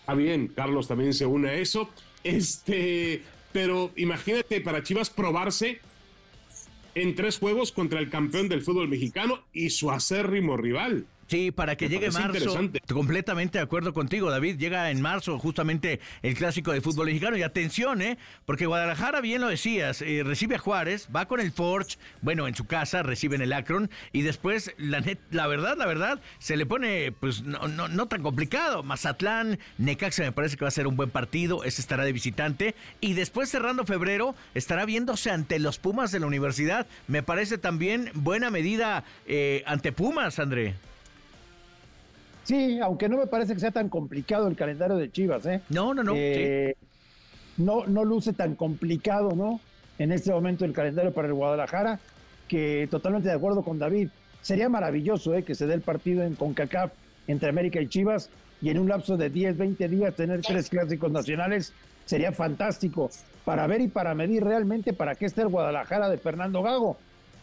Está 0.00 0.14
bien, 0.14 0.48
Carlos 0.48 0.88
también 0.88 1.14
se 1.14 1.26
une 1.26 1.50
a 1.50 1.54
eso. 1.54 1.88
Este, 2.24 3.22
pero 3.52 3.92
imagínate 3.96 4.60
para 4.60 4.82
Chivas 4.82 5.10
probarse 5.10 5.80
en 6.94 7.14
tres 7.14 7.38
juegos 7.38 7.72
contra 7.72 8.00
el 8.00 8.10
campeón 8.10 8.48
del 8.48 8.62
fútbol 8.62 8.88
mexicano 8.88 9.40
y 9.52 9.70
su 9.70 9.90
acérrimo 9.90 10.56
rival. 10.56 11.06
Sí, 11.30 11.52
para 11.52 11.76
que 11.76 11.88
llegue 11.88 12.10
marzo. 12.10 12.58
Completamente 12.88 13.58
de 13.58 13.62
acuerdo 13.62 13.94
contigo, 13.94 14.32
David. 14.32 14.58
Llega 14.58 14.90
en 14.90 15.00
marzo 15.00 15.38
justamente 15.38 16.00
el 16.22 16.34
clásico 16.34 16.72
de 16.72 16.80
fútbol 16.80 17.06
mexicano. 17.06 17.36
Y 17.36 17.44
atención, 17.44 18.02
¿eh? 18.02 18.18
Porque 18.46 18.66
Guadalajara, 18.66 19.20
bien 19.20 19.40
lo 19.40 19.46
decías, 19.46 20.02
eh, 20.02 20.22
recibe 20.24 20.56
a 20.56 20.58
Juárez, 20.58 21.08
va 21.14 21.28
con 21.28 21.38
el 21.38 21.52
Forge, 21.52 21.98
bueno, 22.20 22.48
en 22.48 22.56
su 22.56 22.66
casa, 22.66 23.04
reciben 23.04 23.42
el 23.42 23.52
Akron. 23.52 23.90
Y 24.10 24.22
después, 24.22 24.74
la, 24.76 25.04
la 25.30 25.46
verdad, 25.46 25.76
la 25.78 25.86
verdad, 25.86 26.20
se 26.40 26.56
le 26.56 26.66
pone, 26.66 27.12
pues, 27.12 27.42
no, 27.42 27.68
no, 27.68 27.86
no 27.86 28.06
tan 28.06 28.24
complicado. 28.24 28.82
Mazatlán, 28.82 29.60
Necaxa 29.78 30.24
me 30.24 30.32
parece 30.32 30.56
que 30.56 30.64
va 30.64 30.68
a 30.68 30.72
ser 30.72 30.88
un 30.88 30.96
buen 30.96 31.10
partido. 31.10 31.62
Ese 31.62 31.80
estará 31.80 32.04
de 32.04 32.12
visitante. 32.12 32.74
Y 33.00 33.12
después, 33.12 33.48
cerrando 33.48 33.86
febrero, 33.86 34.34
estará 34.54 34.84
viéndose 34.84 35.30
ante 35.30 35.60
los 35.60 35.78
Pumas 35.78 36.10
de 36.10 36.18
la 36.18 36.26
universidad. 36.26 36.88
Me 37.06 37.22
parece 37.22 37.56
también 37.56 38.10
buena 38.14 38.50
medida 38.50 39.04
eh, 39.28 39.62
ante 39.64 39.92
Pumas, 39.92 40.40
André. 40.40 40.74
Sí, 42.50 42.80
aunque 42.80 43.08
no 43.08 43.16
me 43.16 43.28
parece 43.28 43.54
que 43.54 43.60
sea 43.60 43.70
tan 43.70 43.88
complicado 43.88 44.48
el 44.48 44.56
calendario 44.56 44.96
de 44.96 45.12
Chivas, 45.12 45.46
¿eh? 45.46 45.60
No, 45.68 45.94
no, 45.94 46.02
no. 46.02 46.14
Eh, 46.16 46.74
no, 47.58 47.86
no 47.86 48.04
luce 48.04 48.32
tan 48.32 48.56
complicado, 48.56 49.36
¿no? 49.36 49.60
En 50.00 50.10
este 50.10 50.32
momento 50.32 50.64
el 50.64 50.72
calendario 50.72 51.14
para 51.14 51.28
el 51.28 51.34
Guadalajara, 51.34 52.00
que 52.48 52.88
totalmente 52.90 53.28
de 53.28 53.36
acuerdo 53.36 53.62
con 53.62 53.78
David. 53.78 54.08
Sería 54.42 54.68
maravilloso 54.68 55.32
¿eh? 55.36 55.44
que 55.44 55.54
se 55.54 55.68
dé 55.68 55.74
el 55.74 55.82
partido 55.82 56.24
en 56.24 56.34
CONCACAF 56.34 56.92
entre 57.28 57.50
América 57.50 57.80
y 57.80 57.86
Chivas 57.86 58.30
y 58.60 58.70
en 58.70 58.80
un 58.80 58.88
lapso 58.88 59.16
de 59.16 59.30
10, 59.30 59.56
20 59.56 59.88
días 59.88 60.16
tener 60.16 60.40
tres 60.42 60.68
clásicos 60.70 61.12
nacionales 61.12 61.72
sería 62.04 62.32
fantástico 62.32 63.10
para 63.44 63.68
ver 63.68 63.80
y 63.80 63.86
para 63.86 64.12
medir 64.16 64.42
realmente 64.42 64.92
para 64.92 65.14
qué 65.14 65.26
está 65.26 65.42
el 65.42 65.48
Guadalajara 65.50 66.08
de 66.08 66.18
Fernando 66.18 66.64
Gago. 66.64 66.96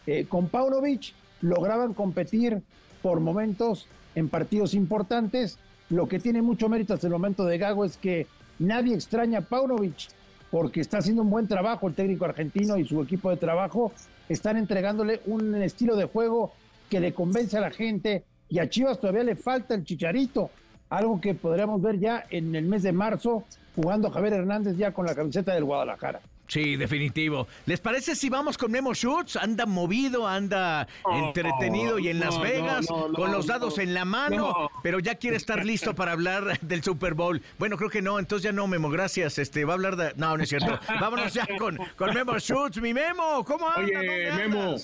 Eh, 0.06 0.26
con 0.28 0.50
Paunovic 0.50 1.14
lograban 1.40 1.94
competir 1.94 2.62
por 3.02 3.22
momentos 3.22 3.88
en 4.18 4.30
partidos 4.30 4.74
importantes. 4.74 5.60
Lo 5.92 6.08
que 6.08 6.20
tiene 6.20 6.42
mucho 6.42 6.68
mérito 6.70 6.96
hasta 6.96 7.06
el 7.06 7.14
momento 7.14 7.46
de 7.46 7.60
Gago 7.60 7.86
es 7.86 7.98
que 7.98 8.26
nadie 8.58 8.96
extraña 8.96 9.40
a 9.40 9.42
Paunovic 9.42 10.10
porque 10.50 10.82
está 10.82 10.98
haciendo 10.98 11.22
un 11.22 11.30
buen 11.30 11.48
trabajo 11.48 11.88
el 11.88 11.94
técnico 11.94 12.26
argentino 12.26 12.78
y 12.78 12.86
su 12.86 13.00
equipo 13.02 13.30
de 13.30 13.38
trabajo. 13.38 13.92
Están 14.28 14.58
entregándole 14.58 15.22
un 15.28 15.54
estilo 15.62 15.96
de 15.96 16.06
juego 16.06 16.52
que 16.90 17.00
le 17.00 17.14
convence 17.14 17.58
a 17.58 17.62
la 17.62 17.70
gente 17.70 18.24
y 18.50 18.58
a 18.58 18.68
Chivas 18.68 19.00
todavía 19.00 19.24
le 19.24 19.36
falta 19.36 19.76
el 19.76 19.84
chicharito, 19.84 20.50
algo 20.90 21.22
que 21.22 21.36
podríamos 21.36 21.80
ver 21.80 22.00
ya 22.00 22.26
en 22.32 22.56
el 22.56 22.66
mes 22.66 22.82
de 22.82 22.94
marzo 22.94 23.44
jugando 23.76 24.10
Javier 24.10 24.34
Hernández 24.34 24.78
ya 24.78 24.94
con 24.94 25.06
la 25.06 25.14
camiseta 25.14 25.54
del 25.54 25.66
Guadalajara. 25.66 26.22
Sí, 26.48 26.78
definitivo. 26.78 27.48
¿Les 27.66 27.80
parece 27.82 28.16
si 28.16 28.30
vamos 28.30 28.58
con 28.58 28.72
Memo 28.72 28.94
Schutz? 28.94 29.36
Anda 29.36 29.66
movido, 29.66 30.28
anda 30.28 30.88
entretenido 31.12 32.00
y 32.00 32.08
en 32.08 32.20
Las 32.20 32.40
Vegas, 32.40 32.88
con 32.88 33.32
los 33.32 33.48
dados 33.48 33.78
en 33.80 33.94
la 33.94 34.06
mano, 34.06 34.72
pero 34.82 35.00
ya 35.00 35.16
quiere 35.16 35.36
estar 35.36 35.66
listo 35.66 35.94
para 35.94 36.14
hablar 36.14 36.60
del 36.62 36.84
Super 36.84 37.14
Bowl. 37.16 37.42
Bueno, 37.60 37.78
creo 37.78 37.90
que 37.90 38.02
no, 38.02 38.18
entonces 38.18 38.44
ya 38.44 38.54
no, 38.54 38.66
Memo, 38.66 38.90
gracias. 38.90 39.38
Este, 39.38 39.66
va 39.66 39.74
a 39.74 39.76
hablar 39.76 39.98
de. 39.98 40.14
No, 40.16 40.38
no 40.38 40.44
es 40.44 40.50
cierto. 40.50 40.80
Vámonos 41.02 41.34
ya 41.34 41.46
con, 41.58 41.78
con 41.98 42.14
Memo 42.14 42.40
Schutz. 42.40 42.78
Mi 42.78 42.94
Memo, 42.94 43.44
¿cómo 43.44 43.68
anda? 43.70 44.00
Oye, 44.00 44.32
Memo. 44.32 44.76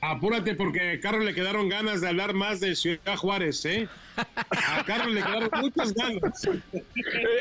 Apúrate 0.00 0.54
porque 0.54 0.92
a 0.92 1.00
Carlos 1.00 1.24
le 1.24 1.34
quedaron 1.34 1.68
ganas 1.68 2.00
de 2.00 2.08
hablar 2.08 2.34
más 2.34 2.60
de 2.60 2.74
Ciudad 2.74 3.16
Juárez, 3.16 3.64
¿eh? 3.64 3.88
A 4.16 4.84
Carlos 4.84 5.14
le 5.14 5.22
quedaron 5.22 5.50
muchas 5.60 5.94
ganas. 5.94 6.48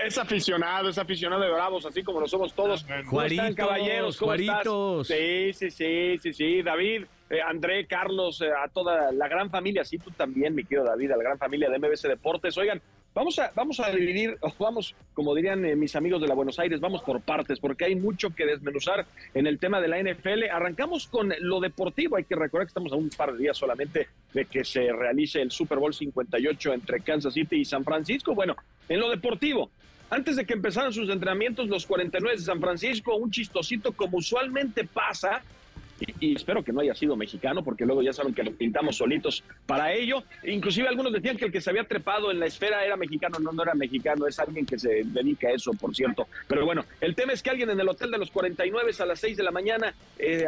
Es 0.05 0.17
aficionado, 0.17 0.89
es 0.89 0.97
aficionado 0.97 1.41
de 1.41 1.51
Bravos, 1.51 1.85
así 1.85 2.03
como 2.03 2.19
lo 2.19 2.27
somos 2.27 2.53
todos. 2.53 2.85
¿Cómo 3.09 3.21
están, 3.23 3.53
caballeros? 3.53 4.17
¿Cómo 4.17 4.29
Juaritos. 4.29 5.07
Sí, 5.07 5.53
sí, 5.53 5.69
sí, 5.71 6.17
sí, 6.21 6.33
sí. 6.33 6.61
David, 6.61 7.05
eh, 7.29 7.41
André, 7.41 7.85
Carlos, 7.87 8.41
eh, 8.41 8.49
a 8.51 8.67
toda 8.67 9.11
la 9.11 9.27
gran 9.27 9.49
familia, 9.49 9.83
sí, 9.83 9.97
tú 9.97 10.11
también, 10.11 10.55
mi 10.55 10.63
querido 10.63 10.85
David, 10.85 11.11
a 11.11 11.17
la 11.17 11.23
gran 11.23 11.37
familia 11.37 11.69
de 11.69 11.79
MBC 11.79 12.07
Deportes. 12.07 12.57
Oigan, 12.57 12.81
Vamos 13.15 13.37
a, 13.37 13.51
vamos 13.53 13.79
a 13.79 13.91
dividir, 13.91 14.39
vamos, 14.57 14.95
como 15.13 15.35
dirían 15.35 15.63
eh, 15.65 15.75
mis 15.75 15.95
amigos 15.95 16.19
de 16.19 16.27
la 16.27 16.33
Buenos 16.33 16.57
Aires, 16.57 16.79
vamos 16.79 17.03
por 17.03 17.21
partes, 17.21 17.59
porque 17.59 17.85
hay 17.85 17.95
mucho 17.95 18.31
que 18.31 18.43
desmenuzar 18.43 19.05
en 19.35 19.45
el 19.45 19.59
tema 19.59 19.79
de 19.79 19.87
la 19.87 20.01
NFL. 20.01 20.49
Arrancamos 20.51 21.07
con 21.07 21.31
lo 21.39 21.59
deportivo. 21.59 22.15
Hay 22.15 22.23
que 22.23 22.35
recordar 22.35 22.65
que 22.65 22.69
estamos 22.69 22.91
a 22.91 22.95
un 22.95 23.09
par 23.09 23.33
de 23.33 23.37
días 23.37 23.55
solamente 23.55 24.07
de 24.33 24.45
que 24.45 24.65
se 24.65 24.91
realice 24.91 25.41
el 25.43 25.51
Super 25.51 25.77
Bowl 25.77 25.93
58 25.93 26.73
entre 26.73 27.01
Kansas 27.01 27.35
City 27.35 27.57
y 27.57 27.65
San 27.65 27.83
Francisco. 27.83 28.33
Bueno, 28.33 28.55
en 28.89 28.99
lo 28.99 29.11
deportivo, 29.11 29.69
antes 30.09 30.35
de 30.35 30.45
que 30.45 30.53
empezaran 30.53 30.91
sus 30.91 31.07
entrenamientos, 31.09 31.67
los 31.69 31.85
49 31.85 32.37
de 32.37 32.43
San 32.43 32.59
Francisco, 32.59 33.15
un 33.15 33.29
chistosito 33.29 33.91
como 33.91 34.17
usualmente 34.17 34.85
pasa, 34.85 35.43
y, 36.19 36.35
espero 36.35 36.63
que 36.63 36.71
no 36.73 36.81
haya 36.81 36.95
sido 36.95 37.15
mexicano, 37.15 37.63
porque 37.63 37.85
luego 37.85 38.01
ya 38.01 38.13
saben 38.13 38.33
que 38.33 38.43
lo 38.43 38.51
pintamos 38.51 38.97
solitos 38.97 39.43
para 39.65 39.93
ello. 39.93 40.23
Inclusive 40.43 40.87
algunos 40.87 41.13
decían 41.13 41.37
que 41.37 41.45
el 41.45 41.51
que 41.51 41.61
se 41.61 41.69
había 41.69 41.83
trepado 41.83 42.31
en 42.31 42.39
la 42.39 42.45
esfera 42.45 42.83
era 42.85 42.97
mexicano, 42.97 43.37
no, 43.39 43.51
no 43.51 43.63
era 43.63 43.73
mexicano, 43.73 44.27
es 44.27 44.39
alguien 44.39 44.65
que 44.65 44.79
se 44.79 45.03
dedica 45.05 45.47
a 45.47 45.51
eso, 45.51 45.71
por 45.73 45.95
cierto. 45.95 46.27
Pero 46.47 46.65
bueno, 46.65 46.85
el 47.01 47.15
tema 47.15 47.33
es 47.33 47.43
que 47.43 47.49
alguien 47.49 47.69
en 47.69 47.79
el 47.79 47.87
hotel 47.87 48.11
de 48.11 48.17
los 48.17 48.31
49 48.31 48.91
a 48.99 49.05
las 49.05 49.19
6 49.19 49.37
de 49.37 49.43
la 49.43 49.51
mañana, 49.51 49.93
eh, 50.17 50.45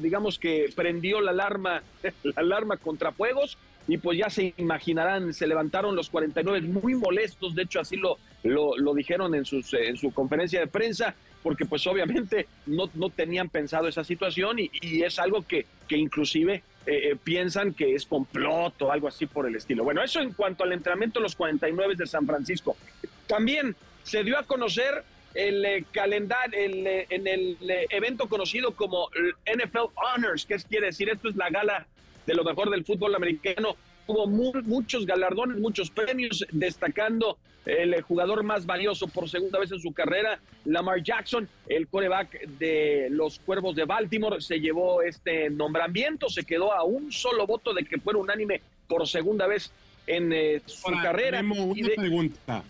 digamos 0.00 0.38
que 0.38 0.70
prendió 0.74 1.20
la 1.20 1.30
alarma, 1.30 1.82
la 2.22 2.32
alarma 2.36 2.76
contra 2.76 3.12
fuegos 3.12 3.58
y 3.86 3.98
pues 3.98 4.18
ya 4.18 4.30
se 4.30 4.54
imaginarán, 4.56 5.34
se 5.34 5.46
levantaron 5.46 5.94
los 5.94 6.08
49 6.08 6.62
muy 6.62 6.94
molestos, 6.94 7.54
de 7.54 7.62
hecho 7.62 7.80
así 7.80 7.96
lo, 7.96 8.16
lo, 8.42 8.94
dijeron 8.94 9.34
en, 9.34 9.44
sus, 9.44 9.74
en 9.74 9.96
su 9.96 10.12
conferencia 10.12 10.60
de 10.60 10.66
prensa, 10.66 11.14
porque 11.44 11.66
pues 11.66 11.86
obviamente 11.86 12.48
no, 12.66 12.90
no 12.94 13.10
tenían 13.10 13.50
pensado 13.50 13.86
esa 13.86 14.02
situación 14.02 14.58
y, 14.58 15.02
es 15.02 15.18
algo 15.18 15.46
que, 15.46 15.66
que 15.86 15.98
inclusive 15.98 16.54
eh, 16.86 17.10
eh, 17.10 17.16
piensan 17.22 17.74
que 17.74 17.94
es 17.94 18.06
complot 18.06 18.80
o 18.80 18.90
algo 18.90 19.08
así 19.08 19.26
por 19.26 19.46
el 19.46 19.54
estilo. 19.54 19.84
Bueno, 19.84 20.02
eso 20.02 20.20
en 20.20 20.32
cuanto 20.32 20.64
al 20.64 20.72
entrenamiento 20.72 21.20
de 21.20 21.24
los 21.24 21.36
49 21.36 21.96
de 21.96 22.06
San 22.06 22.26
Francisco. 22.26 22.78
También 23.26 23.76
se 24.04 24.24
dio 24.24 24.38
a 24.38 24.44
conocer 24.44 25.04
el 25.34 25.62
eh, 25.66 25.84
calendario, 25.92 26.58
el, 26.58 26.86
en 27.10 27.26
el 27.26 27.58
evento 27.90 28.26
conocido 28.26 28.74
como 28.74 29.10
NFL 29.44 29.92
Honors, 29.96 30.46
que 30.46 30.56
quiere 30.56 30.86
decir, 30.86 31.10
esto 31.10 31.28
es 31.28 31.36
la 31.36 31.50
gala 31.50 31.86
de 32.24 32.34
lo 32.34 32.42
mejor 32.42 32.70
del 32.70 32.86
fútbol 32.86 33.14
americano. 33.14 33.76
Hubo 34.06 34.26
muchos 34.26 35.06
galardones, 35.06 35.58
muchos 35.58 35.90
premios, 35.90 36.44
destacando 36.52 37.38
el 37.66 38.00
jugador 38.02 38.42
más 38.42 38.66
valioso 38.66 39.08
por 39.08 39.28
segunda 39.28 39.58
vez 39.58 39.72
en 39.72 39.80
su 39.80 39.92
carrera, 39.92 40.38
Lamar 40.66 41.02
Jackson, 41.02 41.48
el 41.66 41.88
coreback 41.88 42.46
de 42.58 43.08
los 43.10 43.38
Cuervos 43.38 43.74
de 43.74 43.84
Baltimore, 43.84 44.40
se 44.40 44.60
llevó 44.60 45.02
este 45.02 45.48
nombramiento, 45.50 46.28
se 46.28 46.44
quedó 46.44 46.74
a 46.74 46.84
un 46.84 47.10
solo 47.10 47.46
voto 47.46 47.72
de 47.72 47.84
que 47.84 47.98
fuera 47.98 48.18
unánime 48.18 48.60
por 48.86 49.06
segunda 49.08 49.46
vez 49.46 49.72
en 50.06 50.32
eh, 50.32 50.60
su 50.66 50.92
carrera. 51.02 51.42
Memo, 51.42 51.64
una 51.64 51.88
pregunta. 51.96 52.64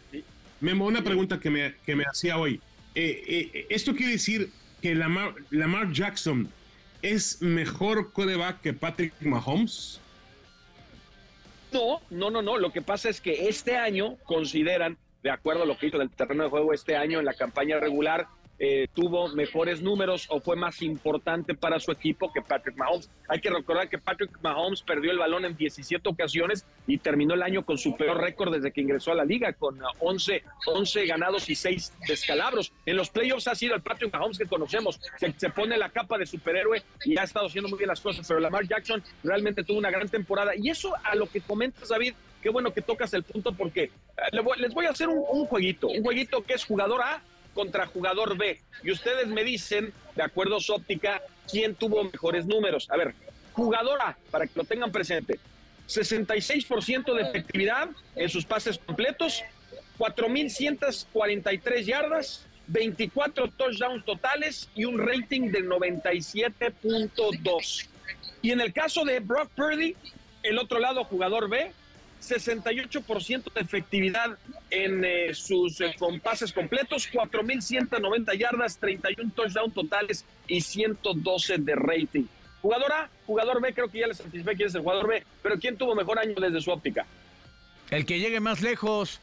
Memo, 0.61 0.87
una 0.87 1.03
pregunta 1.03 1.41
que 1.41 1.51
me, 1.51 1.74
que 1.85 1.97
me 1.97 2.05
hacía 2.05 2.39
hoy. 2.39 2.61
Eh, 2.95 3.51
eh, 3.53 3.66
¿Esto 3.70 3.95
quiere 3.95 4.12
decir 4.12 4.51
que 4.80 4.95
Lamar, 4.95 5.35
Lamar 5.51 5.93
Jackson 5.93 6.49
es 7.03 7.43
mejor 7.43 8.12
coreback 8.12 8.61
que 8.61 8.72
Patrick 8.72 9.12
Mahomes? 9.20 10.01
No, 11.75 12.01
no, 12.09 12.31
no, 12.31 12.41
no. 12.41 12.57
Lo 12.57 12.70
que 12.72 12.83
pasa 12.83 13.09
es 13.09 13.20
que 13.20 13.49
este 13.49 13.77
año 13.77 14.16
consideran, 14.25 14.97
de 15.25 15.31
acuerdo 15.31 15.64
a 15.64 15.66
lo 15.66 15.77
que 15.77 15.89
hizo 15.89 16.01
el 16.01 16.09
terreno 16.09 16.45
de 16.45 16.51
juego 16.51 16.72
este 16.72 16.97
año 16.97 17.18
en 17.18 17.25
la 17.25 17.35
campaña 17.35 17.81
regular, 17.81 18.29
eh, 18.59 18.87
tuvo 18.95 19.29
mejores 19.35 19.83
números 19.83 20.27
o 20.31 20.41
fue 20.41 20.55
más 20.55 20.81
importante 20.83 21.55
para 21.55 21.81
su 21.81 21.91
equipo 21.91 22.33
que 22.33 22.41
Patrick 22.41 22.77
Mahomes. 22.77 23.11
Hay 23.29 23.41
que 23.41 23.51
recordar 23.51 23.89
que 23.89 23.99
Patrick 23.99 24.31
Mahomes 24.43 24.83
perdió 24.83 25.11
el 25.11 25.19
balón 25.19 25.45
en 25.45 25.57
17 25.57 26.09
ocasiones 26.09 26.65
y 26.87 26.99
terminó 26.99 27.35
el 27.35 27.43
año 27.43 27.65
con 27.65 27.79
su 27.79 27.97
peor 27.97 28.21
récord 28.21 28.55
desde 28.55 28.71
que 28.71 28.81
ingresó 28.81 29.13
a 29.13 29.17
la 29.17 29.25
liga, 29.25 29.53
con 29.55 29.81
11, 29.99 30.45
11 30.67 31.07
ganados 31.07 31.49
y 31.51 31.55
6 31.55 31.95
descalabros. 32.07 32.73
En 32.87 32.97
los 32.97 33.11
playoffs 33.11 33.49
ha 33.49 33.55
sido 33.55 33.75
el 33.75 33.83
Patrick 33.83 34.13
Mahomes 34.13 34.39
que 34.39 34.47
conocemos. 34.47 35.01
Se, 35.17 35.51
pone 35.51 35.77
la 35.77 35.89
capa 35.89 36.17
de 36.17 36.27
superhéroe 36.27 36.83
y 37.05 37.19
ha 37.19 37.25
estado 37.25 37.47
haciendo 37.47 37.69
muy 37.69 37.79
bien 37.79 37.89
las 37.89 38.01
cosas, 38.01 38.27
pero 38.27 38.41
Lamar 38.41 38.67
Jackson 38.67 39.03
realmente 39.25 39.65
tuvo 39.65 39.79
una 39.79 39.91
gran 39.91 40.09
temporada. 40.09 40.53
Y 40.57 40.71
eso 40.71 40.93
a 41.03 41.15
lo 41.17 41.27
que 41.27 41.41
comentas, 41.41 41.89
David, 41.89 42.15
qué 42.43 42.51
bueno 42.51 42.73
que 42.73 42.83
tocas 42.83 43.13
el 43.15 43.25
punto 43.25 43.53
porque 43.53 43.85
eh, 43.85 43.91
les 44.59 44.75
voy 44.75 44.87
a 44.87 44.91
hacer 44.91 45.09
un 45.09 45.47
jueguito, 45.47 45.89
un 45.89 46.03
jueguito 46.03 46.43
que 46.43 46.55
es 46.55 46.65
jugador 46.65 47.03
A 47.03 47.23
contra 47.55 47.87
jugador 47.87 48.37
B. 48.37 48.61
Y 48.83 48.91
ustedes 48.91 49.29
me 49.29 49.45
dicen, 49.45 49.95
de 50.15 50.23
acuerdo 50.23 50.57
a 50.57 50.61
su 50.61 50.75
óptica, 50.75 51.23
quién 51.51 51.75
tuvo 51.75 52.05
mejores 52.05 52.45
números. 52.47 52.87
A 52.91 52.97
ver, 52.97 53.15
jugador 53.53 54.01
A, 54.03 54.17
para 54.31 54.47
que 54.47 54.53
lo 54.57 54.65
tengan 54.65 54.93
presente. 54.93 55.39
66% 55.89 57.15
de 57.15 57.23
efectividad 57.23 57.89
en 58.17 58.29
sus 58.29 58.45
pases 58.45 58.79
completos, 58.79 59.43
4.143 59.99 61.85
yardas, 61.85 62.47
24 62.67 63.51
touchdowns 63.51 64.05
totales 64.05 64.69
y 64.75 64.87
un 64.87 64.99
rating 64.99 65.51
de 65.51 65.65
97.2. 65.65 67.89
Y 68.43 68.51
en 68.51 68.61
el 68.61 68.73
caso 68.73 69.05
de 69.05 69.21
Brock 69.21 69.51
Purdy, 69.55 69.95
el 70.43 70.59
otro 70.59 70.79
lado, 70.79 71.05
jugador 71.05 71.49
B, 71.49 71.73
68% 72.25 73.53
de 73.53 73.61
efectividad 73.61 74.39
en 74.70 75.05
eh, 75.05 75.35
sus 75.35 75.81
eh, 75.81 75.95
pases 76.22 76.53
completos, 76.53 77.09
4.190 77.12 78.37
yardas, 78.37 78.79
31 78.79 79.33
touchdowns 79.35 79.75
totales 79.75 80.25
y 80.47 80.61
112 80.61 81.59
de 81.59 81.75
rating. 81.75 82.25
Jugador 82.62 82.93
A, 82.93 83.11
jugador 83.27 83.61
B, 83.61 83.75
creo 83.75 83.89
que 83.89 84.01
ya 84.01 84.07
les 84.07 84.20
anticipé 84.20 84.57
quién 84.57 84.68
es 84.68 84.75
el 84.75 84.81
jugador 84.81 85.07
B, 85.07 85.22
pero 85.43 85.59
¿quién 85.59 85.77
tuvo 85.77 85.95
mejor 85.95 86.18
año 86.18 86.35
desde 86.35 86.61
su 86.61 86.70
óptica? 86.70 87.07
El 87.91 88.07
que 88.07 88.18
llegue 88.18 88.41
más 88.41 88.62
lejos. 88.62 89.20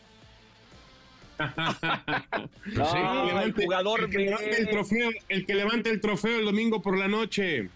no, 2.65 3.41
el 3.41 3.53
jugador 3.53 4.01
el 4.01 4.09
que, 4.11 4.17
levante 4.19 4.61
el, 4.61 4.69
trofeo, 4.69 5.09
el 5.27 5.45
que 5.47 5.55
levante 5.55 5.89
el 5.89 5.99
trofeo 5.99 6.39
el 6.39 6.45
domingo 6.45 6.81
por 6.83 6.97
la 6.97 7.07
noche. 7.07 7.69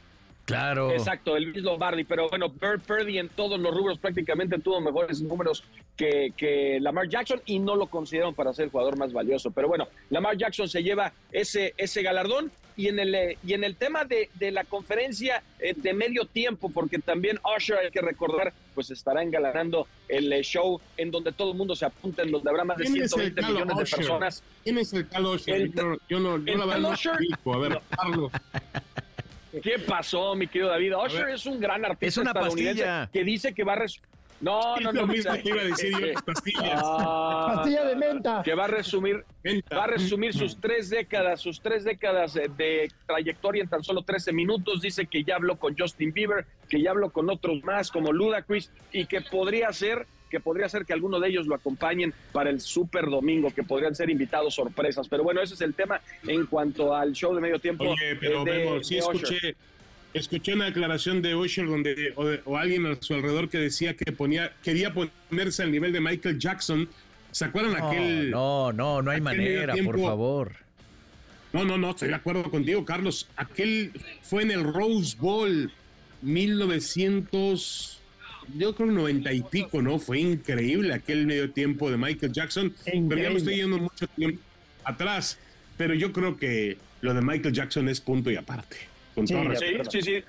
Claro. 0.45 0.91
Exacto, 0.91 1.35
el 1.35 1.51
mismo 1.51 1.77
Barney, 1.77 2.03
pero 2.03 2.29
bueno, 2.29 2.49
Bird 2.49 2.81
Purdy 2.81 3.17
en 3.17 3.29
todos 3.29 3.59
los 3.59 3.75
rubros 3.75 3.97
prácticamente 3.97 4.59
tuvo 4.59 4.79
mejores 4.79 5.19
números 5.21 5.63
que, 5.97 6.33
que, 6.37 6.79
Lamar 6.79 7.09
Jackson 7.09 7.41
y 7.45 7.57
no 7.57 7.75
lo 7.75 7.87
consideraron 7.87 8.35
para 8.35 8.53
ser 8.53 8.65
el 8.65 8.71
jugador 8.71 8.97
más 8.97 9.11
valioso. 9.11 9.49
Pero 9.49 9.67
bueno, 9.67 9.87
Lamar 10.11 10.37
Jackson 10.37 10.69
se 10.69 10.83
lleva 10.83 11.11
ese, 11.31 11.73
ese 11.77 12.03
galardón 12.03 12.51
y 12.77 12.89
en 12.89 12.99
el, 12.99 13.15
eh, 13.15 13.37
y 13.43 13.53
en 13.53 13.63
el 13.63 13.75
tema 13.75 14.05
de, 14.05 14.29
de 14.35 14.51
la 14.51 14.65
conferencia 14.65 15.41
eh, 15.59 15.73
de 15.75 15.93
medio 15.93 16.25
tiempo, 16.25 16.69
porque 16.69 16.99
también 16.99 17.39
Usher, 17.57 17.77
hay 17.77 17.91
que 17.91 18.01
recordar, 18.01 18.53
pues 18.73 18.91
estará 18.91 19.23
engalanando 19.23 19.87
el 20.09 20.31
eh, 20.31 20.43
show 20.43 20.79
en 20.97 21.09
donde 21.09 21.31
todo 21.31 21.51
el 21.51 21.57
mundo 21.57 21.75
se 21.75 21.85
apunta, 21.85 22.23
en 22.23 22.31
donde 22.31 22.49
habrá 22.49 22.65
más 22.65 22.77
de 22.77 22.87
120 22.87 23.41
millones 23.41 23.77
de 23.77 23.85
personas. 23.85 24.43
¿Quién 24.63 24.77
es 24.77 24.93
el 24.93 25.07
Cal 25.07 25.25
Usher? 25.25 25.71
yo 26.09 26.19
no, 26.19 26.37
yo 26.37 26.57
la 26.57 26.65
verdad 26.65 26.93
A 27.45 27.57
ver, 27.57 27.81
Carlos. 27.89 28.31
¿Qué 29.61 29.79
pasó, 29.79 30.35
mi 30.35 30.47
querido 30.47 30.69
David? 30.69 30.93
Usher 30.95 31.29
es 31.29 31.45
un 31.45 31.59
gran 31.59 31.83
artista 31.85 32.05
es 32.05 32.17
una 32.17 32.31
estadounidense 32.31 33.09
que 33.11 33.23
dice 33.23 33.53
que 33.53 33.63
va 33.63 33.73
a... 33.73 33.85
No, 34.41 34.77
no, 34.77 34.91
no. 34.91 35.01
Lo 35.01 35.07
mismo 35.07 35.31
que 35.33 35.49
iba 35.49 35.61
a 35.61 35.65
decir 35.65 35.91
yo, 35.97 36.13
pastillas. 36.25 36.81
Ah, 36.83 37.53
Pastilla 37.55 37.85
de 37.85 37.95
menta. 37.95 38.41
Que 38.43 38.53
va 38.53 38.65
a 38.65 38.67
resumir, 38.67 39.23
va 39.73 39.85
a 39.85 39.87
resumir 39.87 40.33
sus 40.33 40.59
tres 40.59 40.89
décadas, 40.89 41.39
sus 41.39 41.61
tres 41.61 41.85
décadas 41.85 42.33
de 42.33 42.89
trayectoria 43.07 43.63
en 43.63 43.69
tan 43.69 43.83
solo 43.83 44.03
13 44.03 44.33
minutos. 44.33 44.81
Dice 44.81 45.05
que 45.05 45.23
ya 45.23 45.35
habló 45.35 45.57
con 45.57 45.75
Justin 45.77 46.11
Bieber, 46.11 46.45
que 46.67 46.81
ya 46.81 46.91
habló 46.91 47.11
con 47.11 47.29
otros 47.29 47.63
más 47.63 47.89
como 47.91 48.11
Ludacris 48.11 48.71
y 48.91 49.05
que 49.05 49.21
podría 49.21 49.71
ser 49.71 50.05
que 50.35 50.41
podría 50.41 50.67
ser 50.67 50.85
que 50.85 50.91
alguno 50.91 51.17
de 51.21 51.29
ellos 51.29 51.47
lo 51.47 51.55
acompañen 51.55 52.13
para 52.33 52.49
el 52.49 52.59
Super 52.59 53.05
Domingo, 53.05 53.51
que 53.55 53.63
podrían 53.63 53.95
ser 53.95 54.09
invitados 54.09 54.55
sorpresas. 54.55 55.07
Pero 55.07 55.23
bueno, 55.23 55.41
ese 55.41 55.53
es 55.53 55.61
el 55.61 55.73
tema 55.73 56.01
en 56.27 56.45
cuanto 56.45 56.93
al 56.93 57.13
show 57.13 57.33
de 57.33 57.39
medio 57.39 57.57
tiempo. 57.57 57.85
Oye, 57.85 58.17
pero 58.19 58.43
de, 58.43 58.83
sí 58.83 58.97
escuché, 58.97 59.55
escuché 60.13 60.53
una 60.53 60.65
declaración 60.65 61.21
de 61.21 61.35
Usher 61.35 61.67
donde, 61.67 62.13
o, 62.17 62.57
alguien 62.57 62.85
a 62.85 62.97
su 62.99 63.13
alrededor 63.13 63.47
que 63.47 63.59
decía 63.59 63.95
que 63.95 64.11
ponía, 64.11 64.51
quería 64.61 64.93
ponerse 64.93 65.63
al 65.63 65.71
nivel 65.71 65.93
de 65.93 66.01
Michael 66.01 66.37
Jackson. 66.37 66.89
¿Se 67.31 67.45
acuerdan 67.45 67.79
no, 67.79 67.87
aquel? 67.87 68.31
No, 68.31 68.73
no, 68.73 69.01
no 69.01 69.11
hay 69.11 69.21
manera, 69.21 69.73
por 69.85 70.01
favor. 70.01 70.51
No, 71.53 71.63
no, 71.63 71.77
no, 71.77 71.91
estoy 71.91 72.09
de 72.09 72.15
acuerdo 72.15 72.43
contigo, 72.51 72.83
Carlos. 72.83 73.29
Aquel 73.37 73.93
fue 74.21 74.43
en 74.43 74.51
el 74.51 74.65
Rose 74.65 75.15
Bowl 75.17 75.71
1900 76.23 78.01
yo 78.57 78.75
creo 78.75 78.91
90 78.91 79.33
y 79.33 79.41
pico, 79.41 79.81
¿no? 79.81 79.99
Fue 79.99 80.19
increíble 80.19 80.93
aquel 80.93 81.25
medio 81.25 81.51
tiempo 81.51 81.89
de 81.89 81.97
Michael 81.97 82.31
Jackson. 82.31 82.73
Pero 82.85 83.21
ya 83.21 83.29
me 83.29 83.37
estoy 83.37 83.55
yendo 83.57 83.77
mucho 83.77 84.07
tiempo 84.07 84.41
atrás. 84.83 85.39
Pero 85.77 85.93
yo 85.93 86.11
creo 86.11 86.37
que 86.37 86.77
lo 87.01 87.13
de 87.13 87.21
Michael 87.21 87.53
Jackson 87.53 87.89
es 87.89 88.01
punto 88.01 88.31
y 88.31 88.35
aparte. 88.35 88.77
sí, 89.15 89.77
sí, 89.89 90.01
sí, 90.01 90.23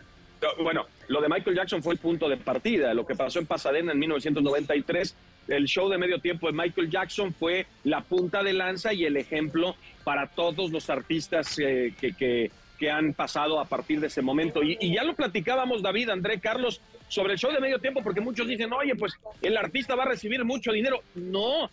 Bueno, 0.63 0.87
lo 1.09 1.21
de 1.21 1.29
Michael 1.29 1.57
Jackson 1.57 1.83
fue 1.83 1.95
el 1.95 2.01
punto 2.01 2.29
de 2.29 2.37
partida. 2.37 2.95
Lo 2.95 3.07
que 3.07 3.15
pasó 3.15 3.39
en 3.39 3.47
Pasadena 3.47 3.93
en 3.93 3.99
1993, 3.99 5.15
el 5.49 5.67
show 5.67 5.89
de 5.89 5.99
medio 5.99 6.19
tiempo 6.21 6.49
de 6.49 6.53
Michael 6.53 6.91
Jackson 6.91 7.33
fue 7.33 7.67
la 7.85 8.03
punta 8.03 8.43
de 8.43 8.53
lanza 8.53 8.93
y 8.93 9.05
el 9.05 9.17
ejemplo 9.17 9.77
para 10.05 10.27
todos 10.27 10.71
los 10.71 10.91
artistas 10.91 11.59
eh, 11.59 11.95
que, 12.01 12.13
que, 12.13 12.51
que, 12.79 12.91
han 12.91 13.15
pasado 13.15 13.61
a 13.61 13.65
partir 13.65 14.01
de 14.01 14.09
ese 14.09 14.23
momento. 14.23 14.63
Y, 14.63 14.95
ya 14.95 15.05
lo 15.05 15.15
platicábamos, 15.15 15.83
David, 15.83 16.11
André, 16.11 16.41
Carlos, 16.41 16.81
sobre 17.09 17.35
el 17.35 17.39
show 17.39 17.53
de 17.53 17.61
medio 17.61 17.79
tiempo, 17.79 18.03
porque 18.03 18.21
muchos 18.21 18.47
dicen, 18.47 18.73
oye, 18.73 18.95
pues 18.95 19.15
el 19.43 19.57
artista 19.57 19.95
va 19.95 20.05
a 20.05 20.09
recibir 20.09 20.45
mucho 20.45 20.73
dinero. 20.73 21.03
No, 21.15 21.71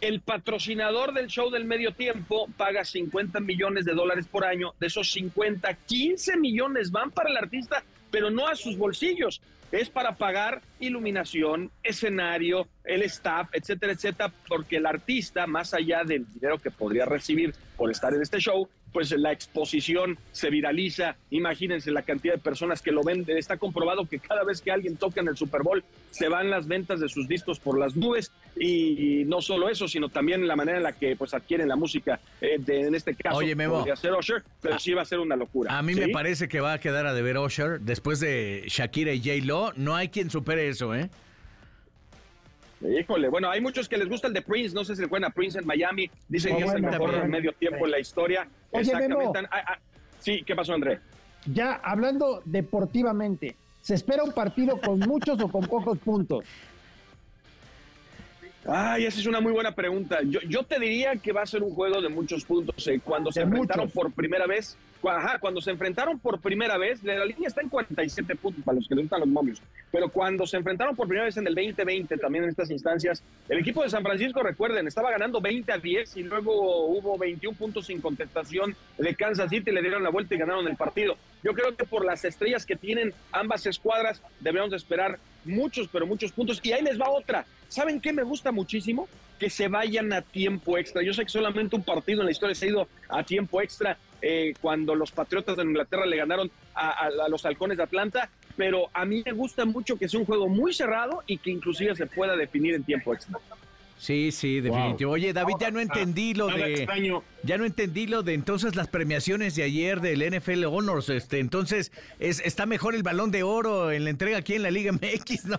el 0.00 0.20
patrocinador 0.20 1.14
del 1.14 1.28
show 1.28 1.50
del 1.50 1.64
medio 1.64 1.92
tiempo 1.92 2.46
paga 2.56 2.84
50 2.84 3.40
millones 3.40 3.84
de 3.84 3.94
dólares 3.94 4.26
por 4.30 4.44
año. 4.44 4.74
De 4.78 4.88
esos 4.88 5.10
50, 5.12 5.72
15 5.86 6.36
millones 6.36 6.90
van 6.90 7.10
para 7.10 7.30
el 7.30 7.36
artista, 7.36 7.82
pero 8.10 8.30
no 8.30 8.46
a 8.46 8.54
sus 8.54 8.76
bolsillos. 8.76 9.40
Es 9.72 9.88
para 9.88 10.14
pagar 10.14 10.60
iluminación, 10.78 11.70
escenario, 11.82 12.68
el 12.84 13.02
staff, 13.02 13.48
etcétera, 13.52 13.92
etcétera, 13.92 14.32
porque 14.46 14.76
el 14.76 14.86
artista, 14.86 15.46
más 15.46 15.74
allá 15.74 16.04
del 16.04 16.30
dinero 16.32 16.58
que 16.58 16.70
podría 16.70 17.06
recibir 17.06 17.54
por 17.76 17.90
estar 17.90 18.14
en 18.14 18.22
este 18.22 18.38
show, 18.38 18.68
pues 18.94 19.10
la 19.10 19.32
exposición 19.32 20.16
se 20.30 20.50
viraliza. 20.50 21.16
Imagínense 21.30 21.90
la 21.90 22.02
cantidad 22.02 22.34
de 22.34 22.40
personas 22.40 22.80
que 22.80 22.92
lo 22.92 23.02
ven. 23.02 23.24
Está 23.26 23.56
comprobado 23.56 24.06
que 24.06 24.20
cada 24.20 24.44
vez 24.44 24.62
que 24.62 24.70
alguien 24.70 24.96
toca 24.96 25.20
en 25.20 25.26
el 25.26 25.36
Super 25.36 25.62
Bowl 25.62 25.84
se 26.12 26.28
van 26.28 26.48
las 26.48 26.68
ventas 26.68 27.00
de 27.00 27.08
sus 27.08 27.26
discos 27.26 27.58
por 27.58 27.76
las 27.76 27.96
nubes 27.96 28.30
y 28.56 29.24
no 29.26 29.42
solo 29.42 29.68
eso, 29.68 29.88
sino 29.88 30.08
también 30.08 30.46
la 30.46 30.54
manera 30.54 30.78
en 30.78 30.84
la 30.84 30.92
que 30.92 31.16
pues 31.16 31.34
adquieren 31.34 31.66
la 31.66 31.74
música. 31.74 32.20
Eh, 32.40 32.56
de, 32.60 32.82
en 32.82 32.94
este 32.94 33.16
caso, 33.16 33.36
Oye, 33.36 33.56
Memo, 33.56 33.78
podría 33.78 33.96
ser 33.96 34.12
Usher, 34.12 34.44
pero 34.62 34.78
sí 34.78 34.92
va 34.92 35.02
a 35.02 35.06
ser 35.06 35.18
una 35.18 35.34
locura. 35.34 35.76
A 35.76 35.82
mí 35.82 35.96
me 35.96 36.10
parece 36.10 36.46
que 36.46 36.60
va 36.60 36.74
a 36.74 36.78
quedar 36.78 37.06
a 37.08 37.14
deber 37.14 37.36
Usher 37.38 37.80
después 37.80 38.20
de 38.20 38.62
Shakira 38.68 39.12
y 39.12 39.18
J 39.18 39.44
Lo. 39.44 39.72
No 39.74 39.96
hay 39.96 40.08
quien 40.08 40.30
supere 40.30 40.68
eso, 40.68 40.94
¿eh? 40.94 41.10
Híjole, 42.80 43.28
bueno, 43.28 43.50
hay 43.50 43.60
muchos 43.60 43.88
que 43.88 43.96
les 43.96 44.08
gusta 44.08 44.28
el 44.28 44.34
de 44.34 44.42
Prince, 44.42 44.74
no 44.74 44.84
sé 44.84 44.96
si 44.96 45.02
le 45.02 45.08
cuenta 45.08 45.30
Prince 45.30 45.58
en 45.58 45.66
Miami, 45.66 46.10
dicen 46.28 46.56
que 46.56 46.64
es 46.64 46.72
el 46.72 46.82
mejor 46.82 47.28
medio 47.28 47.52
tiempo 47.52 47.84
en 47.86 47.90
la 47.90 47.98
historia. 47.98 48.48
Exactamente. 48.72 49.40
Ah, 49.50 49.64
ah, 49.68 49.78
sí, 50.18 50.42
¿qué 50.44 50.54
pasó, 50.54 50.74
André? 50.74 51.00
Ya 51.46 51.74
hablando 51.74 52.42
deportivamente, 52.44 53.56
¿se 53.82 53.94
espera 53.94 54.24
un 54.24 54.32
partido 54.32 54.80
con 54.80 54.98
muchos 55.00 55.40
o 55.40 55.48
con 55.48 55.66
pocos 55.66 55.98
puntos? 55.98 56.44
Ay, 58.66 59.04
esa 59.04 59.20
es 59.20 59.26
una 59.26 59.40
muy 59.40 59.52
buena 59.52 59.72
pregunta. 59.72 60.20
Yo, 60.22 60.40
yo 60.48 60.62
te 60.62 60.78
diría 60.78 61.16
que 61.16 61.32
va 61.32 61.42
a 61.42 61.46
ser 61.46 61.62
un 61.62 61.74
juego 61.74 62.00
de 62.00 62.08
muchos 62.08 62.44
puntos. 62.44 62.86
Eh, 62.88 62.98
cuando 63.04 63.30
se 63.30 63.42
enfrentaron 63.42 63.90
por 63.90 64.10
primera 64.12 64.46
vez, 64.46 64.78
ajá, 65.06 65.38
cuando 65.38 65.60
se 65.60 65.70
enfrentaron 65.70 66.18
por 66.18 66.40
primera 66.40 66.78
vez, 66.78 67.02
la 67.02 67.26
línea 67.26 67.48
está 67.48 67.60
en 67.60 67.68
47 67.68 68.34
puntos 68.36 68.64
para 68.64 68.76
los 68.76 68.88
que 68.88 68.94
le 68.94 69.02
gustan 69.02 69.20
los 69.20 69.28
momios, 69.28 69.60
pero 69.92 70.08
cuando 70.08 70.46
se 70.46 70.56
enfrentaron 70.56 70.96
por 70.96 71.06
primera 71.06 71.26
vez 71.26 71.36
en 71.36 71.46
el 71.46 71.54
2020, 71.54 72.16
también 72.16 72.44
en 72.44 72.50
estas 72.50 72.70
instancias, 72.70 73.22
el 73.50 73.58
equipo 73.58 73.82
de 73.82 73.90
San 73.90 74.02
Francisco, 74.02 74.42
recuerden, 74.42 74.86
estaba 74.86 75.10
ganando 75.10 75.42
20 75.42 75.70
a 75.70 75.78
10 75.78 76.16
y 76.16 76.22
luego 76.22 76.86
hubo 76.86 77.18
21 77.18 77.56
puntos 77.58 77.86
sin 77.86 78.00
contestación 78.00 78.74
de 78.96 79.14
Kansas 79.14 79.50
City, 79.50 79.72
le 79.72 79.82
dieron 79.82 80.02
la 80.02 80.10
vuelta 80.10 80.34
y 80.34 80.38
ganaron 80.38 80.66
el 80.66 80.76
partido. 80.76 81.16
Yo 81.42 81.52
creo 81.52 81.76
que 81.76 81.84
por 81.84 82.04
las 82.04 82.24
estrellas 82.24 82.64
que 82.64 82.76
tienen 82.76 83.12
ambas 83.30 83.66
escuadras, 83.66 84.22
debemos 84.40 84.72
esperar 84.72 85.18
muchos, 85.44 85.88
pero 85.88 86.06
muchos 86.06 86.32
puntos. 86.32 86.60
Y 86.62 86.72
ahí 86.72 86.82
les 86.82 87.00
va 87.00 87.10
otra. 87.10 87.46
¿Saben 87.68 88.00
qué 88.00 88.12
me 88.12 88.22
gusta 88.22 88.52
muchísimo? 88.52 89.08
Que 89.38 89.50
se 89.50 89.68
vayan 89.68 90.12
a 90.12 90.22
tiempo 90.22 90.78
extra. 90.78 91.02
Yo 91.02 91.12
sé 91.12 91.24
que 91.24 91.30
solamente 91.30 91.76
un 91.76 91.82
partido 91.82 92.20
en 92.20 92.26
la 92.26 92.32
historia 92.32 92.54
se 92.54 92.66
ha 92.66 92.68
ido 92.68 92.88
a 93.08 93.22
tiempo 93.22 93.60
extra 93.60 93.98
eh, 94.22 94.54
cuando 94.60 94.94
los 94.94 95.12
Patriotas 95.12 95.56
de 95.56 95.64
Inglaterra 95.64 96.06
le 96.06 96.16
ganaron 96.16 96.50
a, 96.74 97.10
los 97.28 97.44
Halcones 97.44 97.76
de 97.76 97.82
Atlanta, 97.82 98.30
pero 98.56 98.88
a 98.94 99.04
mí 99.04 99.22
me 99.24 99.32
gusta 99.32 99.64
mucho 99.64 99.96
que 99.96 100.08
sea 100.08 100.18
un 100.18 100.26
juego 100.26 100.48
muy 100.48 100.72
cerrado 100.72 101.22
y 101.26 101.38
que 101.38 101.50
inclusive 101.50 101.94
se 101.94 102.06
pueda 102.06 102.36
definir 102.36 102.74
en 102.74 102.84
tiempo 102.84 103.12
extra. 103.12 103.38
Sí, 104.04 104.32
sí, 104.32 104.60
definitivo. 104.60 105.12
Oye, 105.12 105.32
David, 105.32 105.54
ya 105.58 105.70
no 105.70 105.80
entendí 105.80 106.34
lo 106.34 106.48
de. 106.48 106.86
Ya 107.42 107.56
no 107.56 107.64
entendí 107.64 108.06
lo 108.06 108.22
de 108.22 108.34
entonces 108.34 108.76
las 108.76 108.86
premiaciones 108.86 109.56
de 109.56 109.62
ayer 109.62 110.02
del 110.02 110.20
NFL 110.30 110.66
Honors. 110.66 111.08
Este, 111.08 111.38
entonces, 111.38 111.90
es, 112.18 112.40
está 112.40 112.66
mejor 112.66 112.94
el 112.94 113.02
balón 113.02 113.30
de 113.30 113.44
oro 113.44 113.90
en 113.92 114.04
la 114.04 114.10
entrega 114.10 114.36
aquí 114.36 114.56
en 114.56 114.62
la 114.62 114.70
Liga 114.70 114.92
MX, 115.00 115.46
¿no? 115.46 115.58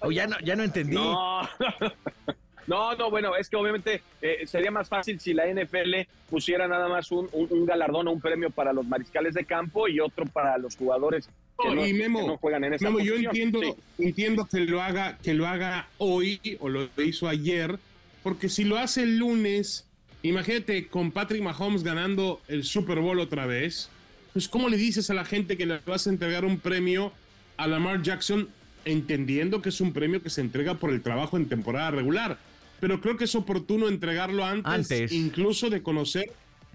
O 0.00 0.10
ya 0.10 0.26
no, 0.26 0.36
ya 0.40 0.56
no 0.56 0.64
entendí. 0.64 0.96
No. 0.96 1.48
No, 2.66 3.10
bueno, 3.10 3.36
es 3.36 3.48
que 3.48 3.56
obviamente 3.56 4.02
eh, 4.20 4.46
sería 4.46 4.70
más 4.70 4.88
fácil 4.88 5.20
si 5.20 5.32
la 5.32 5.46
NFL 5.46 5.94
pusiera 6.28 6.66
nada 6.66 6.88
más 6.88 7.10
un, 7.12 7.28
galardón 7.64 8.08
o 8.08 8.12
un 8.12 8.20
premio 8.20 8.50
para 8.50 8.72
los 8.72 8.86
mariscales 8.86 9.34
de 9.34 9.44
campo 9.44 9.88
y 9.88 10.00
otro 10.00 10.26
para 10.26 10.58
los 10.58 10.76
jugadores 10.76 11.28
que, 11.58 11.74
no, 11.74 11.86
y 11.86 11.94
Memo, 11.94 12.36
juegan 12.38 12.64
en 12.64 12.74
esa 12.74 12.84
Memo, 12.84 13.00
yo 13.00 13.14
entiendo, 13.14 13.60
entiendo 13.98 14.46
que 14.46 14.60
lo 14.60 14.82
haga, 14.82 15.16
que 15.22 15.32
lo 15.32 15.46
haga 15.46 15.88
hoy 15.96 16.40
o 16.60 16.68
lo 16.68 16.88
hizo 16.98 17.28
ayer, 17.28 17.78
porque 18.22 18.48
si 18.48 18.64
lo 18.64 18.76
hace 18.76 19.04
el 19.04 19.18
lunes, 19.18 19.86
imagínate 20.22 20.88
con 20.88 21.12
Patrick 21.12 21.42
Mahomes 21.42 21.82
ganando 21.82 22.42
el 22.48 22.64
Super 22.64 23.00
Bowl 23.00 23.20
otra 23.20 23.46
vez, 23.46 23.88
pues 24.32 24.48
¿cómo 24.48 24.68
le 24.68 24.76
dices 24.76 25.08
a 25.08 25.14
la 25.14 25.24
gente 25.24 25.56
que 25.56 25.64
le 25.64 25.78
vas 25.86 26.06
a 26.06 26.10
entregar 26.10 26.44
un 26.44 26.58
premio 26.58 27.12
a 27.56 27.66
Lamar 27.66 28.02
Jackson 28.02 28.50
entendiendo 28.84 29.62
que 29.62 29.70
es 29.70 29.80
un 29.80 29.94
premio 29.94 30.22
que 30.22 30.28
se 30.28 30.42
entrega 30.42 30.74
por 30.74 30.90
el 30.90 31.00
trabajo 31.00 31.38
en 31.38 31.48
temporada 31.48 31.90
regular? 31.90 32.36
Pero 32.80 33.00
creo 33.00 33.16
que 33.16 33.24
es 33.24 33.34
oportuno 33.34 33.88
entregarlo 33.88 34.44
antes, 34.44 34.72
antes. 34.72 35.12
incluso 35.12 35.70
de 35.70 35.82
conocer 35.82 36.30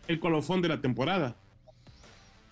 el 0.07 0.19
colofón 0.19 0.61
de 0.61 0.69
la 0.69 0.81
temporada. 0.81 1.35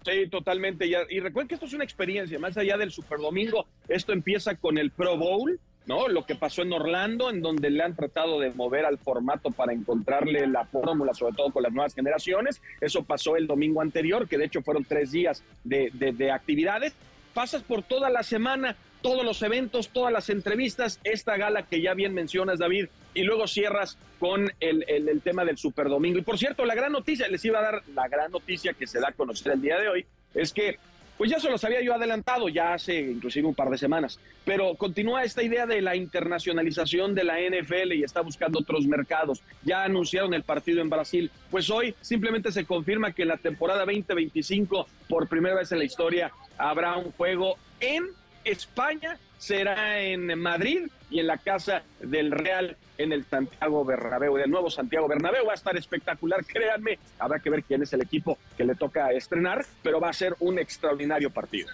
Sí, 0.05 0.27
totalmente. 0.29 0.87
Y, 0.87 1.19
recuerden 1.19 1.47
que 1.47 1.55
esto 1.55 1.65
es 1.65 1.73
una 1.73 1.83
experiencia, 1.83 2.39
más 2.39 2.57
allá 2.57 2.77
del 2.77 2.91
Super 2.91 3.19
Domingo, 3.19 3.65
esto 3.87 4.13
empieza 4.13 4.55
con 4.55 4.77
el 4.77 4.91
Pro 4.91 5.17
Bowl, 5.17 5.59
¿no? 5.87 6.07
Lo 6.07 6.25
que 6.25 6.35
pasó 6.35 6.61
en 6.61 6.71
Orlando, 6.71 7.29
en 7.29 7.41
donde 7.41 7.69
le 7.69 7.83
han 7.83 7.95
tratado 7.95 8.39
de 8.39 8.51
mover 8.51 8.85
al 8.85 8.97
formato 8.97 9.51
para 9.51 9.73
encontrarle 9.73 10.47
la 10.47 10.65
fórmula, 10.65 11.13
sobre 11.13 11.35
todo 11.35 11.51
con 11.51 11.63
las 11.63 11.73
nuevas 11.73 11.93
generaciones. 11.93 12.61
Eso 12.79 13.03
pasó 13.03 13.35
el 13.35 13.45
domingo 13.45 13.81
anterior, 13.81 14.27
que 14.27 14.37
de 14.37 14.45
hecho 14.45 14.61
fueron 14.61 14.85
tres 14.85 15.11
días 15.11 15.43
de, 15.63 15.91
de 15.91 16.31
actividades 16.31 16.93
pasas 17.33 17.63
por 17.63 17.83
toda 17.83 18.09
la 18.09 18.23
semana, 18.23 18.75
todos 19.01 19.23
los 19.23 19.41
eventos, 19.41 19.89
todas 19.89 20.11
las 20.11 20.29
entrevistas, 20.29 20.99
esta 21.03 21.37
gala 21.37 21.63
que 21.63 21.81
ya 21.81 21.93
bien 21.93 22.13
mencionas, 22.13 22.59
David, 22.59 22.87
y 23.13 23.23
luego 23.23 23.47
cierras 23.47 23.97
con 24.19 24.51
el, 24.59 24.85
el, 24.87 25.21
tema 25.21 25.45
del 25.45 25.57
Super 25.57 25.87
Domingo. 25.89 26.19
Y 26.19 26.23
por 26.23 26.37
cierto, 26.37 26.65
la 26.65 26.75
gran 26.75 26.91
noticia, 26.91 27.27
les 27.27 27.43
iba 27.45 27.59
a 27.59 27.63
dar 27.63 27.83
la 27.93 28.07
gran 28.07 28.31
noticia 28.31 28.73
que 28.73 28.87
se 28.87 28.99
da 28.99 29.09
a 29.09 29.13
conocer 29.13 29.53
el 29.53 29.61
día 29.61 29.79
de 29.79 29.87
hoy, 29.87 30.05
es 30.33 30.53
que 30.53 30.77
pues 31.19 31.29
ya 31.29 31.37
se 31.37 31.49
los 31.49 31.61
había 31.65 31.81
yo 31.81 31.93
adelantado, 31.93 32.47
ya 32.47 32.73
hace 32.73 32.97
inclusive 32.97 33.45
un 33.45 33.53
par 33.53 33.69
de 33.69 33.77
semanas, 33.77 34.21
pero 34.45 34.75
continúa 34.75 35.25
esta 35.25 35.43
idea 35.43 35.65
de 35.65 35.81
la 35.81 35.97
internacionalización 35.97 37.13
de 37.13 37.25
la 37.25 37.35
NFL 37.41 37.91
y 37.91 38.03
está 38.03 38.21
buscando 38.21 38.59
otros 38.59 38.87
mercados. 38.87 39.41
Ya 39.65 39.83
anunciaron 39.83 40.33
el 40.33 40.43
partido 40.43 40.79
en 40.79 40.89
Brasil, 40.89 41.29
pues 41.51 41.69
hoy 41.69 41.93
simplemente 41.99 42.53
se 42.53 42.63
confirma 42.63 43.11
que 43.11 43.23
en 43.23 43.27
la 43.27 43.35
temporada 43.37 43.83
2025, 43.83 44.87
por 45.09 45.27
primera 45.27 45.55
vez 45.55 45.69
en 45.73 45.79
la 45.79 45.83
historia, 45.83 46.31
habrá 46.57 46.95
un 46.95 47.11
juego 47.11 47.57
en 47.81 48.07
España 48.51 49.17
será 49.37 49.99
en 50.01 50.37
Madrid 50.39 50.87
y 51.09 51.19
en 51.19 51.27
la 51.27 51.37
casa 51.37 51.83
del 51.99 52.31
Real 52.31 52.77
en 52.97 53.13
el 53.13 53.23
Santiago 53.25 53.85
Bernabéu, 53.85 54.35
del 54.35 54.51
nuevo 54.51 54.69
Santiago 54.69 55.07
Bernabéu. 55.07 55.45
Va 55.45 55.53
a 55.53 55.55
estar 55.55 55.75
espectacular, 55.77 56.45
créanme. 56.45 56.99
Habrá 57.17 57.39
que 57.39 57.49
ver 57.49 57.63
quién 57.63 57.81
es 57.81 57.93
el 57.93 58.01
equipo 58.01 58.37
que 58.57 58.65
le 58.65 58.75
toca 58.75 59.11
estrenar, 59.11 59.65
pero 59.81 59.99
va 59.99 60.09
a 60.09 60.13
ser 60.13 60.35
un 60.39 60.59
extraordinario 60.59 61.29
partido. 61.29 61.69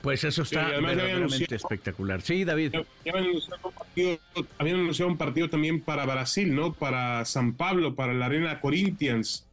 Pues 0.00 0.22
eso 0.22 0.42
está 0.42 0.68
realmente 0.68 1.56
espectacular. 1.56 2.22
Sí, 2.22 2.44
David. 2.44 2.72
Ya, 2.72 3.12
habían, 3.12 4.76
anunciado 4.80 5.10
un 5.10 5.18
partido, 5.18 5.50
también 5.50 5.80
para 5.80 6.06
Brasil, 6.06 6.54
¿no? 6.54 6.72
Para 6.72 7.24
San 7.24 7.54
Pablo, 7.54 7.96
para 7.96 8.14
la 8.14 8.26
Arena 8.26 8.60
Corinthians. 8.60 9.44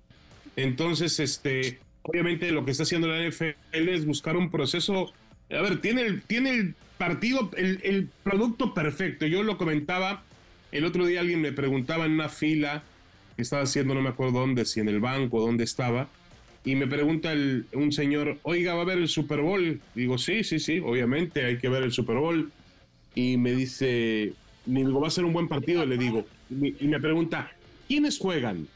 Entonces, 0.55 1.19
este, 1.19 1.79
obviamente 2.03 2.51
lo 2.51 2.63
que 2.63 2.71
está 2.71 2.83
haciendo 2.83 3.07
la 3.07 3.27
NFL 3.27 3.89
es 3.89 4.05
buscar 4.05 4.37
un 4.37 4.51
proceso 4.51 5.11
a 5.49 5.61
ver, 5.61 5.81
tiene 5.81 6.01
el, 6.01 6.21
tiene 6.21 6.51
el 6.51 6.75
partido, 6.97 7.51
el, 7.57 8.09
producto 8.23 8.73
perfecto. 8.73 9.25
Yo 9.25 9.43
lo 9.43 9.57
comentaba, 9.57 10.23
el 10.71 10.85
otro 10.85 11.05
día 11.05 11.21
alguien 11.21 11.41
me 11.41 11.51
preguntaba 11.51 12.05
en 12.05 12.13
una 12.13 12.29
fila 12.29 12.83
que 13.35 13.41
estaba 13.41 13.63
haciendo, 13.63 13.93
no 13.93 14.01
me 14.01 14.09
acuerdo 14.09 14.39
dónde, 14.39 14.65
si 14.65 14.79
en 14.79 14.89
el 14.89 14.99
banco, 14.99 15.41
dónde 15.41 15.63
estaba, 15.63 16.07
y 16.63 16.75
me 16.75 16.87
pregunta 16.87 17.33
un 17.73 17.91
señor, 17.91 18.39
oiga, 18.41 18.73
¿va 18.73 18.81
a 18.81 18.85
ver 18.85 18.97
el 18.97 19.07
Super 19.07 19.41
Bowl? 19.41 19.79
Digo, 19.93 20.17
sí, 20.17 20.43
sí, 20.43 20.59
sí, 20.59 20.79
obviamente 20.79 21.45
hay 21.45 21.59
que 21.59 21.69
ver 21.69 21.83
el 21.83 21.91
Super 21.91 22.15
Bowl. 22.15 22.51
Y 23.13 23.37
me 23.37 23.53
dice, 23.53 24.33
digo, 24.65 24.99
va 24.99 25.07
a 25.07 25.11
ser 25.11 25.25
un 25.25 25.33
buen 25.33 25.47
partido, 25.47 25.85
le 25.85 25.97
digo. 25.97 26.25
Y 26.49 26.87
me 26.87 26.99
pregunta, 26.99 27.51
¿quiénes 27.87 28.17
juegan? 28.17 28.67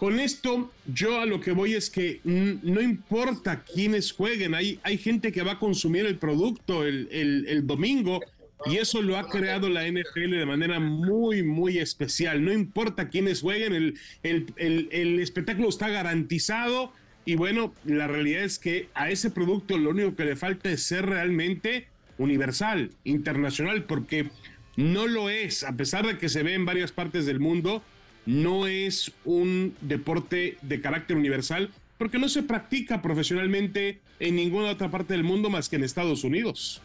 Con 0.00 0.18
esto, 0.18 0.72
yo 0.86 1.20
a 1.20 1.26
lo 1.26 1.42
que 1.42 1.52
voy 1.52 1.74
es 1.74 1.90
que 1.90 2.22
no 2.24 2.80
importa 2.80 3.62
quiénes 3.62 4.12
jueguen, 4.12 4.54
hay, 4.54 4.80
hay 4.82 4.96
gente 4.96 5.30
que 5.30 5.42
va 5.42 5.52
a 5.52 5.58
consumir 5.58 6.06
el 6.06 6.16
producto 6.16 6.86
el, 6.86 7.06
el, 7.46 7.66
domingo 7.66 8.22
y 8.64 8.78
eso 8.78 9.02
lo 9.02 9.18
ha 9.18 9.28
creado 9.28 9.68
la 9.68 9.86
NFL 9.86 10.30
de 10.30 10.46
manera 10.46 10.80
muy, 10.80 11.42
muy 11.42 11.76
especial. 11.76 12.42
No 12.42 12.50
importa 12.50 13.10
quiénes 13.10 13.42
jueguen, 13.42 13.74
el, 13.74 13.98
el, 14.22 14.88
el, 14.90 15.20
espectáculo 15.20 15.68
está 15.68 15.90
garantizado 15.90 16.94
y 17.26 17.34
bueno, 17.34 17.74
la 17.84 18.06
realidad 18.06 18.44
es 18.44 18.58
que 18.58 18.88
a 18.94 19.10
ese 19.10 19.30
producto 19.30 19.76
lo 19.76 19.90
único 19.90 20.16
que 20.16 20.24
le 20.24 20.34
falta 20.34 20.70
es 20.70 20.82
ser 20.82 21.04
realmente 21.04 21.88
universal, 22.16 22.92
internacional, 23.04 23.84
porque 23.84 24.30
no 24.78 25.06
lo 25.06 25.28
es, 25.28 25.62
a 25.62 25.76
pesar 25.76 26.06
de 26.06 26.16
que 26.16 26.30
se 26.30 26.42
ve 26.42 26.54
en 26.54 26.64
varias 26.64 26.90
partes 26.90 27.26
del 27.26 27.38
mundo 27.38 27.82
no 28.30 28.68
es 28.68 29.12
un 29.24 29.74
deporte 29.80 30.56
de 30.62 30.80
carácter 30.80 31.16
universal 31.16 31.70
porque 31.98 32.18
no 32.18 32.28
se 32.28 32.44
practica 32.44 33.02
profesionalmente 33.02 33.98
en 34.20 34.36
ninguna 34.36 34.70
otra 34.70 34.88
parte 34.88 35.14
del 35.14 35.24
mundo 35.24 35.50
más 35.50 35.68
que 35.68 35.76
en 35.76 35.82
Estados 35.82 36.22
Unidos. 36.22 36.80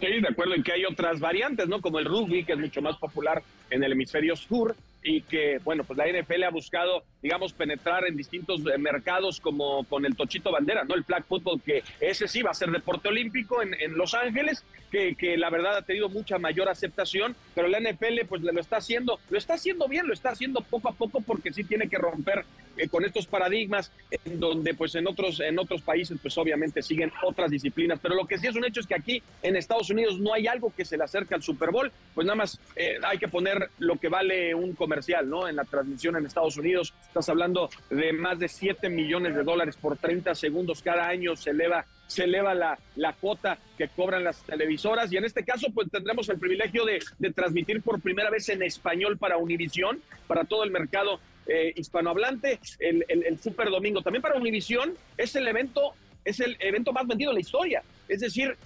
Sí, 0.00 0.06
de 0.06 0.28
acuerdo 0.28 0.54
en 0.54 0.62
que 0.62 0.72
hay 0.72 0.84
otras 0.86 1.20
variantes, 1.20 1.68
¿no? 1.68 1.82
Como 1.82 1.98
el 1.98 2.06
rugby, 2.06 2.44
que 2.44 2.54
es 2.54 2.58
mucho 2.58 2.80
más 2.80 2.96
popular 2.96 3.42
en 3.70 3.84
el 3.84 3.92
hemisferio 3.92 4.34
sur, 4.34 4.74
y 5.02 5.22
que, 5.22 5.58
bueno, 5.64 5.84
pues 5.84 5.98
la 5.98 6.06
NFL 6.06 6.44
ha 6.44 6.50
buscado, 6.50 7.04
digamos, 7.20 7.52
penetrar 7.52 8.06
en 8.06 8.16
distintos 8.16 8.60
eh, 8.60 8.78
mercados 8.78 9.40
como 9.40 9.84
con 9.84 10.06
el 10.06 10.16
Tochito 10.16 10.52
Bandera, 10.52 10.84
¿no? 10.84 10.94
El 10.94 11.04
flag 11.04 11.24
football, 11.24 11.60
que 11.60 11.82
ese 12.00 12.28
sí 12.28 12.42
va 12.42 12.50
a 12.50 12.54
ser 12.54 12.70
deporte 12.70 13.08
olímpico 13.08 13.62
en, 13.62 13.74
en 13.74 13.96
Los 13.96 14.14
Ángeles, 14.14 14.64
que, 14.90 15.14
que, 15.16 15.36
la 15.36 15.50
verdad 15.50 15.78
ha 15.78 15.82
tenido 15.82 16.08
mucha 16.08 16.38
mayor 16.38 16.68
aceptación, 16.68 17.34
pero 17.54 17.66
la 17.66 17.80
NFL 17.80 18.26
pues 18.28 18.42
lo 18.42 18.60
está 18.60 18.76
haciendo, 18.76 19.18
lo 19.30 19.38
está 19.38 19.54
haciendo 19.54 19.88
bien, 19.88 20.06
lo 20.06 20.12
está 20.12 20.30
haciendo 20.30 20.60
poco 20.60 20.90
a 20.90 20.92
poco 20.92 21.20
porque 21.22 21.52
sí 21.52 21.64
tiene 21.64 21.88
que 21.88 21.96
romper 21.96 22.44
eh, 22.76 22.88
con 22.88 23.04
estos 23.04 23.26
paradigmas 23.26 23.90
en 24.24 24.38
donde 24.38 24.74
pues 24.74 24.94
en 24.94 25.06
otros, 25.06 25.40
en 25.40 25.58
otros 25.58 25.80
países 25.82 26.18
pues 26.20 26.36
obviamente 26.36 26.82
siguen 26.82 27.10
otras 27.22 27.50
disciplinas, 27.50 27.98
pero 28.00 28.14
lo 28.14 28.26
que 28.26 28.38
sí 28.38 28.46
es 28.46 28.54
un 28.54 28.66
hecho 28.66 28.80
es 28.80 28.86
que 28.86 28.94
aquí 28.94 29.22
en 29.42 29.56
Estados 29.56 29.88
Unidos 29.90 30.20
no 30.20 30.34
hay 30.34 30.46
algo 30.46 30.72
que 30.76 30.84
se 30.84 30.98
le 30.98 31.04
acerque 31.04 31.34
al 31.34 31.42
Super 31.42 31.70
Bowl, 31.70 31.90
pues 32.14 32.26
nada 32.26 32.36
más 32.36 32.60
eh, 32.76 32.98
hay 33.02 33.18
que 33.18 33.28
poner 33.28 33.70
lo 33.78 33.96
que 33.96 34.08
vale 34.08 34.54
un 34.54 34.74
comercial 34.74 34.91
comercial, 34.92 35.26
¿no? 35.26 35.48
En 35.48 35.56
la 35.56 35.64
transmisión 35.64 36.16
en 36.16 36.26
Estados 36.26 36.58
Unidos, 36.58 36.92
estás 37.06 37.26
hablando 37.30 37.70
de 37.88 38.12
más 38.12 38.38
de 38.38 38.46
7 38.46 38.90
millones 38.90 39.34
de 39.34 39.42
dólares 39.42 39.74
por 39.80 39.96
30 39.96 40.34
segundos 40.34 40.82
cada 40.82 41.08
año, 41.08 41.34
se 41.34 41.50
eleva 41.50 41.86
se 42.06 42.24
eleva 42.24 42.52
la, 42.52 42.78
la 42.96 43.14
cuota 43.14 43.56
que 43.78 43.88
cobran 43.88 44.22
las 44.22 44.42
televisoras 44.42 45.10
y 45.10 45.16
en 45.16 45.24
este 45.24 45.44
caso 45.46 45.68
pues 45.72 45.90
tendremos 45.90 46.28
el 46.28 46.38
privilegio 46.38 46.84
de, 46.84 46.98
de 47.18 47.32
transmitir 47.32 47.80
por 47.80 48.02
primera 48.02 48.28
vez 48.28 48.50
en 48.50 48.62
español 48.62 49.16
para 49.16 49.38
Univisión, 49.38 50.02
para 50.26 50.44
todo 50.44 50.62
el 50.62 50.70
mercado 50.70 51.20
eh, 51.46 51.72
hispanohablante, 51.74 52.60
el, 52.80 53.06
el, 53.08 53.38
Super 53.38 53.70
Domingo. 53.70 54.02
También 54.02 54.20
para 54.20 54.36
Univisión 54.36 54.94
es 55.16 55.34
el 55.36 55.48
evento, 55.48 55.94
es 56.22 56.40
el 56.40 56.58
evento 56.60 56.92
más 56.92 57.06
vendido 57.06 57.30
en 57.30 57.36
la 57.36 57.40
historia. 57.40 57.82
Es 58.08 58.20
decir, 58.20 58.58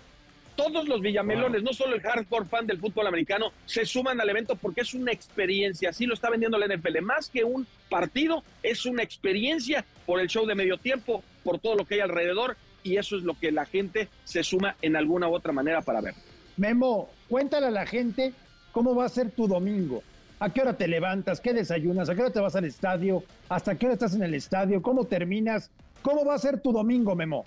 todos 0.57 0.89
los 0.89 1.01
villamelones, 1.01 1.63
no 1.63 1.73
solo 1.73 1.95
el 1.95 2.01
hardcore 2.01 2.47
fan 2.47 2.67
del 2.67 2.79
fútbol 2.79 3.07
americano, 3.07 3.53
se 3.67 3.85
suman 3.85 4.21
al 4.21 4.29
evento 4.29 4.57
porque 4.57 4.81
es 4.81 4.95
una 4.95 5.13
experiencia. 5.13 5.91
Así 5.91 6.07
lo 6.07 6.15
está 6.15 6.31
vendiendo 6.31 6.59
la 6.59 6.67
NFL. 6.67 7.01
Más 7.03 7.29
que 7.29 7.45
un 7.45 7.67
partido, 7.89 8.43
es 8.63 8.87
una 8.87 9.03
experiencia 9.03 9.85
por 10.07 10.21
el 10.21 10.29
show 10.29 10.47
de 10.47 10.55
medio 10.55 10.79
tiempo, 10.79 11.23
por 11.45 11.59
todo 11.59 11.77
lo 11.77 11.85
que 11.85 11.95
hay 11.95 12.01
alrededor. 12.01 12.57
Y 12.83 12.97
eso 12.97 13.17
es 13.17 13.23
lo 13.23 13.35
que 13.39 13.53
la 13.53 13.67
gente 13.67 14.09
se 14.25 14.43
suma 14.43 14.77
en 14.83 14.97
alguna 14.97 15.29
u 15.29 15.35
otra 15.35 15.53
manera 15.53 15.83
para 15.83 16.01
ver. 16.01 16.15
Memo, 16.57 17.11
cuéntale 17.29 17.67
a 17.67 17.71
la 17.71 17.87
gente 17.87 18.33
cómo 18.73 18.95
va 18.95 19.05
a 19.05 19.09
ser 19.09 19.31
tu 19.31 19.47
domingo. 19.47 20.03
¿A 20.39 20.51
qué 20.51 20.61
hora 20.61 20.77
te 20.77 20.87
levantas? 20.87 21.41
¿Qué 21.41 21.53
desayunas? 21.53 22.09
¿A 22.09 22.15
qué 22.15 22.23
hora 22.23 22.33
te 22.33 22.41
vas 22.41 22.57
al 22.57 22.65
estadio? 22.65 23.25
¿Hasta 23.49 23.75
qué 23.75 23.87
hora 23.87 23.95
estás 23.95 24.15
en 24.15 24.23
el 24.23 24.35
estadio? 24.35 24.83
¿Cómo 24.83 25.05
terminas? 25.05 25.71
¿Cómo 26.03 26.25
va 26.25 26.35
a 26.35 26.39
ser 26.39 26.61
tu 26.61 26.73
domingo, 26.73 27.15
Memo? 27.17 27.45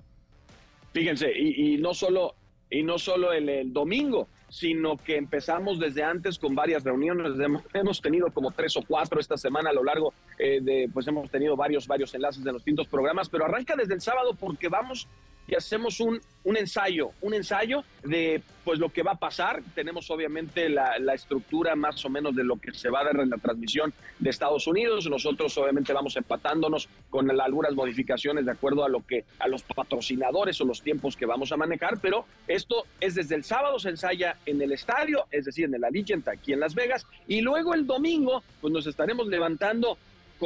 Fíjense, 0.91 1.31
y, 1.35 1.75
y 1.75 1.77
no 1.77 1.93
solo 1.93 2.35
y 2.69 2.83
no 2.83 2.99
solo 2.99 3.33
el, 3.33 3.73
domingo, 3.73 4.27
sino 4.49 4.97
que 4.97 5.17
empezamos 5.17 5.79
desde 5.79 6.03
antes 6.03 6.37
con 6.37 6.55
varias 6.55 6.83
reuniones. 6.83 7.33
Hemos, 7.73 8.01
tenido 8.01 8.31
como 8.31 8.51
tres 8.51 8.77
o 8.77 8.83
cuatro 8.87 9.19
esta 9.19 9.37
semana 9.37 9.71
a 9.71 9.73
lo 9.73 9.83
largo 9.83 10.13
eh, 10.37 10.59
de, 10.61 10.89
pues 10.93 11.07
hemos 11.07 11.29
tenido 11.29 11.55
varios, 11.55 11.87
varios 11.87 12.13
enlaces 12.13 12.43
de 12.43 12.51
los 12.51 12.61
distintos 12.61 12.87
programas, 12.87 13.29
pero 13.29 13.45
arranca 13.45 13.75
desde 13.75 13.95
el 13.95 14.01
sábado 14.01 14.35
porque 14.39 14.67
vamos 14.67 15.07
y 15.49 15.55
hacemos 15.55 15.99
un, 15.99 16.21
un 16.43 16.57
ensayo, 16.57 17.11
un 17.21 17.33
ensayo 17.33 17.83
de 18.03 18.41
pues 18.63 18.77
lo 18.77 18.89
que 18.89 19.01
va 19.01 19.13
a 19.13 19.19
pasar. 19.19 19.63
Tenemos 19.73 20.11
obviamente 20.11 20.69
la, 20.69 20.95
estructura 21.13 21.75
más 21.75 22.05
o 22.05 22.09
menos 22.09 22.35
de 22.35 22.43
lo 22.43 22.57
que 22.57 22.71
se 22.71 22.89
va 22.89 23.01
a 23.01 23.05
dar 23.05 23.19
en 23.19 23.31
la 23.31 23.37
transmisión 23.37 23.91
de 24.19 24.29
Estados 24.29 24.67
Unidos. 24.67 25.09
Nosotros 25.09 25.57
obviamente 25.57 25.91
vamos 25.91 26.15
empatándonos 26.17 26.87
con 27.09 27.29
algunas 27.41 27.73
modificaciones 27.73 28.45
de 28.45 28.51
acuerdo 28.51 28.85
a 28.85 28.89
lo 28.89 29.05
que 29.05 29.25
a 29.39 29.47
los 29.47 29.63
patrocinadores 29.63 30.61
o 30.61 30.65
los 30.65 30.83
tiempos 30.83 31.17
que 31.17 31.25
vamos 31.25 31.51
a 31.51 31.57
manejar, 31.57 31.99
pero 31.99 32.25
esto 32.47 32.85
es 32.99 33.15
desde 33.15 33.35
el 33.35 33.43
sábado 33.43 33.79
se 33.79 33.89
ensaya 33.89 34.37
en 34.45 34.61
el 34.61 34.71
estadio, 34.71 35.25
es 35.31 35.45
decir, 35.45 35.65
en 35.65 35.73
el 35.73 35.83
Allegiant 35.83 36.27
aquí 36.27 36.53
en 36.53 36.59
Las 36.59 36.75
Vegas, 36.75 37.07
y 37.27 37.41
luego 37.41 37.73
el 37.73 37.87
domingo 37.87 38.43
pues 38.61 38.71
nos 38.71 38.85
estaremos 38.85 39.27
levantando 39.27 39.97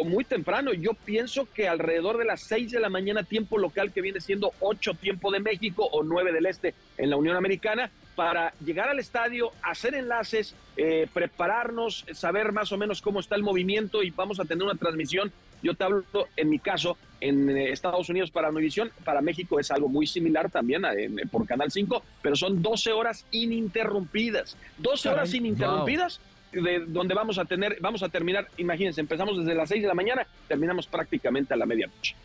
muy 0.04 0.24
temprano. 0.24 0.74
Yo 0.74 0.94
pienso 0.94 1.48
que 1.54 1.68
alrededor 1.68 2.18
de 2.18 2.26
las 2.26 2.42
6 2.42 2.72
de 2.72 2.80
la 2.80 2.90
mañana, 2.90 3.24
tiempo 3.24 3.60
local, 3.60 3.92
que 3.92 4.02
viene 4.02 4.20
siendo 4.20 4.52
8 4.60 4.96
tiempo 4.96 5.32
de 5.32 5.40
México 5.40 5.88
o 5.92 6.04
9 6.04 6.32
del 6.32 6.48
Este 6.48 6.74
en 6.98 7.12
la 7.12 7.18
Unión 7.18 7.36
Americana, 7.36 7.92
para 8.16 8.54
llegar 8.64 8.90
al 8.90 9.00
estadio, 9.00 9.52
hacer 9.62 9.96
enlaces, 9.96 10.56
eh, 10.78 11.08
prepararnos, 11.14 12.06
saber 12.14 12.52
más 12.52 12.72
o 12.72 12.78
menos 12.78 13.02
cómo 13.02 13.20
está 13.20 13.36
el 13.36 13.44
movimiento 13.44 14.04
y 14.04 14.10
vamos 14.12 14.40
a 14.40 14.46
tener 14.46 14.64
una 14.64 14.76
transmisión. 14.76 15.32
Yo 15.62 15.76
te 15.76 15.84
hablo, 15.84 16.04
en 16.36 16.50
mi 16.50 16.60
caso, 16.60 16.98
en 17.22 17.50
eh, 17.50 17.72
Estados 17.72 18.10
Unidos 18.10 18.32
para 18.32 18.50
Univisión, 18.50 18.92
para 19.06 19.22
México 19.22 19.60
es 19.60 19.72
algo 19.72 19.88
muy 19.88 20.08
similar 20.08 20.50
también 20.50 20.84
por 21.32 21.46
Canal 21.46 21.72
5, 21.72 22.04
pero 22.22 22.36
son 22.36 22.62
12 22.62 22.92
horas 22.92 23.26
ininterrumpidas. 23.32 24.58
12 24.80 25.10
horas 25.10 25.34
ininterrumpidas 25.34 26.20
de 26.54 26.86
donde 26.88 27.14
vamos 27.14 27.38
a 27.38 27.46
tener, 27.46 27.78
vamos 27.82 28.04
a 28.04 28.10
terminar, 28.10 28.48
imagínense, 28.58 29.02
empezamos 29.02 29.38
desde 29.38 29.56
las 29.56 29.70
6 29.70 29.82
de 29.82 29.88
la 29.88 29.94
mañana, 29.94 30.26
terminamos 30.48 30.88
prácticamente 30.88 31.54
a 31.54 31.58
la 31.58 31.66
medianoche. 31.66 32.16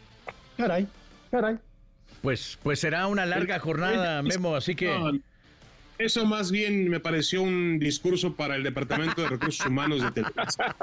Caray, 0.56 0.86
caray. 1.30 1.56
Pues, 2.22 2.58
pues 2.62 2.80
será 2.80 3.06
una 3.06 3.26
larga 3.26 3.58
jornada, 3.58 4.22
Memo, 4.22 4.56
así 4.56 4.74
que... 4.74 5.20
Eso 5.98 6.24
más 6.24 6.52
bien 6.52 6.88
me 6.88 7.00
pareció 7.00 7.42
un 7.42 7.80
discurso 7.80 8.36
para 8.36 8.54
el 8.54 8.62
Departamento 8.62 9.20
de 9.20 9.30
Recursos 9.30 9.66
Humanos 9.66 10.00
de 10.00 10.12
Televisa. 10.12 10.76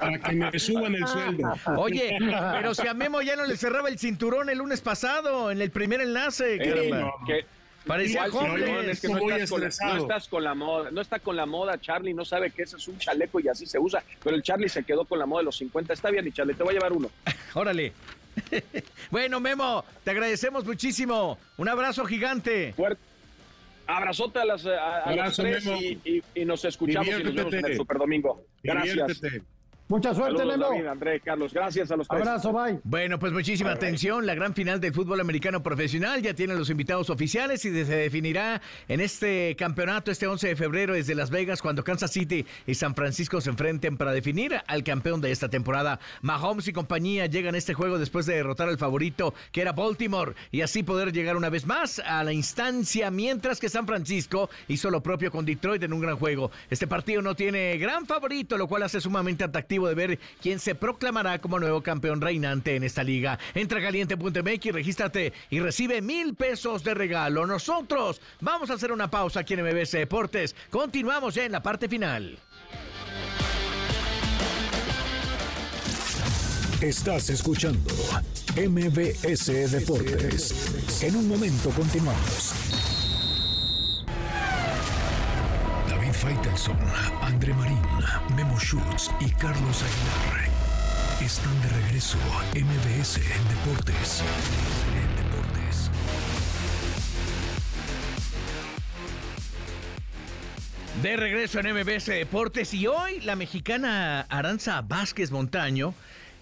Para 0.00 0.18
que 0.18 0.34
me 0.34 0.58
suban 0.58 0.96
el 0.96 1.06
sueldo. 1.06 1.54
Oye, 1.76 2.18
pero 2.18 2.74
si 2.74 2.88
a 2.88 2.94
Memo 2.94 3.22
ya 3.22 3.36
no 3.36 3.46
le 3.46 3.56
cerraba 3.56 3.88
el 3.88 4.00
cinturón 4.00 4.50
el 4.50 4.58
lunes 4.58 4.80
pasado 4.80 5.52
en 5.52 5.62
el 5.62 5.70
primer 5.70 6.00
enlace, 6.00 6.58
caramba. 6.58 7.12
Parecía 7.86 8.26
es 8.26 8.32
que 9.00 9.08
no, 9.08 9.16
estás 9.36 9.48
con, 9.48 9.60
no, 9.60 9.96
estás 9.96 10.28
con, 10.28 10.42
la 10.42 10.54
moda, 10.54 10.90
no 10.90 11.00
está 11.00 11.18
con 11.20 11.36
la 11.36 11.46
moda, 11.46 11.80
Charlie, 11.80 12.14
no 12.14 12.24
sabe 12.24 12.50
que 12.50 12.62
ese 12.62 12.76
es 12.76 12.88
un 12.88 12.98
chaleco 12.98 13.38
y 13.38 13.48
así 13.48 13.64
se 13.64 13.78
usa, 13.78 14.02
pero 14.22 14.34
el 14.34 14.42
Charlie 14.42 14.68
se 14.68 14.82
quedó 14.82 15.04
con 15.04 15.18
la 15.20 15.26
moda 15.26 15.42
de 15.42 15.44
los 15.46 15.56
50, 15.56 15.92
está 15.92 16.10
bien, 16.10 16.26
y 16.26 16.32
Charlie, 16.32 16.54
te 16.54 16.64
voy 16.64 16.72
a 16.72 16.78
llevar 16.78 16.92
uno. 16.92 17.10
Órale. 17.54 17.92
bueno, 19.10 19.40
Memo, 19.40 19.84
te 20.02 20.10
agradecemos 20.10 20.64
muchísimo. 20.64 21.38
Un 21.56 21.68
abrazo 21.68 22.04
gigante. 22.04 22.72
Fuerte. 22.74 23.00
Abrazote 23.86 24.40
a 24.40 24.44
las, 24.44 24.66
a, 24.66 25.30
tres 25.36 25.64
y, 25.66 26.22
y, 26.34 26.44
nos 26.44 26.64
escuchamos 26.64 27.06
y 27.06 27.22
nos 27.22 27.34
vemos 27.34 27.54
en 27.54 27.66
el 27.66 27.76
Super 27.76 27.98
Domingo. 27.98 28.44
Gracias. 28.64 29.22
Mucha 29.88 30.12
suerte, 30.12 30.38
Saludos, 30.38 30.58
David, 30.58 30.86
André, 30.86 31.20
Carlos, 31.20 31.54
gracias 31.54 31.92
a 31.92 31.96
los 31.96 32.08
tres. 32.08 32.20
Abrazo, 32.20 32.52
bye. 32.52 32.80
Bueno, 32.82 33.20
pues 33.20 33.32
muchísima 33.32 33.70
atención. 33.70 34.26
La 34.26 34.34
gran 34.34 34.52
final 34.52 34.80
del 34.80 34.92
fútbol 34.92 35.20
americano 35.20 35.62
profesional 35.62 36.20
ya 36.22 36.34
tiene 36.34 36.56
los 36.56 36.70
invitados 36.70 37.08
oficiales 37.08 37.64
y 37.64 37.70
se 37.70 37.84
definirá 37.84 38.60
en 38.88 39.00
este 39.00 39.54
campeonato 39.56 40.10
este 40.10 40.26
11 40.26 40.48
de 40.48 40.56
febrero 40.56 40.94
desde 40.94 41.14
Las 41.14 41.30
Vegas 41.30 41.62
cuando 41.62 41.84
Kansas 41.84 42.10
City 42.10 42.44
y 42.66 42.74
San 42.74 42.96
Francisco 42.96 43.40
se 43.40 43.50
enfrenten 43.50 43.96
para 43.96 44.10
definir 44.10 44.56
al 44.66 44.82
campeón 44.82 45.20
de 45.20 45.30
esta 45.30 45.48
temporada. 45.48 46.00
Mahomes 46.20 46.66
y 46.66 46.72
compañía 46.72 47.26
llegan 47.26 47.54
a 47.54 47.58
este 47.58 47.72
juego 47.72 47.96
después 48.00 48.26
de 48.26 48.34
derrotar 48.34 48.68
al 48.68 48.78
favorito 48.78 49.34
que 49.52 49.60
era 49.60 49.70
Baltimore 49.70 50.34
y 50.50 50.62
así 50.62 50.82
poder 50.82 51.12
llegar 51.12 51.36
una 51.36 51.48
vez 51.48 51.64
más 51.64 52.00
a 52.00 52.24
la 52.24 52.32
instancia 52.32 53.12
mientras 53.12 53.60
que 53.60 53.68
San 53.68 53.86
Francisco 53.86 54.50
hizo 54.66 54.90
lo 54.90 55.00
propio 55.00 55.30
con 55.30 55.46
Detroit 55.46 55.84
en 55.84 55.92
un 55.92 56.00
gran 56.00 56.16
juego. 56.16 56.50
Este 56.70 56.88
partido 56.88 57.22
no 57.22 57.36
tiene 57.36 57.78
gran 57.78 58.04
favorito, 58.04 58.58
lo 58.58 58.66
cual 58.66 58.82
hace 58.82 59.00
sumamente 59.00 59.44
atractivo 59.44 59.75
de 59.84 59.94
ver 59.94 60.18
quién 60.40 60.58
se 60.58 60.74
proclamará 60.74 61.38
como 61.38 61.58
nuevo 61.60 61.82
campeón 61.82 62.20
reinante 62.20 62.76
en 62.76 62.84
esta 62.84 63.04
liga. 63.04 63.38
Entra 63.54 63.82
caliente.mx, 63.82 64.72
regístrate 64.72 65.32
y 65.50 65.60
recibe 65.60 66.00
mil 66.00 66.34
pesos 66.34 66.82
de 66.82 66.94
regalo. 66.94 67.46
Nosotros 67.46 68.20
vamos 68.40 68.70
a 68.70 68.74
hacer 68.74 68.92
una 68.92 69.10
pausa 69.10 69.40
aquí 69.40 69.54
en 69.54 69.64
MBS 69.64 69.92
Deportes. 69.92 70.56
Continuamos 70.70 71.34
ya 71.34 71.44
en 71.44 71.52
la 71.52 71.62
parte 71.62 71.88
final. 71.88 72.38
Estás 76.80 77.30
escuchando 77.30 77.90
MBS 78.54 79.70
Deportes. 79.72 81.02
En 81.02 81.16
un 81.16 81.26
momento 81.26 81.70
continuamos. 81.70 82.75
Faitelson, 86.16 86.78
André 87.20 87.52
Marín, 87.52 87.82
Memo 88.34 88.58
Schutz 88.58 89.10
y 89.20 89.30
Carlos 89.32 89.82
Aguilar 89.82 90.48
están 91.22 91.60
de 91.60 91.68
regreso 91.68 92.18
a 92.32 92.42
MBS 92.58 93.18
en 93.18 93.48
Deportes. 93.48 94.22
De 101.02 101.16
regreso 101.18 101.60
en 101.60 101.74
MBS 101.74 102.06
Deportes 102.06 102.72
y 102.72 102.86
hoy 102.86 103.20
la 103.20 103.36
mexicana 103.36 104.22
Aranza 104.30 104.80
Vázquez 104.80 105.30
Montaño 105.30 105.92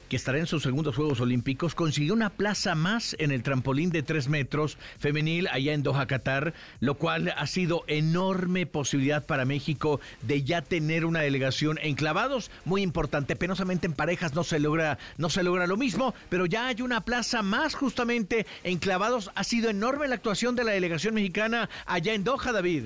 que 0.09 0.17
estará 0.17 0.39
en 0.39 0.47
sus 0.47 0.63
segundos 0.63 0.97
Juegos 0.97 1.21
Olímpicos, 1.21 1.75
consiguió 1.75 2.15
una 2.15 2.31
plaza 2.31 2.75
más 2.75 3.17
en 3.19 3.31
el 3.31 3.43
trampolín 3.43 3.91
de 3.91 4.03
tres 4.03 4.29
metros 4.29 4.79
femenil 4.99 5.49
allá 5.49 5.73
en 5.73 5.83
Doha, 5.83 6.07
Qatar, 6.07 6.55
lo 6.81 6.95
cual 6.97 7.33
ha 7.37 7.47
sido 7.47 7.85
enorme 7.87 8.67
posibilidad 8.67 9.25
para 9.25 9.45
México 9.45 10.01
de 10.23 10.43
ya 10.43 10.63
tener 10.63 11.05
una 11.05 11.21
delegación 11.21 11.79
en 11.83 11.95
clavados, 11.95 12.51
muy 12.65 12.83
importante. 12.83 13.37
Penosamente 13.37 13.87
en 13.87 13.93
parejas 13.93 14.35
no 14.35 14.45
se 14.45 14.59
logra, 14.59 14.99
no 15.17 15.31
se 15.31 15.43
logra 15.43 15.67
lo 15.67 15.77
mismo, 15.77 16.15
pero 16.29 16.47
ya 16.47 16.67
hay 16.67 16.83
una 16.83 17.05
plaza 17.05 17.43
más 17.43 17.75
justamente 17.75 18.47
en 18.63 18.79
clavados. 18.79 19.31
Ha 19.35 19.45
sido 19.45 19.71
enorme 19.71 20.09
la 20.09 20.17
actuación 20.17 20.57
de 20.57 20.65
la 20.65 20.73
delegación 20.73 21.15
mexicana 21.15 21.69
allá 21.87 22.15
en 22.15 22.25
Doha, 22.25 22.53
David. 22.53 22.85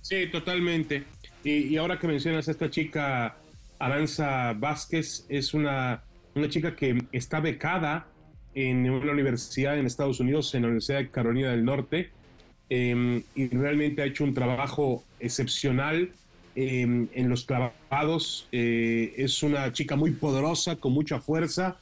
Sí, 0.00 0.26
totalmente. 0.26 1.04
Y 1.44 1.76
ahora 1.76 1.98
que 1.98 2.06
mencionas 2.06 2.46
a 2.46 2.52
esta 2.52 2.70
chica 2.70 3.36
Aranza 3.82 4.52
Vázquez 4.52 5.26
es 5.28 5.54
una, 5.54 6.04
una 6.36 6.48
chica 6.48 6.76
que 6.76 7.02
está 7.10 7.40
becada 7.40 8.06
en 8.54 8.88
una 8.88 9.10
universidad 9.10 9.76
en 9.76 9.86
Estados 9.86 10.20
Unidos, 10.20 10.54
en 10.54 10.62
la 10.62 10.68
Universidad 10.68 10.98
de 10.98 11.10
Carolina 11.10 11.50
del 11.50 11.64
Norte, 11.64 12.10
em, 12.68 13.24
y 13.34 13.48
realmente 13.48 14.00
ha 14.00 14.04
hecho 14.04 14.22
un 14.22 14.34
trabajo 14.34 15.02
excepcional 15.18 16.12
em, 16.54 17.08
en 17.12 17.28
los 17.28 17.44
clavados. 17.44 18.46
Eh, 18.52 19.14
es 19.16 19.42
una 19.42 19.72
chica 19.72 19.96
muy 19.96 20.12
poderosa, 20.12 20.76
con 20.76 20.92
mucha 20.92 21.18
fuerza. 21.18 21.76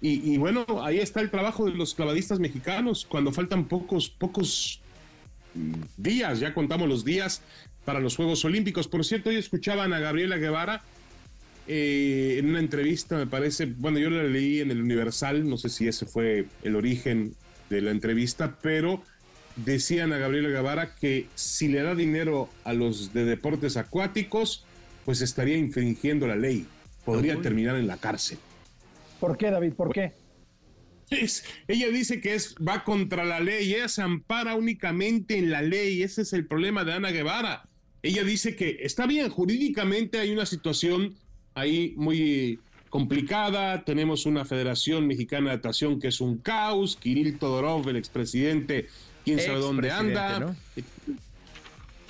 Y, 0.00 0.36
bueno, 0.36 0.66
ahí 0.82 0.98
está 0.98 1.22
el 1.22 1.30
trabajo 1.30 1.64
de 1.64 1.70
los 1.70 1.94
clavadistas 1.94 2.38
mexicanos. 2.38 3.06
Cuando 3.08 3.32
faltan 3.32 3.64
pocos, 3.64 4.10
pocos 4.10 4.82
días, 5.96 6.40
ya 6.40 6.52
contamos 6.52 6.88
los 6.90 7.06
días 7.06 7.40
para 7.86 8.00
los 8.00 8.14
Juegos 8.14 8.44
Olímpicos. 8.44 8.86
Por 8.86 9.02
cierto, 9.02 9.30
hoy 9.30 9.36
escuchaban 9.36 9.94
a 9.94 10.00
Gabriela 10.00 10.36
Guevara 10.36 10.82
eh, 11.66 12.36
en 12.38 12.50
una 12.50 12.58
entrevista, 12.58 13.16
me 13.16 13.26
parece, 13.26 13.66
bueno, 13.66 13.98
yo 13.98 14.10
la 14.10 14.22
leí 14.24 14.60
en 14.60 14.70
el 14.70 14.82
Universal, 14.82 15.48
no 15.48 15.56
sé 15.56 15.68
si 15.68 15.88
ese 15.88 16.06
fue 16.06 16.46
el 16.62 16.76
origen 16.76 17.34
de 17.70 17.80
la 17.80 17.90
entrevista, 17.90 18.58
pero 18.60 19.02
decían 19.56 20.12
a 20.12 20.18
Gabriela 20.18 20.48
Guevara 20.48 20.94
que 20.94 21.26
si 21.34 21.68
le 21.68 21.82
da 21.82 21.94
dinero 21.94 22.48
a 22.64 22.72
los 22.72 23.12
de 23.14 23.24
deportes 23.24 23.76
acuáticos, 23.76 24.66
pues 25.04 25.20
estaría 25.20 25.56
infringiendo 25.56 26.26
la 26.26 26.36
ley, 26.36 26.66
podría 27.04 27.40
terminar 27.40 27.76
en 27.76 27.86
la 27.86 27.96
cárcel. 27.96 28.38
¿Por 29.20 29.36
qué, 29.36 29.50
David? 29.50 29.72
¿Por 29.72 29.92
qué? 29.92 30.12
ella 31.68 31.88
dice 31.88 32.20
que 32.20 32.34
es, 32.34 32.54
va 32.56 32.84
contra 32.84 33.24
la 33.24 33.40
ley, 33.40 33.74
ella 33.74 33.88
se 33.88 34.02
ampara 34.02 34.54
únicamente 34.54 35.38
en 35.38 35.50
la 35.50 35.62
ley, 35.62 36.02
ese 36.02 36.22
es 36.22 36.32
el 36.32 36.46
problema 36.46 36.84
de 36.84 36.92
Ana 36.92 37.10
Guevara. 37.10 37.68
Ella 38.02 38.24
dice 38.24 38.56
que 38.56 38.78
está 38.80 39.06
bien, 39.06 39.30
jurídicamente 39.30 40.18
hay 40.18 40.30
una 40.30 40.44
situación 40.44 41.14
ahí 41.54 41.94
muy 41.96 42.58
complicada. 42.90 43.84
Tenemos 43.84 44.26
una 44.26 44.44
Federación 44.44 45.06
Mexicana 45.06 45.50
de 45.50 45.56
Natación 45.56 46.00
que 46.00 46.08
es 46.08 46.20
un 46.20 46.38
caos. 46.38 46.96
Kirill 46.96 47.38
Todorov, 47.38 47.88
el 47.88 47.96
expresidente, 47.96 48.88
quién 49.24 49.40
sabe 49.40 49.58
dónde 49.58 49.90
anda. 49.90 50.54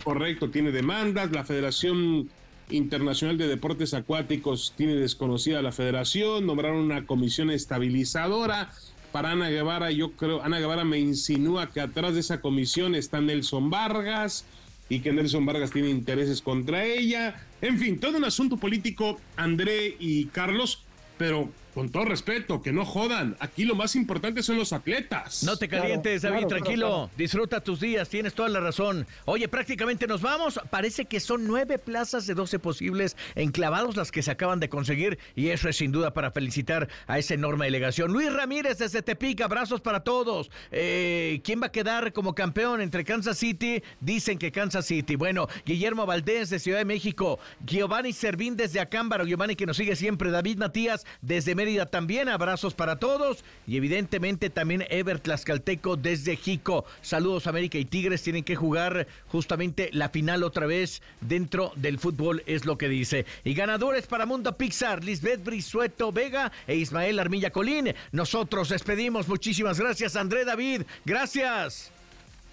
Correcto, 0.03 0.51
tiene 0.51 0.71
demandas. 0.71 1.33
La 1.33 1.45
Federación 1.45 2.29
Internacional 2.71 3.39
de 3.39 3.49
Deportes 3.49 3.95
Acuáticos 3.95 4.75
tiene 4.77 4.95
desconocida 4.97 5.63
la 5.63 5.73
federación. 5.73 6.47
Nombraron 6.47 6.79
una 6.79 7.07
comisión 7.07 7.51
estabilizadora. 7.51 8.71
Para 9.13 9.31
Ana 9.31 9.49
Guevara, 9.49 9.93
yo 9.93 10.13
creo, 10.13 10.43
Ana 10.43 10.59
Guevara 10.59 10.85
me 10.85 10.99
insinúa 10.99 11.71
que 11.71 11.81
atrás 11.81 12.15
de 12.15 12.21
esa 12.21 12.41
comisión 12.41 12.97
está 12.97 13.21
Nelson 13.21 13.71
Vargas 13.71 14.45
y 14.89 15.01
que 15.01 15.13
Nelson 15.13 15.47
Vargas 15.47 15.71
tiene 15.71 15.91
intereses 15.91 16.41
contra 16.41 16.85
ella. 16.85 17.47
En 17.61 17.79
fin, 17.79 17.99
todo 17.99 18.19
un 18.19 18.25
asunto 18.25 18.57
político, 18.57 19.19
André 19.37 19.97
y 19.99 20.27
Carlos, 20.27 20.83
pero 21.17 21.51
con 21.75 21.89
todo 21.89 22.05
respeto, 22.05 22.63
que 22.63 22.73
no 22.73 22.85
jodan. 22.85 23.37
Aquí 23.41 23.65
lo 23.65 23.75
más 23.75 23.97
importante 23.97 24.43
son 24.43 24.57
los 24.57 24.73
atletas. 24.73 25.43
No 25.43 25.57
te 25.57 25.69
calientes, 25.69 26.23
David, 26.23 26.47
tranquilo. 26.47 27.11
Disfruta 27.17 27.61
tus 27.61 27.81
días, 27.81 28.09
tienes 28.09 28.33
toda 28.35 28.49
la 28.49 28.61
razón. 28.61 29.07
Oye, 29.25 29.49
prácticamente 29.49 30.07
nos 30.07 30.23
vamos. 30.23 30.61
Parece 30.71 31.07
que 31.07 31.19
son 31.19 31.47
nueve 31.47 31.79
plazas 31.79 32.27
de 32.27 32.35
doce 32.35 32.59
posibles 32.59 33.17
enclavados 33.35 33.97
las 33.97 34.13
que 34.13 34.23
se 34.23 34.31
acaban 34.31 34.61
de 34.61 34.69
conseguir 34.69 35.19
y 35.35 35.49
eso 35.49 35.69
es 35.69 35.77
sin 35.77 35.91
duda 35.91 36.15
para 36.15 36.31
felicitar 36.31 36.89
a 37.07 37.19
esa 37.19 37.35
enorme 37.35 37.65
delegación. 37.65 38.13
Luis 38.13 38.33
Ramírez 38.33 38.79
desde 38.79 39.03
Tepic, 39.03 39.41
abrazos 39.41 39.81
para 39.81 40.01
todos. 40.01 40.51
Eh, 40.71 41.41
¿Quién 41.45 41.61
va 41.61 41.67
a 41.67 41.73
quedar 41.73 42.13
como 42.13 42.35
campeón 42.35 42.81
entre 42.81 43.05
Kansas 43.05 43.39
City? 43.39 43.83
Dicen 44.01 44.39
que 44.39 44.53
Kansas 44.53 44.87
City. 44.87 45.17
Bueno, 45.17 45.49
Guillermo 45.67 46.07
Valdés 46.07 46.51
de 46.51 46.61
Ciudad 46.61 46.79
de 46.79 46.85
México, 46.85 47.41
Giovanni 47.67 48.13
Servín 48.13 48.57
desde 48.57 48.79
Acámbaro, 48.79 49.25
Giovanni 49.25 49.57
que 49.57 49.67
nos 49.67 49.77
sigue 49.77 49.97
siempre, 49.97 50.31
David 50.31 50.59
Matías 50.59 51.05
desde 51.21 51.55
también. 51.87 52.29
Abrazos 52.29 52.75
para 52.75 52.97
todos. 52.97 53.45
Y 53.67 53.77
evidentemente 53.77 54.51
también 54.51 54.85
Ever 54.91 55.19
Tlaxcalteco 55.19 55.97
desde 55.97 56.37
Jico. 56.37 56.85
Saludos 57.03 57.47
América 57.47 57.79
y 57.79 57.85
Tigres. 57.85 58.23
Tienen 58.23 58.45
que 58.45 58.57
jugar 58.57 59.07
justamente 59.29 59.91
la 59.93 60.09
final 60.11 60.43
otra 60.43 60.67
vez 60.67 61.03
dentro 61.21 61.73
del 61.77 61.99
fútbol, 61.99 62.43
es 62.47 62.65
lo 62.65 62.79
que 62.79 62.89
dice. 62.89 63.27
Y 63.45 63.55
ganadores 63.55 64.07
para 64.07 64.27
Mundo 64.27 64.57
Pixar, 64.57 65.03
Lisbeth 65.03 65.43
Brisueto 65.45 66.13
Vega 66.13 66.53
e 66.67 66.77
Ismael 66.77 67.19
Armilla 67.19 67.51
Colín. 67.51 67.95
Nosotros 68.13 68.69
despedimos. 68.69 69.29
Muchísimas 69.29 69.81
gracias, 69.81 70.17
André 70.17 70.45
David. 70.45 70.83
Gracias. 71.05 71.91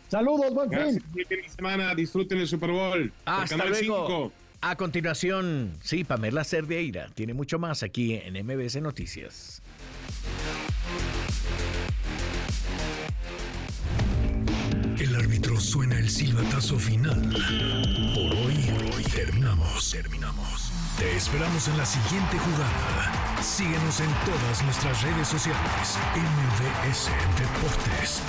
Saludos, 0.09 0.53
buen 0.53 0.69
fin. 0.69 1.03
semana. 1.55 1.95
Disfruten 1.95 2.39
el 2.39 2.47
Super 2.47 2.71
Bowl. 2.71 3.11
Hasta 3.25 3.65
luego. 3.65 4.31
A 4.63 4.75
continuación, 4.75 5.73
sí, 5.81 6.03
Pamela 6.03 6.43
Cerdeira 6.43 7.09
tiene 7.15 7.33
mucho 7.33 7.57
más 7.57 7.81
aquí 7.81 8.13
en 8.13 8.45
MBS 8.45 8.79
Noticias. 8.79 9.63
El 14.99 15.15
árbitro 15.15 15.59
suena 15.59 15.97
el 15.97 16.07
silbatazo 16.07 16.77
final. 16.77 17.19
Por 18.13 18.35
hoy, 18.35 18.93
hoy 18.93 19.03
terminamos, 19.15 19.89
terminamos. 19.89 20.71
Te 20.99 21.17
esperamos 21.17 21.67
en 21.67 21.77
la 21.79 21.85
siguiente 21.87 22.37
jugada. 22.37 23.41
Síguenos 23.41 23.99
en 23.99 24.09
todas 24.25 24.63
nuestras 24.63 25.01
redes 25.01 25.27
sociales. 25.27 25.97
MVS 26.15 27.09
Deportes. 27.39 28.21